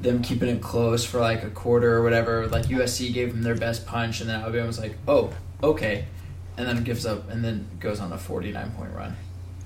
them 0.00 0.22
keeping 0.22 0.48
it 0.48 0.62
close 0.62 1.04
for 1.04 1.20
like 1.20 1.42
a 1.42 1.50
quarter 1.50 1.94
or 1.94 2.02
whatever. 2.02 2.46
Like 2.46 2.66
USC 2.66 3.12
gave 3.12 3.32
them 3.32 3.42
their 3.42 3.54
best 3.54 3.86
punch, 3.86 4.20
and 4.20 4.30
then 4.30 4.40
Alabama 4.40 4.66
was 4.66 4.78
like, 4.78 4.96
oh, 5.06 5.32
okay, 5.62 6.06
and 6.56 6.66
then 6.66 6.82
gives 6.84 7.06
up, 7.06 7.28
and 7.30 7.44
then 7.44 7.66
goes 7.80 8.00
on 8.00 8.12
a 8.12 8.18
49 8.18 8.70
point 8.72 8.92
run. 8.94 9.16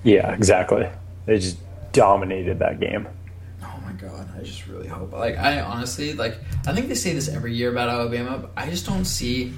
Yeah, 0.03 0.31
exactly. 0.33 0.87
They 1.25 1.39
just 1.39 1.57
dominated 1.91 2.59
that 2.59 2.79
game. 2.79 3.07
Oh 3.63 3.79
my 3.83 3.93
god, 3.93 4.29
I 4.37 4.43
just 4.43 4.67
really 4.67 4.87
hope. 4.87 5.11
Like, 5.13 5.37
I 5.37 5.61
honestly, 5.61 6.13
like, 6.13 6.37
I 6.67 6.73
think 6.73 6.87
they 6.87 6.95
say 6.95 7.13
this 7.13 7.27
every 7.29 7.53
year 7.53 7.71
about 7.71 7.89
Alabama, 7.89 8.37
but 8.37 8.51
I 8.55 8.69
just 8.69 8.85
don't 8.85 9.05
see 9.05 9.53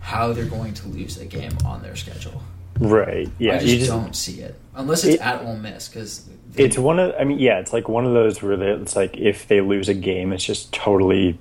how 0.00 0.32
they're 0.32 0.44
going 0.44 0.74
to 0.74 0.88
lose 0.88 1.16
a 1.18 1.24
game 1.26 1.52
on 1.64 1.82
their 1.82 1.96
schedule. 1.96 2.42
Right. 2.78 3.28
Yeah. 3.38 3.54
I 3.54 3.58
just, 3.58 3.72
you 3.72 3.78
just 3.78 3.90
don't 3.90 4.14
see 4.14 4.40
it. 4.40 4.54
Unless 4.74 5.04
it's 5.04 5.14
It- 5.16 5.20
at 5.22 5.42
Ole 5.42 5.56
Miss, 5.56 5.88
because. 5.88 6.28
it's 6.56 6.76
one 6.78 6.98
of 6.98 7.14
I 7.18 7.24
mean, 7.24 7.38
yeah, 7.38 7.58
it's 7.58 7.72
like 7.72 7.88
one 7.88 8.04
of 8.04 8.12
those 8.12 8.42
where 8.42 8.56
they, 8.56 8.70
it's 8.72 8.94
like 8.94 9.16
if 9.16 9.48
they 9.48 9.60
lose 9.62 9.88
a 9.88 9.94
game, 9.94 10.32
it's 10.32 10.44
just 10.44 10.72
totally 10.74 11.38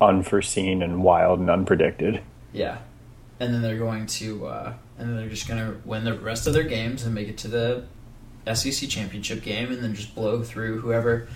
unforeseen 0.00 0.82
and 0.82 1.02
wild 1.02 1.40
and 1.40 1.48
unpredicted. 1.48 2.22
Yeah. 2.52 2.78
And 3.40 3.52
then 3.52 3.62
they're 3.62 3.78
going 3.78 4.06
to. 4.06 4.46
Uh, 4.46 4.72
and 4.98 5.08
then 5.08 5.16
they're 5.16 5.28
just 5.28 5.48
going 5.48 5.60
to 5.60 5.78
win 5.88 6.04
the 6.04 6.14
rest 6.14 6.46
of 6.46 6.52
their 6.52 6.62
games 6.62 7.02
and 7.04 7.14
make 7.14 7.26
it 7.28 7.38
to 7.38 7.48
the 7.48 7.84
SEC 8.54 8.88
championship 8.88 9.42
game 9.42 9.72
and 9.72 9.82
then 9.82 9.94
just 9.94 10.14
blow 10.14 10.42
through 10.42 10.80
whoever 10.80 11.26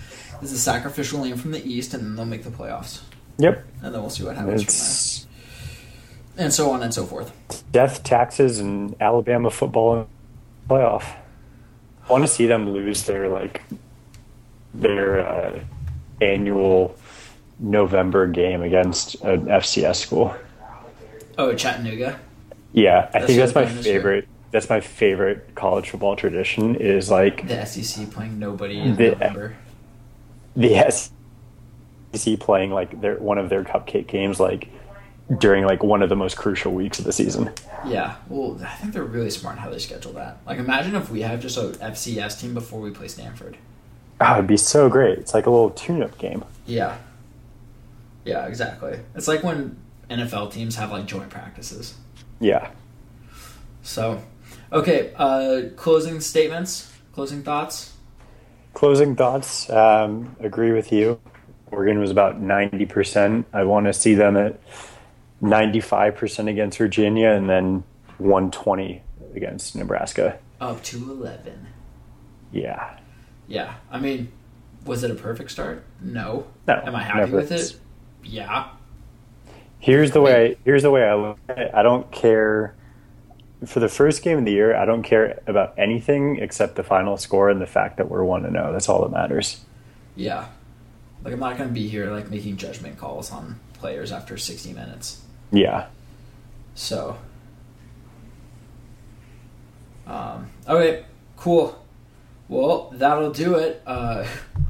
is 0.41 0.51
the 0.51 0.57
sacrificial 0.57 1.21
lamb 1.21 1.37
from 1.37 1.51
the 1.51 1.63
East, 1.67 1.93
and 1.93 2.03
then 2.03 2.15
they'll 2.15 2.25
make 2.25 2.43
the 2.43 2.49
playoffs. 2.49 3.01
Yep. 3.37 3.65
And 3.83 3.93
then 3.93 4.01
we'll 4.01 4.09
see 4.09 4.23
what 4.23 4.35
happens 4.35 4.63
It's 4.63 5.19
from 5.23 5.29
there. 6.37 6.45
And 6.45 6.53
so 6.53 6.71
on 6.71 6.83
and 6.83 6.93
so 6.93 7.05
forth. 7.05 7.31
death, 7.71 8.03
taxes, 8.03 8.59
and 8.59 8.95
Alabama 8.99 9.49
football 9.49 10.07
playoff. 10.69 11.03
I 12.07 12.11
want 12.11 12.23
to 12.23 12.27
see 12.27 12.45
them 12.45 12.69
lose 12.71 13.03
their 13.03 13.29
like 13.29 13.63
their 14.73 15.27
uh, 15.27 15.59
annual 16.21 16.95
November 17.59 18.27
game 18.27 18.61
against 18.61 19.15
an 19.23 19.45
FCS 19.45 19.95
school. 19.95 20.35
Oh, 21.37 21.53
Chattanooga. 21.55 22.19
Yeah, 22.73 23.09
I 23.13 23.19
That's 23.19 23.25
think 23.27 23.39
that's 23.39 23.55
my 23.55 23.61
they're 23.61 23.69
doing 23.69 23.77
this 23.77 23.85
year. 23.85 23.95
favorite. 23.99 24.27
That's 24.51 24.69
my 24.69 24.79
favorite 24.81 25.55
college 25.55 25.89
football 25.89 26.15
tradition. 26.15 26.75
Is 26.75 27.09
like 27.11 27.47
The 27.47 27.65
SEC 27.65 28.09
playing 28.11 28.39
nobody 28.39 28.79
in 28.79 28.95
The- 28.95 29.11
November. 29.11 29.55
the 30.55 30.75
SEC 32.13 32.39
playing 32.39 32.71
like 32.71 33.01
their 33.01 33.15
one 33.17 33.37
of 33.37 33.49
their 33.49 33.63
cupcake 33.63 34.07
games 34.07 34.39
like 34.39 34.69
during 35.39 35.65
like 35.65 35.83
one 35.83 36.01
of 36.03 36.09
the 36.09 36.15
most 36.15 36.37
crucial 36.37 36.71
weeks 36.73 36.99
of 36.99 37.05
the 37.05 37.11
season. 37.11 37.51
Yeah, 37.85 38.15
well, 38.29 38.57
I 38.63 38.75
think 38.75 38.93
they're 38.93 39.03
really 39.03 39.29
smart 39.31 39.57
in 39.57 39.63
how 39.63 39.69
they 39.69 39.79
schedule 39.79 40.13
that. 40.13 40.37
Like, 40.45 40.59
imagine 40.59 40.95
if 40.95 41.09
we 41.09 41.21
have 41.21 41.39
just 41.41 41.57
a 41.57 41.69
FCS 41.81 42.39
team 42.39 42.53
before 42.53 42.79
we 42.79 42.91
play 42.91 43.07
Stanford. 43.07 43.57
Oh, 44.21 44.33
it'd 44.35 44.47
be 44.47 44.55
so 44.57 44.87
great. 44.89 45.17
It's 45.19 45.33
like 45.33 45.45
a 45.45 45.49
little 45.49 45.71
tune-up 45.71 46.17
game. 46.17 46.43
Yeah. 46.65 46.97
Yeah, 48.23 48.45
exactly. 48.47 48.99
It's 49.15 49.27
like 49.27 49.43
when 49.43 49.77
NFL 50.09 50.51
teams 50.51 50.75
have 50.75 50.91
like 50.91 51.05
joint 51.05 51.29
practices. 51.29 51.95
Yeah. 52.39 52.71
So, 53.83 54.21
okay, 54.71 55.13
uh, 55.15 55.69
closing 55.75 56.19
statements, 56.19 56.91
closing 57.13 57.43
thoughts. 57.43 57.93
Closing 58.73 59.15
thoughts. 59.15 59.69
Um, 59.69 60.35
agree 60.39 60.71
with 60.71 60.91
you. 60.91 61.19
Oregon 61.71 61.99
was 61.99 62.11
about 62.11 62.39
ninety 62.39 62.85
percent. 62.85 63.45
I 63.53 63.63
want 63.63 63.85
to 63.87 63.93
see 63.93 64.15
them 64.15 64.37
at 64.37 64.59
ninety-five 65.41 66.15
percent 66.15 66.49
against 66.49 66.77
Virginia, 66.77 67.29
and 67.29 67.49
then 67.49 67.83
one 68.17 68.51
twenty 68.51 69.01
against 69.35 69.75
Nebraska. 69.75 70.39
Up 70.59 70.81
to 70.83 70.97
11. 70.97 71.67
Yeah. 72.51 72.97
Yeah, 73.47 73.75
I 73.91 73.99
mean, 73.99 74.31
was 74.85 75.03
it 75.03 75.11
a 75.11 75.15
perfect 75.15 75.51
start? 75.51 75.83
No. 76.01 76.47
No. 76.67 76.81
Am 76.85 76.95
I 76.95 77.03
happy 77.03 77.31
with 77.31 77.51
it? 77.51 77.75
Yeah. 78.23 78.69
Here's 79.85 80.09
the 80.09 80.19
way. 80.19 80.57
Here's 80.65 80.81
the 80.81 80.89
way 80.89 81.03
I 81.03 81.13
look 81.13 81.37
at 81.47 81.59
it. 81.59 81.71
I 81.71 81.83
don't 81.83 82.11
care 82.11 82.73
for 83.67 83.79
the 83.79 83.87
first 83.87 84.23
game 84.23 84.39
of 84.39 84.45
the 84.45 84.51
year. 84.51 84.75
I 84.75 84.83
don't 84.83 85.03
care 85.03 85.39
about 85.45 85.75
anything 85.77 86.39
except 86.39 86.75
the 86.75 86.81
final 86.81 87.17
score 87.17 87.51
and 87.51 87.61
the 87.61 87.67
fact 87.67 87.97
that 87.97 88.09
we're 88.09 88.23
one 88.23 88.41
to 88.41 88.49
zero. 88.49 88.71
That's 88.71 88.89
all 88.89 89.03
that 89.03 89.11
matters. 89.11 89.63
Yeah. 90.15 90.47
Like, 91.23 91.33
I'm 91.33 91.39
not 91.39 91.59
going 91.59 91.69
to 91.69 91.73
be 91.73 91.87
here, 91.87 92.09
like, 92.09 92.31
making 92.31 92.57
judgment 92.57 92.97
calls 92.97 93.31
on 93.31 93.59
players 93.73 94.11
after 94.11 94.39
60 94.39 94.73
minutes. 94.73 95.21
Yeah. 95.51 95.85
So, 96.73 97.19
um, 100.07 100.49
okay, 100.67 101.05
cool. 101.37 101.85
Well, 102.49 102.89
that'll 102.95 103.31
do 103.31 103.53
it. 103.53 103.83
Uh, 103.85 104.25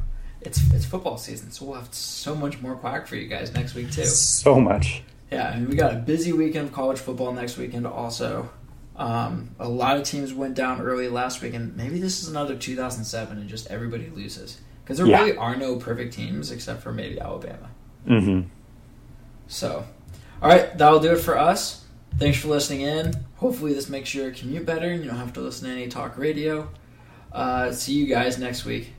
it's 0.46 0.62
it's 0.74 0.86
football 0.86 1.18
season, 1.18 1.52
so 1.52 1.66
we'll 1.66 1.76
have 1.76 1.94
so 1.94 2.36
much 2.36 2.62
more 2.62 2.76
quack 2.76 3.08
for 3.08 3.16
you 3.16 3.28
guys 3.28 3.54
next 3.54 3.74
week 3.76 3.92
too. 3.92 4.06
So 4.06 4.60
much. 4.60 5.04
Yeah, 5.32 5.50
I 5.50 5.60
mean, 5.60 5.70
we 5.70 5.76
got 5.76 5.94
a 5.94 5.98
busy 5.98 6.32
weekend 6.34 6.68
of 6.68 6.74
college 6.74 7.00
football 7.00 7.32
next 7.34 7.58
weekend 7.58 7.88
also. 7.88 8.50
Um, 8.96 9.50
a 9.60 9.68
lot 9.68 9.98
of 9.98 10.04
teams 10.04 10.34
went 10.34 10.56
down 10.56 10.80
early 10.82 11.10
last 11.10 11.42
week, 11.42 11.54
and 11.54 11.76
maybe 11.76 12.00
this 12.00 12.22
is 12.22 12.30
another 12.30 12.56
2007, 12.56 13.38
and 13.38 13.50
just 13.50 13.68
everybody 13.68 14.10
loses 14.16 14.60
because 14.84 14.98
there 14.98 15.08
Yeah. 15.08 15.20
really 15.22 15.36
are 15.38 15.56
no 15.56 15.76
perfect 15.78 16.14
teams 16.14 16.52
except 16.52 16.82
for 16.82 16.94
maybe 16.94 17.20
Alabama. 17.20 17.70
Mm-hmm. 18.08 18.48
So, 19.48 19.86
all 20.42 20.50
right, 20.50 20.78
that'll 20.78 21.00
do 21.00 21.12
it 21.12 21.20
for 21.20 21.38
us. 21.38 21.84
Thanks 22.18 22.38
for 22.38 22.48
listening 22.48 22.82
in. 22.82 23.14
Hopefully, 23.38 23.74
this 23.74 23.90
makes 23.90 24.14
your 24.16 24.32
commute 24.32 24.66
better 24.66 24.88
and 24.88 25.04
you 25.04 25.10
don't 25.10 25.20
have 25.20 25.34
to 25.34 25.42
listen 25.42 25.68
to 25.68 25.74
any 25.74 25.88
talk 25.88 26.18
radio. 26.18 26.70
Uh, 27.34 27.72
see 27.72 27.94
you 27.94 28.06
guys 28.08 28.38
next 28.38 28.64
week. 28.64 28.94